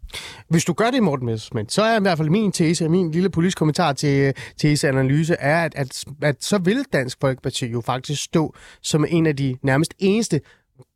Hvis 0.49 0.65
du 0.65 0.73
gør 0.73 0.91
det, 0.91 1.03
Morten 1.03 1.25
Messersmith, 1.25 1.69
så 1.69 1.81
er 1.81 1.99
i 1.99 2.01
hvert 2.01 2.17
fald 2.17 2.29
min 2.29 2.51
tese, 2.51 2.89
min 2.89 3.11
lille 3.11 3.29
politisk 3.29 3.57
kommentar 3.57 3.93
til 3.93 4.33
teseanalyse, 4.57 5.33
er, 5.33 5.63
at, 5.63 5.75
at, 5.75 6.05
at 6.21 6.43
så 6.43 6.57
vil 6.57 6.85
Dansk 6.93 7.17
Folkeparti 7.21 7.65
jo 7.65 7.81
faktisk 7.81 8.23
stå 8.23 8.55
som 8.81 9.05
en 9.09 9.25
af 9.25 9.35
de 9.35 9.57
nærmest 9.63 9.93
eneste 9.99 10.41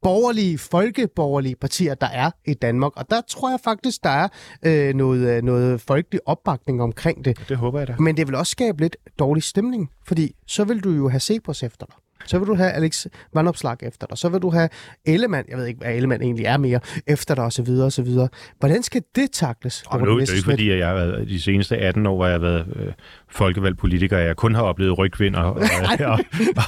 borgerlige, 0.02 0.58
folkeborgerlige 0.58 1.56
partier, 1.56 1.96
der 1.96 2.08
er 2.08 2.32
i 2.46 2.54
Danmark. 2.54 2.92
Og 2.96 3.10
der 3.10 3.22
tror 3.22 3.50
jeg 3.50 3.60
faktisk, 3.64 4.04
der 4.04 4.10
er 4.10 4.28
øh, 4.66 4.96
noget, 4.96 5.38
øh, 5.38 5.44
noget 5.44 5.82
folkelig 5.82 6.22
opbakning 6.26 6.82
omkring 6.82 7.26
det. 7.26 7.50
Det 7.50 7.58
håber 7.58 7.80
jeg 7.80 7.88
da. 7.88 7.96
Men 8.00 8.18
det 8.18 8.28
vil 8.28 8.36
også 8.36 8.52
skabe 8.52 8.82
lidt 8.82 8.98
dårlig 9.20 9.44
stemning, 9.44 9.90
fordi 10.08 10.36
så 10.48 10.64
vil 10.64 10.84
du 10.84 10.90
jo 10.90 11.10
have 11.10 11.20
Cepos 11.20 11.64
efter 11.64 11.86
dig. 11.86 11.96
Så 12.26 12.40
vil 12.40 12.48
du 12.48 12.56
have 12.56 12.72
Alex 12.72 13.06
Vandopslag 13.34 13.78
efter 13.82 14.08
dig. 14.08 14.18
Så 14.18 14.30
vil 14.30 14.42
du 14.42 14.50
have 14.50 14.70
Ellemann, 15.06 15.46
jeg 15.50 15.58
ved 15.58 15.66
ikke, 15.66 15.80
hvad 15.80 15.96
Ellemann 15.96 16.22
egentlig 16.22 16.46
er 16.46 16.58
mere, 16.58 16.80
efter 17.08 17.36
dig 17.36 17.44
osv. 17.44 17.70
osv. 17.70 18.08
Hvordan 18.60 18.84
skal 18.84 19.02
det 19.16 19.32
takles? 19.32 19.84
Og 19.88 20.00
nu, 20.00 20.20
det 20.20 20.30
er 20.30 20.34
ikke 20.34 20.46
fordi, 20.46 20.70
at 20.70 20.80
jeg 20.80 20.88
har 20.88 20.96
været 20.96 21.28
de 21.28 21.42
seneste 21.42 21.78
18 21.78 22.06
år, 22.06 22.16
hvor 22.16 22.26
jeg 22.26 22.34
har 22.34 22.40
været 22.40 22.66
øh, 22.76 22.94
folkevalgt 23.30 23.80
politiker, 23.80 24.18
jeg 24.18 24.36
kun 24.36 24.56
har 24.56 24.62
oplevet 24.62 24.98
rygvind 24.98 25.36
og, 25.36 25.54
og, 25.54 25.62
og, 26.12 26.20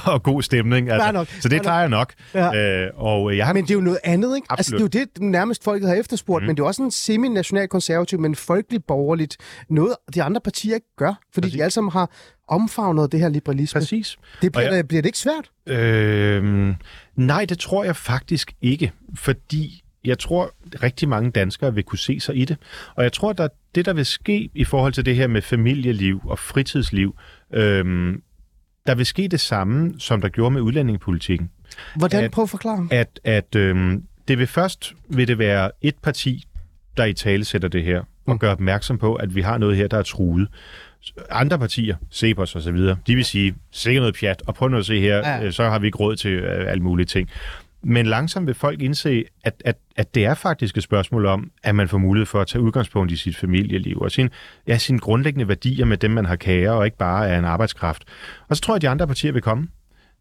og, 0.04 0.22
god 0.22 0.42
stemning. 0.42 0.90
Altså, 0.90 1.12
nok, 1.12 1.28
så 1.40 1.48
det 1.48 1.62
klarer 1.62 1.80
jeg 1.80 1.88
nok. 1.88 2.12
Ja. 2.34 2.84
Øh, 2.84 2.90
og 2.94 3.36
jeg 3.36 3.46
har... 3.46 3.52
Men 3.52 3.62
det 3.62 3.70
er 3.70 3.74
jo 3.74 3.80
noget 3.80 3.98
andet, 4.04 4.36
ikke? 4.36 4.46
Altså, 4.50 4.72
det 4.72 4.78
er 4.78 5.00
jo 5.00 5.04
det, 5.04 5.22
nærmest 5.22 5.64
folket 5.64 5.88
har 5.88 5.96
efterspurgt, 5.96 6.42
mm. 6.42 6.46
men 6.46 6.56
det 6.56 6.62
er 6.62 6.66
også 6.66 6.82
en 6.82 6.90
semi-national 6.90 7.68
konservativ, 7.68 8.20
men 8.20 8.34
folkeligt 8.34 8.86
borgerligt. 8.86 9.36
Noget, 9.70 9.96
de 10.14 10.22
andre 10.22 10.40
partier 10.40 10.74
ikke 10.74 10.96
gør, 10.96 11.14
fordi 11.34 11.44
Præcis. 11.44 11.56
de 11.56 11.62
alle 11.62 11.72
sammen 11.72 11.92
har 11.92 12.10
omfavnet 12.48 13.12
det 13.12 13.20
her 13.20 13.28
liberalisme. 13.28 13.80
Præcis. 13.80 14.16
Det 14.42 14.52
bliver, 14.52 14.74
jeg, 14.74 14.88
bliver 14.88 15.02
det 15.02 15.08
ikke 15.08 15.18
svært? 15.18 15.50
Øh, 15.78 16.74
nej, 17.16 17.44
det 17.44 17.58
tror 17.58 17.84
jeg 17.84 17.96
faktisk 17.96 18.52
ikke, 18.62 18.92
fordi 19.14 19.82
jeg 20.04 20.18
tror, 20.18 20.54
rigtig 20.82 21.08
mange 21.08 21.30
danskere 21.30 21.74
vil 21.74 21.84
kunne 21.84 21.98
se 21.98 22.20
sig 22.20 22.36
i 22.36 22.44
det. 22.44 22.56
Og 22.94 23.02
jeg 23.02 23.12
tror, 23.12 23.34
at 23.40 23.50
det, 23.74 23.86
der 23.86 23.92
vil 23.92 24.06
ske 24.06 24.50
i 24.54 24.64
forhold 24.64 24.92
til 24.92 25.06
det 25.06 25.16
her 25.16 25.26
med 25.26 25.42
familieliv 25.42 26.20
og 26.24 26.38
fritidsliv, 26.38 27.16
øhm, 27.54 28.22
der 28.86 28.94
vil 28.94 29.06
ske 29.06 29.28
det 29.28 29.40
samme, 29.40 29.94
som 29.98 30.20
der 30.20 30.28
gjorde 30.28 30.50
med 30.50 30.60
udlændingepolitikken. 30.60 31.50
Hvordan? 31.96 32.24
At, 32.24 32.30
Prøv 32.30 32.42
at 32.42 32.50
forklare. 32.50 32.88
At, 32.90 33.20
at 33.24 33.56
øhm, 33.56 34.02
det 34.28 34.38
vil 34.38 34.46
først 34.46 34.94
vil 35.08 35.28
det 35.28 35.38
være 35.38 35.70
et 35.80 35.94
parti, 36.02 36.44
der 36.96 37.04
i 37.04 37.12
tale 37.12 37.44
sætter 37.44 37.68
det 37.68 37.84
her, 37.84 37.98
og 38.26 38.32
mm. 38.32 38.38
gør 38.38 38.52
opmærksom 38.52 38.98
på, 38.98 39.14
at 39.14 39.34
vi 39.34 39.40
har 39.40 39.58
noget 39.58 39.76
her, 39.76 39.88
der 39.88 39.98
er 39.98 40.02
truet 40.02 40.48
andre 41.30 41.58
partier, 41.58 41.96
Cepos 42.12 42.54
og 42.54 42.62
så 42.62 42.72
videre, 42.72 42.96
de 43.06 43.14
vil 43.14 43.24
sige, 43.24 43.54
sikkert 43.70 44.02
noget 44.02 44.16
pjat, 44.20 44.42
og 44.46 44.54
prøv 44.54 44.68
nu 44.68 44.76
at 44.76 44.86
se 44.86 45.00
her, 45.00 45.16
ja. 45.16 45.44
Øh, 45.44 45.52
så 45.52 45.64
har 45.64 45.78
vi 45.78 45.86
ikke 45.86 45.98
råd 45.98 46.16
til 46.16 46.32
øh, 46.32 46.70
alle 46.70 46.82
mulige 46.82 47.06
ting. 47.06 47.30
Men 47.82 48.06
langsomt 48.06 48.46
vil 48.46 48.54
folk 48.54 48.82
indse, 48.82 49.24
at, 49.44 49.62
at, 49.64 49.76
at 49.96 50.14
det 50.14 50.24
er 50.24 50.34
faktisk 50.34 50.76
et 50.76 50.82
spørgsmål 50.82 51.26
om, 51.26 51.50
at 51.62 51.74
man 51.74 51.88
får 51.88 51.98
mulighed 51.98 52.26
for 52.26 52.40
at 52.40 52.46
tage 52.46 52.62
udgangspunkt 52.62 53.12
i 53.12 53.16
sit 53.16 53.36
familieliv 53.36 53.98
og 54.00 54.10
sin, 54.10 54.30
ja, 54.66 54.78
sine 54.78 54.98
grundlæggende 54.98 55.48
værdier 55.48 55.84
med 55.84 55.96
dem, 55.96 56.10
man 56.10 56.24
har 56.24 56.36
kære, 56.36 56.70
og 56.70 56.84
ikke 56.84 56.96
bare 56.96 57.28
er 57.28 57.38
en 57.38 57.44
arbejdskraft. 57.44 58.04
Og 58.48 58.56
så 58.56 58.62
tror 58.62 58.74
jeg, 58.74 58.76
at 58.76 58.82
de 58.82 58.88
andre 58.88 59.06
partier 59.06 59.32
vil 59.32 59.42
komme. 59.42 59.68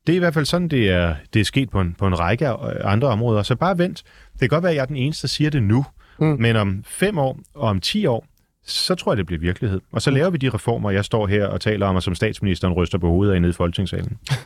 Det 0.08 0.14
er 0.14 0.16
i 0.16 0.20
hvert 0.20 0.34
fald 0.34 0.46
sådan, 0.46 0.68
det 0.68 0.90
er, 0.90 1.16
det 1.34 1.40
er 1.40 1.44
sket 1.44 1.70
på 1.70 1.82
en, 1.82 1.96
på 2.00 2.08
en 2.08 2.20
række 2.20 2.48
andre 2.84 3.08
områder. 3.08 3.44
Så 3.44 3.56
bare 3.56 3.78
vent. 3.78 4.04
Det 4.32 4.40
kan 4.40 4.50
godt 4.50 4.64
være, 4.64 4.72
at 4.72 4.76
jeg 4.76 4.82
er 4.82 4.86
den 4.86 4.96
eneste, 4.96 5.22
der 5.22 5.28
siger 5.28 5.50
det 5.50 5.64
nu. 5.64 5.86
Mm. 6.20 6.38
Men 6.40 6.56
om 6.56 6.84
fem 6.88 7.18
år 7.18 7.40
og 7.54 7.70
om 7.70 7.82
ti 7.82 8.06
år, 8.06 8.28
så 8.68 8.96
tror 8.96 9.12
jeg, 9.12 9.18
det 9.18 9.26
bliver 9.26 9.40
virkelighed. 9.40 9.82
Og 9.92 10.02
så 10.02 10.12
laver 10.12 10.30
vi 10.30 10.38
de 10.38 10.50
reformer, 10.50 10.92
jeg 10.92 11.06
står 11.06 11.28
her 11.28 11.48
og 11.48 11.62
taler 11.62 11.86
om, 11.88 11.96
og 11.96 12.04
som 12.04 12.16
statsministeren 12.16 12.74
ryster 12.74 12.98
på 12.98 13.08
hovedet 13.08 13.34
af 13.34 13.42
nede 13.42 13.50
i 13.50 13.54
Folketingssalen. 13.54 14.18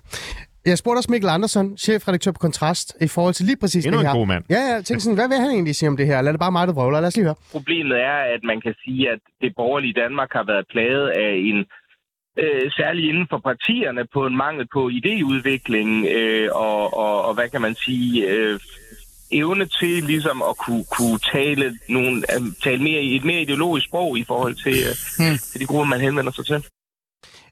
Jeg 0.66 0.78
spurgte 0.78 1.00
også 1.00 1.12
Mikkel 1.12 1.30
Andersen, 1.30 1.78
chefredaktør 1.78 2.32
på 2.32 2.40
Kontrast, 2.40 2.88
i 3.02 3.08
forhold 3.08 3.34
til 3.34 3.46
lige 3.46 3.58
præcis 3.62 3.86
Endnu 3.86 4.00
det 4.00 4.08
her. 4.08 4.14
en 4.14 4.20
god 4.20 4.28
mand. 4.28 4.44
Ja, 4.50 4.56
ja, 4.56 4.74
jeg 4.76 4.86
tænkte 4.86 5.04
sådan, 5.04 5.20
hvad 5.20 5.28
vil 5.28 5.38
han 5.38 5.52
egentlig 5.52 5.76
sige 5.76 5.90
om 5.90 5.98
det 5.98 6.06
her? 6.06 6.22
Lad 6.22 6.34
det 6.34 6.40
bare 6.40 6.52
mig, 6.52 6.68
der 6.68 6.74
vrøvler. 6.74 7.00
Lad 7.00 7.08
os 7.08 7.16
lige 7.16 7.26
høre. 7.26 7.36
Problemet 7.52 7.98
er, 8.12 8.18
at 8.36 8.42
man 8.44 8.62
kan 8.62 8.74
sige, 8.86 9.12
at 9.14 9.20
det 9.42 9.52
borgerlige 9.56 9.94
Danmark 10.04 10.30
har 10.32 10.46
været 10.52 10.66
plaget 10.74 11.08
af 11.24 11.32
en 11.50 11.58
øh, 12.44 12.72
særligt 12.80 13.08
inden 13.12 13.28
for 13.30 13.40
partierne 13.50 14.04
på 14.14 14.22
en 14.30 14.38
mangel 14.38 14.66
på 14.76 14.82
idéudvikling 15.00 15.90
øh, 16.18 16.48
og, 16.68 16.98
og, 17.04 17.16
og 17.28 17.34
hvad 17.34 17.50
kan 17.50 17.62
man 17.62 17.76
sige 17.76 18.30
øh, 18.32 18.60
evne 19.32 19.66
til 19.66 20.04
ligesom 20.04 20.42
at 20.50 20.58
kunne, 20.58 20.86
kunne 20.92 21.20
tale, 21.34 21.78
nogle, 21.90 22.16
øh, 22.36 22.42
tale 22.64 22.84
mere 22.84 23.02
i 23.02 23.16
et 23.16 23.26
mere 23.26 23.42
ideologisk 23.42 23.86
sprog 23.86 24.18
i 24.18 24.24
forhold 24.28 24.56
til, 24.56 24.74
øh, 24.74 25.28
hmm. 25.28 25.38
til 25.52 25.62
de 25.62 25.66
grupper, 25.66 25.86
man 25.86 26.02
henvender 26.02 26.32
sig 26.32 26.46
til. 26.46 26.64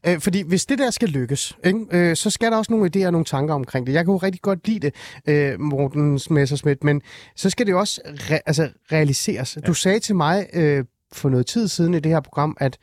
Øh, 0.07 0.21
fordi 0.21 0.43
hvis 0.47 0.65
det 0.65 0.79
der 0.79 0.91
skal 0.91 1.09
lykkes, 1.09 1.57
ikke, 1.65 1.85
øh, 1.91 2.15
så 2.15 2.29
skal 2.29 2.51
der 2.51 2.57
også 2.57 2.71
nogle 2.71 2.91
idéer 2.95 3.05
og 3.05 3.11
nogle 3.11 3.25
tanker 3.25 3.53
omkring 3.53 3.87
det. 3.87 3.93
Jeg 3.93 4.05
kan 4.05 4.11
jo 4.11 4.17
rigtig 4.17 4.41
godt 4.41 4.67
lide 4.67 4.79
det, 4.79 4.93
øh, 5.27 5.59
Morten 5.59 6.19
Messersmith, 6.29 6.85
men 6.85 7.01
så 7.35 7.49
skal 7.49 7.65
det 7.65 7.71
jo 7.71 7.79
også 7.79 8.01
re- 8.05 8.39
altså, 8.45 8.69
realiseres. 8.91 9.55
Ja. 9.55 9.61
Du 9.61 9.73
sagde 9.73 9.99
til 9.99 10.15
mig 10.15 10.47
øh, 10.53 10.85
for 11.13 11.29
noget 11.29 11.45
tid 11.45 11.67
siden 11.67 11.93
i 11.93 11.99
det 11.99 12.11
her 12.11 12.19
program, 12.19 12.57
at 12.59 12.77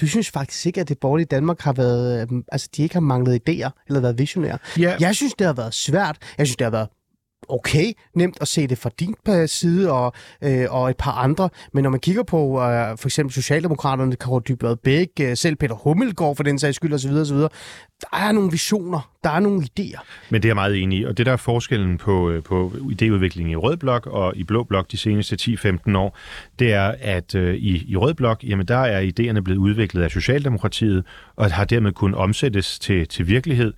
du 0.00 0.06
synes 0.06 0.30
faktisk 0.30 0.66
ikke, 0.66 0.80
at 0.80 0.88
det 0.88 0.98
borgerlige 0.98 1.26
Danmark 1.26 1.60
har 1.60 1.72
været, 1.72 2.22
øh, 2.32 2.42
altså 2.52 2.68
de 2.76 2.82
ikke 2.82 2.94
har 2.94 3.00
manglet 3.00 3.40
idéer 3.48 3.70
eller 3.86 4.00
været 4.00 4.18
visionære. 4.18 4.58
Ja. 4.78 4.96
Jeg 5.00 5.14
synes, 5.14 5.34
det 5.34 5.46
har 5.46 5.54
været 5.54 5.74
svært. 5.74 6.16
Jeg 6.38 6.46
synes, 6.46 6.56
det 6.56 6.64
har 6.64 6.70
været 6.70 6.88
okay, 7.48 7.92
nemt 8.14 8.38
at 8.40 8.48
se 8.48 8.66
det 8.66 8.78
fra 8.78 8.90
din 9.00 9.14
side 9.46 9.92
og, 9.92 10.12
øh, 10.42 10.66
og 10.70 10.90
et 10.90 10.96
par 10.96 11.12
andre. 11.12 11.48
Men 11.72 11.82
når 11.82 11.90
man 11.90 12.00
kigger 12.00 12.22
på 12.22 12.60
øh, 12.62 12.98
for 12.98 13.06
eksempel 13.06 13.34
Socialdemokraterne, 13.34 14.16
Kåre 14.16 14.42
Dybvad 14.48 14.76
Bæk, 14.76 15.08
øh, 15.20 15.36
selv 15.36 15.56
Peter 15.56 15.74
Hummelgaard 15.74 16.36
for 16.36 16.42
den 16.42 16.58
sags 16.58 16.76
skyld 16.76 16.92
osv., 16.92 17.10
osv., 17.10 17.36
der 18.02 18.18
er 18.18 18.32
nogle 18.32 18.50
visioner, 18.50 19.10
der 19.24 19.30
er 19.30 19.40
nogle 19.40 19.62
idéer. 19.62 20.00
Men 20.30 20.42
det 20.42 20.44
er 20.44 20.48
jeg 20.48 20.54
meget 20.54 20.82
enig 20.82 20.98
i, 20.98 21.04
og 21.04 21.18
det 21.18 21.26
der 21.26 21.32
er 21.32 21.36
forskellen 21.36 21.98
på, 21.98 22.30
øh, 22.30 22.42
på 22.42 22.72
idéudviklingen 22.76 23.50
i 23.50 23.56
Rød 23.56 23.76
Blok 23.76 24.06
og 24.06 24.36
i 24.36 24.44
Blå 24.44 24.64
Blok 24.64 24.90
de 24.92 24.96
seneste 24.96 25.36
10-15 25.40 25.96
år, 25.96 26.18
det 26.58 26.72
er, 26.72 26.94
at 27.00 27.34
øh, 27.34 27.54
i, 27.54 27.84
i 27.88 27.96
Rød 27.96 28.14
Blok, 28.14 28.44
jamen 28.44 28.68
der 28.68 28.78
er 28.78 29.02
idéerne 29.02 29.40
blevet 29.40 29.58
udviklet 29.58 30.02
af 30.02 30.10
Socialdemokratiet, 30.10 31.04
og 31.36 31.52
har 31.52 31.64
dermed 31.64 31.92
kunnet 31.92 32.16
omsættes 32.16 32.78
til, 32.78 33.08
til 33.08 33.28
virkelighed. 33.28 33.72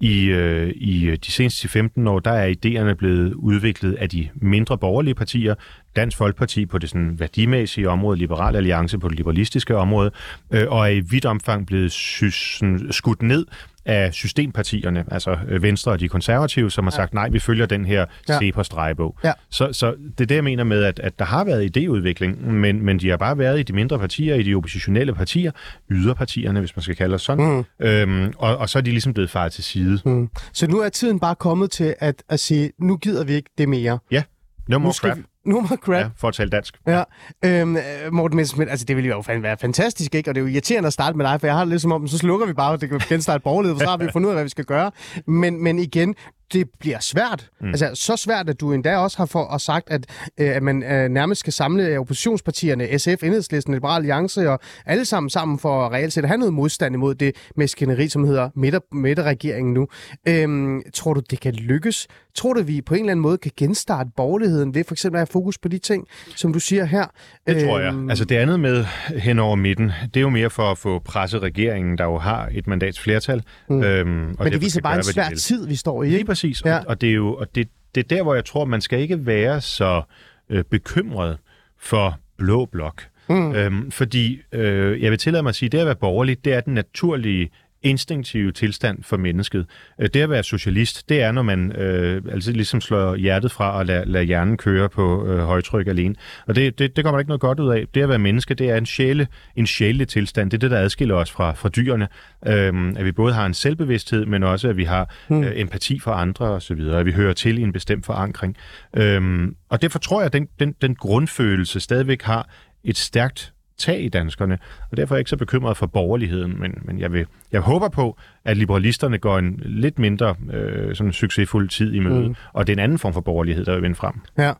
I, 0.00 0.24
øh, 0.24 0.72
I 0.76 1.16
de 1.16 1.32
seneste 1.32 1.68
15 1.68 2.06
år, 2.06 2.18
der 2.18 2.30
er 2.30 2.54
idéerne 2.54 2.94
blevet 2.94 3.34
udviklet 3.34 3.92
af 3.94 4.08
de 4.08 4.28
mindre 4.34 4.78
borgerlige 4.78 5.14
partier, 5.14 5.54
Dansk 5.96 6.16
Folkeparti 6.16 6.66
på 6.66 6.78
det 6.78 6.90
sådan 6.90 7.20
værdimæssige 7.20 7.88
område, 7.88 8.18
Liberal 8.18 8.56
Alliance 8.56 8.98
på 8.98 9.08
det 9.08 9.16
liberalistiske 9.16 9.76
område, 9.76 10.10
øh, 10.50 10.66
og 10.68 10.80
er 10.80 10.90
i 10.92 11.00
vidt 11.00 11.24
omfang 11.24 11.66
blevet 11.66 11.92
sy- 11.92 12.24
sådan, 12.58 12.86
skudt 12.90 13.22
ned 13.22 13.46
af 13.90 14.14
systempartierne, 14.14 15.04
altså 15.10 15.38
øh, 15.48 15.62
Venstre 15.62 15.92
og 15.92 16.00
de 16.00 16.08
konservative, 16.08 16.70
som 16.70 16.84
har 16.84 16.90
sagt, 16.90 17.14
nej, 17.14 17.28
vi 17.28 17.38
følger 17.38 17.66
den 17.66 17.84
her 17.84 18.06
Ja. 18.28 18.38
CEPOS-drejebog. 18.38 19.18
Ja. 19.24 19.32
Så, 19.50 19.72
så 19.72 19.94
det 20.18 20.24
er 20.24 20.26
det, 20.26 20.34
jeg 20.34 20.44
mener 20.44 20.64
med, 20.64 20.84
at, 20.84 20.98
at 20.98 21.18
der 21.18 21.24
har 21.24 21.44
været 21.44 21.76
idéudvikling, 21.76 22.50
men, 22.50 22.84
men 22.84 22.98
de 23.00 23.10
har 23.10 23.16
bare 23.16 23.38
været 23.38 23.60
i 23.60 23.62
de 23.62 23.72
mindre 23.72 23.98
partier, 23.98 24.34
i 24.34 24.42
de 24.42 24.54
oppositionelle 24.54 25.14
partier, 25.14 25.52
yderpartierne, 25.90 26.60
hvis 26.60 26.76
man 26.76 26.82
skal 26.82 26.96
kalde 26.96 27.12
det 27.12 27.20
sådan, 27.20 27.64
mm. 27.80 27.86
øhm, 27.86 28.32
og, 28.36 28.56
og 28.56 28.68
så 28.68 28.78
er 28.78 28.82
de 28.82 28.90
ligesom 28.90 29.14
blevet 29.14 29.30
faret 29.30 29.52
til 29.52 29.64
side. 29.64 30.00
Mm. 30.04 30.28
Så 30.52 30.66
nu 30.66 30.78
er 30.80 30.88
tiden 30.88 31.20
bare 31.20 31.34
kommet 31.34 31.70
til 31.70 31.94
at, 31.98 32.22
at 32.28 32.40
sige, 32.40 32.70
nu 32.78 32.96
gider 32.96 33.24
vi 33.24 33.32
ikke 33.32 33.50
det 33.58 33.68
mere. 33.68 33.98
Ja, 34.10 34.22
no 34.70 34.78
more 34.78 34.88
Nu 34.88 34.92
skal 34.92 35.10
crap. 35.10 35.18
no 35.44 35.60
more 35.60 35.76
crap. 35.76 36.00
Ja, 36.04 36.08
for 36.16 36.28
at 36.28 36.34
tale 36.34 36.50
dansk. 36.50 36.74
Ja, 36.86 37.02
øhm, 37.44 37.76
øh, 37.76 37.82
Morten 38.12 38.36
Messerschmidt, 38.36 38.70
altså 38.70 38.84
det 38.86 38.96
ville 38.96 39.08
jo 39.10 39.22
fandme 39.22 39.42
være 39.42 39.56
fantastisk, 39.60 40.14
ikke? 40.14 40.30
Og 40.30 40.34
det 40.34 40.40
er 40.40 40.44
jo 40.44 40.50
irriterende 40.52 40.86
at 40.86 40.92
starte 40.92 41.16
med 41.16 41.26
dig, 41.26 41.40
for 41.40 41.46
jeg 41.46 41.54
har 41.54 41.60
det 41.64 41.68
lidt 41.68 41.82
som 41.82 41.92
om, 41.92 42.08
så 42.08 42.18
slukker 42.18 42.46
vi 42.46 42.52
bare, 42.52 42.72
og 42.72 42.80
det 42.80 42.88
kan 42.88 43.00
genstarte 43.08 43.42
borgerlivet, 43.42 43.76
for 43.76 43.84
så 43.84 43.90
har 43.90 43.96
vi 43.96 44.08
fundet 44.12 44.26
ud 44.26 44.30
af, 44.30 44.36
hvad 44.36 44.44
vi 44.44 44.50
skal 44.50 44.64
gøre. 44.64 44.90
Men, 45.26 45.62
men 45.64 45.78
igen, 45.78 46.14
det 46.52 46.68
bliver 46.78 46.98
svært. 47.00 47.48
Mm. 47.60 47.68
Altså 47.68 47.90
så 47.94 48.16
svært, 48.16 48.48
at 48.48 48.60
du 48.60 48.72
endda 48.72 48.96
også 48.96 49.18
har 49.18 49.26
for, 49.26 49.42
og 49.42 49.60
sagt, 49.60 49.90
at, 49.90 50.06
øh, 50.38 50.56
at 50.56 50.62
man 50.62 50.82
øh, 50.82 51.08
nærmest 51.08 51.38
skal 51.40 51.52
samle 51.52 51.98
oppositionspartierne, 51.98 52.98
SF, 52.98 53.22
Enhedslisten, 53.22 53.74
Liberal 53.74 53.96
Alliance 53.96 54.50
og 54.50 54.60
alle 54.86 55.04
sammen 55.04 55.30
sammen 55.30 55.58
for 55.58 55.86
at 55.86 55.92
reelt 55.92 56.12
set 56.12 56.24
have 56.24 56.38
noget 56.38 56.54
modstand 56.54 56.94
imod 56.94 57.14
det 57.14 57.36
maskineri, 57.56 58.08
som 58.08 58.24
hedder 58.24 58.50
midter, 58.56 58.80
midterregeringen 58.92 59.74
nu. 59.74 59.88
Øhm, 60.28 60.82
tror 60.94 61.14
du, 61.14 61.20
det 61.30 61.40
kan 61.40 61.54
lykkes? 61.54 62.06
Tror 62.34 62.52
du, 62.52 62.62
vi 62.62 62.80
på 62.80 62.94
en 62.94 63.00
eller 63.00 63.10
anden 63.10 63.22
måde 63.22 63.38
kan 63.38 63.52
genstarte 63.56 64.10
borgerligheden 64.16 64.74
ved 64.74 64.84
for 64.84 64.94
eksempel 64.94 65.16
at 65.16 65.20
have 65.20 65.32
fokus 65.32 65.58
på 65.58 65.68
de 65.68 65.78
ting, 65.78 66.06
som 66.36 66.52
du 66.52 66.58
siger 66.60 66.84
her? 66.84 67.06
Det 67.46 67.64
tror 67.64 67.78
jeg. 67.78 67.92
Øhm, 67.94 68.10
Altså 68.10 68.24
det 68.24 68.36
andet 68.36 68.60
med 68.60 68.84
hen 69.18 69.38
over 69.38 69.56
midten, 69.56 69.92
det 70.14 70.16
er 70.16 70.20
jo 70.20 70.28
mere 70.28 70.50
for 70.50 70.70
at 70.70 70.78
få 70.78 70.98
presset 70.98 71.42
regeringen, 71.42 71.98
der 71.98 72.04
jo 72.04 72.18
har 72.18 72.48
et 72.52 72.66
mandats 72.66 73.00
flertal. 73.00 73.42
Mm. 73.68 73.82
Øhm, 73.82 74.34
og 74.38 74.44
men 74.44 74.52
det 74.52 74.60
viser 74.60 74.80
bare 74.80 74.92
gøre, 74.92 74.98
en 74.98 75.04
svær 75.04 75.28
tid, 75.28 75.66
vi 75.66 75.76
står 75.76 76.02
i, 76.02 76.06
ikke? 76.06 76.24
Præcis. 76.40 76.64
Ja. 76.64 76.78
Og, 76.78 76.84
og 76.88 77.00
det 77.00 77.08
er 77.08 77.14
jo 77.14 77.34
og 77.34 77.54
det, 77.54 77.68
det 77.94 78.04
er 78.04 78.16
der, 78.16 78.22
hvor 78.22 78.34
jeg 78.34 78.44
tror, 78.44 78.64
man 78.64 78.80
skal 78.80 79.00
ikke 79.00 79.26
være 79.26 79.60
så 79.60 80.02
øh, 80.50 80.64
bekymret 80.64 81.38
for 81.78 82.18
blå 82.36 82.64
blok. 82.64 83.02
Mm. 83.28 83.54
Øhm, 83.54 83.90
fordi 83.90 84.40
øh, 84.52 85.02
jeg 85.02 85.10
vil 85.10 85.18
tillade 85.18 85.42
mig 85.42 85.48
at 85.48 85.54
sige, 85.54 85.68
det 85.68 85.78
at 85.78 85.86
være 85.86 85.96
borgerlig, 85.96 86.44
det 86.44 86.52
er 86.52 86.60
den 86.60 86.74
naturlige 86.74 87.50
instinktive 87.82 88.52
tilstand 88.52 89.02
for 89.02 89.16
mennesket. 89.16 89.66
Øh, 90.00 90.08
Det 90.14 90.20
at 90.20 90.30
være 90.30 90.42
socialist, 90.42 91.08
det 91.08 91.22
er, 91.22 91.32
når 91.32 91.42
man 91.42 91.72
øh, 91.76 92.22
altså 92.32 92.52
ligesom 92.52 92.80
slår 92.80 93.14
hjertet 93.14 93.52
fra 93.52 93.78
og 93.78 93.86
lader, 93.86 94.04
lader 94.04 94.24
hjernen 94.24 94.56
køre 94.56 94.88
på 94.88 95.26
øh, 95.26 95.38
højtryk 95.38 95.86
alene. 95.86 96.14
Og 96.46 96.54
det, 96.54 96.78
det, 96.78 96.96
det 96.96 97.04
kommer 97.04 97.16
der 97.16 97.20
ikke 97.20 97.28
noget 97.28 97.40
godt 97.40 97.60
ud 97.60 97.70
af. 97.70 97.84
Det 97.94 98.02
at 98.02 98.08
være 98.08 98.18
menneske, 98.18 98.54
det 98.54 98.70
er 98.70 98.76
en 98.76 98.86
sjæle, 98.86 99.26
en 99.56 99.66
sjælelig 99.66 100.08
tilstand. 100.08 100.50
Det 100.50 100.56
er 100.56 100.60
det, 100.60 100.70
der 100.70 100.78
adskiller 100.78 101.14
os 101.14 101.30
fra, 101.30 101.52
fra 101.52 101.68
dyrene. 101.68 102.08
Øhm, 102.46 102.96
at 102.96 103.04
vi 103.04 103.12
både 103.12 103.32
har 103.32 103.46
en 103.46 103.54
selvbevidsthed, 103.54 104.26
men 104.26 104.42
også 104.42 104.68
at 104.68 104.76
vi 104.76 104.84
har 104.84 105.14
øh, 105.30 105.52
empati 105.54 105.98
for 105.98 106.10
andre 106.10 106.46
osv., 106.46 106.80
at 106.80 107.06
vi 107.06 107.12
hører 107.12 107.32
til 107.32 107.58
i 107.58 107.62
en 107.62 107.72
bestemt 107.72 108.06
forankring. 108.06 108.56
Øhm, 108.96 109.54
og 109.68 109.82
derfor 109.82 109.98
tror 109.98 110.20
jeg, 110.20 110.26
at 110.26 110.32
den, 110.32 110.48
den, 110.60 110.74
den 110.82 110.94
grundfølelse 110.94 111.80
stadigvæk 111.80 112.22
har 112.22 112.48
et 112.84 112.96
stærkt 112.96 113.52
tag 113.80 114.04
i 114.04 114.08
danskerne, 114.08 114.58
og 114.90 114.96
derfor 114.96 115.14
er 115.14 115.16
jeg 115.16 115.20
ikke 115.20 115.30
så 115.30 115.36
bekymret 115.36 115.76
for 115.76 115.86
borgerligheden, 115.86 116.60
men, 116.60 116.74
men 116.82 116.98
jeg, 116.98 117.12
vil, 117.12 117.26
jeg 117.52 117.60
håber 117.60 117.88
på, 117.88 118.18
at 118.44 118.56
liberalisterne 118.56 119.18
går 119.18 119.38
en 119.38 119.60
lidt 119.64 119.98
mindre 119.98 120.34
øh, 120.52 120.94
sådan 120.94 121.12
succesfuld 121.12 121.68
tid 121.68 121.92
i 121.92 121.98
møde, 121.98 122.28
mm. 122.28 122.34
og 122.52 122.66
det 122.66 122.72
er 122.72 122.76
en 122.76 122.84
anden 122.84 122.98
form 122.98 123.12
for 123.12 123.20
borgerlighed, 123.20 123.64
der 123.64 123.74
vil 123.74 123.82
vinde 123.82 123.96
frem. 123.96 124.14
Ja. 124.38 124.52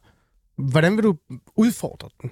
Hvordan 0.59 0.97
vil 0.97 1.05
du 1.05 1.17
udfordre 1.57 2.09
den? 2.23 2.31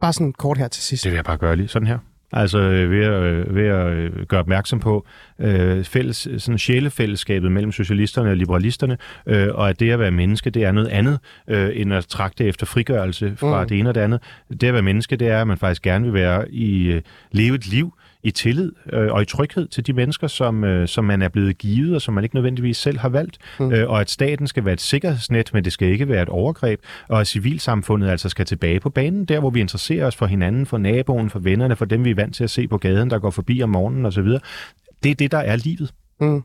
Bare 0.00 0.12
sådan 0.12 0.32
kort 0.32 0.58
her 0.58 0.68
til 0.68 0.82
sidst. 0.82 1.04
Det 1.04 1.12
vil 1.12 1.16
jeg 1.16 1.24
bare 1.24 1.38
gøre 1.38 1.56
lige 1.56 1.68
sådan 1.68 1.88
her. 1.88 1.98
Altså 2.36 2.58
øh, 2.58 2.90
ved 2.90 3.04
at, 3.04 3.22
øh, 3.22 3.54
ved 3.54 3.66
at 3.66 3.92
øh, 3.92 4.26
gøre 4.26 4.40
opmærksom 4.40 4.80
på 4.80 5.06
øh, 5.38 5.84
fælles, 5.84 6.28
sådan 6.38 6.58
sjælefællesskabet 6.58 7.52
mellem 7.52 7.72
socialisterne 7.72 8.30
og 8.30 8.36
liberalisterne, 8.36 8.98
øh, 9.26 9.48
og 9.54 9.68
at 9.68 9.80
det 9.80 9.90
at 9.90 9.98
være 9.98 10.10
menneske, 10.10 10.50
det 10.50 10.64
er 10.64 10.72
noget 10.72 10.88
andet, 10.88 11.18
øh, 11.48 11.70
end 11.74 11.94
at 11.94 12.06
trakte 12.06 12.44
efter 12.44 12.66
frigørelse 12.66 13.36
fra 13.36 13.56
Mm. 13.56 13.62
mm. 13.62 13.68
det 13.68 13.78
ene 13.78 13.88
og 13.88 13.94
det 13.94 14.00
andet. 14.00 14.20
Det 14.60 14.64
at 14.64 14.74
være 14.74 14.82
menneske, 14.82 15.16
det 15.16 15.28
er, 15.28 15.40
at 15.40 15.46
man 15.46 15.58
faktisk 15.58 15.82
gerne 15.82 16.04
vil 16.04 16.14
være 16.14 16.50
i 16.50 16.86
øh, 16.86 17.02
leve 17.32 17.54
et 17.54 17.66
liv 17.66 17.92
i 18.26 18.30
tillid 18.30 18.72
øh, 18.92 19.12
og 19.12 19.22
i 19.22 19.24
tryghed 19.24 19.68
til 19.68 19.86
de 19.86 19.92
mennesker, 19.92 20.26
som, 20.26 20.64
øh, 20.64 20.88
som 20.88 21.04
man 21.04 21.22
er 21.22 21.28
blevet 21.28 21.58
givet, 21.58 21.94
og 21.94 22.02
som 22.02 22.14
man 22.14 22.24
ikke 22.24 22.36
nødvendigvis 22.36 22.76
selv 22.76 22.98
har 22.98 23.08
valgt. 23.08 23.38
Mm. 23.60 23.72
Øh, 23.72 23.90
og 23.90 24.00
at 24.00 24.10
staten 24.10 24.46
skal 24.46 24.64
være 24.64 24.74
et 24.74 24.80
sikkerhedsnet, 24.80 25.50
men 25.54 25.64
det 25.64 25.72
skal 25.72 25.88
ikke 25.88 26.08
være 26.08 26.22
et 26.22 26.28
overgreb. 26.28 26.80
Og 27.08 27.20
at 27.20 27.26
civilsamfundet 27.26 28.08
altså 28.08 28.28
skal 28.28 28.46
tilbage 28.46 28.80
på 28.80 28.90
banen, 28.90 29.24
der 29.24 29.40
hvor 29.40 29.50
vi 29.50 29.60
interesserer 29.60 30.06
os 30.06 30.16
for 30.16 30.26
hinanden, 30.26 30.66
for 30.66 30.78
naboen, 30.78 31.30
for 31.30 31.38
vennerne, 31.38 31.76
for 31.76 31.84
dem 31.84 32.04
vi 32.04 32.10
er 32.10 32.14
vant 32.14 32.34
til 32.34 32.44
at 32.44 32.50
se 32.50 32.68
på 32.68 32.78
gaden, 32.78 33.10
der 33.10 33.18
går 33.18 33.30
forbi 33.30 33.62
om 33.62 33.68
morgenen 33.68 34.06
osv. 34.06 34.24
Det 35.02 35.10
er 35.10 35.14
det, 35.14 35.30
der 35.32 35.38
er 35.38 35.56
livet, 35.56 35.92
Mm. 36.20 36.42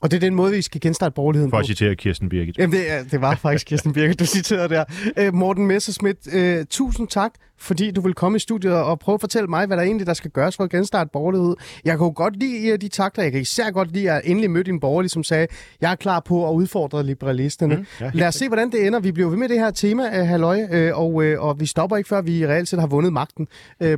Og 0.00 0.10
det 0.10 0.16
er 0.16 0.20
den 0.20 0.34
måde, 0.34 0.52
vi 0.52 0.62
skal 0.62 0.80
genstarte 0.80 1.12
borgerligheden 1.14 1.50
for 1.50 1.56
på. 1.56 1.60
at 1.60 1.66
citere 1.66 1.96
Kirsten 1.96 2.28
Birgit. 2.28 2.58
Jamen, 2.58 2.76
det, 2.76 2.92
er- 2.92 3.04
det 3.10 3.20
var 3.20 3.34
faktisk 3.34 3.66
Kirsten 3.66 3.92
Birke, 3.92 4.14
du 4.14 4.24
citerede 4.26 4.68
der. 4.68 4.84
Øh, 5.18 5.34
Morten 5.34 5.66
Messerschmidt, 5.66 6.34
øh, 6.34 6.64
tusind 6.70 7.08
tak, 7.08 7.32
fordi 7.64 7.90
du 7.90 8.00
vil 8.00 8.14
komme 8.14 8.36
i 8.36 8.38
studiet 8.38 8.74
og 8.74 8.98
prøve 8.98 9.14
at 9.14 9.20
fortælle 9.20 9.46
mig, 9.46 9.66
hvad 9.66 9.76
der 9.76 9.82
egentlig 9.82 10.06
der 10.06 10.14
skal 10.14 10.30
gøres 10.30 10.56
for 10.56 10.64
at 10.64 10.70
genstarte 10.70 11.10
borgerlighed. 11.12 11.54
Jeg 11.84 11.94
jo 12.00 12.12
godt 12.16 12.36
lide 12.36 12.68
øh, 12.68 12.80
de 12.80 12.88
takter. 12.88 13.22
Jeg 13.22 13.32
kan 13.32 13.40
især 13.40 13.70
godt 13.70 13.92
lide 13.92 14.10
at 14.10 14.22
endelig 14.24 14.50
mødte 14.50 14.70
en 14.70 14.80
borgerlig, 14.80 15.10
som 15.10 15.24
sagde, 15.24 15.46
jeg 15.80 15.90
er 15.92 15.94
klar 15.94 16.20
på 16.20 16.50
at 16.50 16.54
udfordre 16.54 17.02
liberalisterne. 17.02 17.76
Mm, 17.76 17.86
ja, 18.00 18.10
Lad 18.14 18.28
os 18.28 18.34
se, 18.34 18.48
hvordan 18.48 18.70
det 18.72 18.86
ender. 18.86 19.00
Vi 19.00 19.12
bliver 19.12 19.28
ved 19.30 19.38
med 19.38 19.48
det 19.48 19.58
her 19.58 19.70
tema, 19.70 20.20
øh, 20.20 20.26
halløj, 20.26 20.60
øh, 20.70 20.98
og, 20.98 21.14
og 21.38 21.60
vi 21.60 21.66
stopper 21.66 21.96
ikke, 21.96 22.08
før 22.08 22.22
vi 22.22 22.46
reelt 22.46 22.68
set 22.68 22.80
har 22.80 22.86
vundet 22.86 23.12
magten 23.12 23.48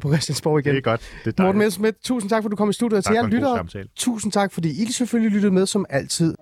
på 0.00 0.08
Christiansborg 0.08 0.58
igen. 0.58 0.70
Det 0.70 0.78
er 0.78 0.82
godt. 0.82 1.00
Det 1.24 1.38
er 1.38 1.42
Morten. 1.42 1.58
Messerschmidt, 1.58 1.96
tusind 2.04 2.30
tak, 2.30 2.42
for 2.42 2.48
at 2.48 2.50
du 2.50 2.56
kom 2.56 2.70
i 2.70 2.72
studiet. 2.72 3.04
Tak 3.04 3.14
til 3.14 3.20
jer 3.22 3.26
lyttere, 3.26 3.66
tusind 3.96 4.32
tak, 4.32 4.52
fordi 4.52 4.82
I 4.82 4.92
selvfølgelig 4.92 5.32
lyttede 5.32 5.54
med 5.54 5.66
som 5.66 5.86
altid. 5.90 6.34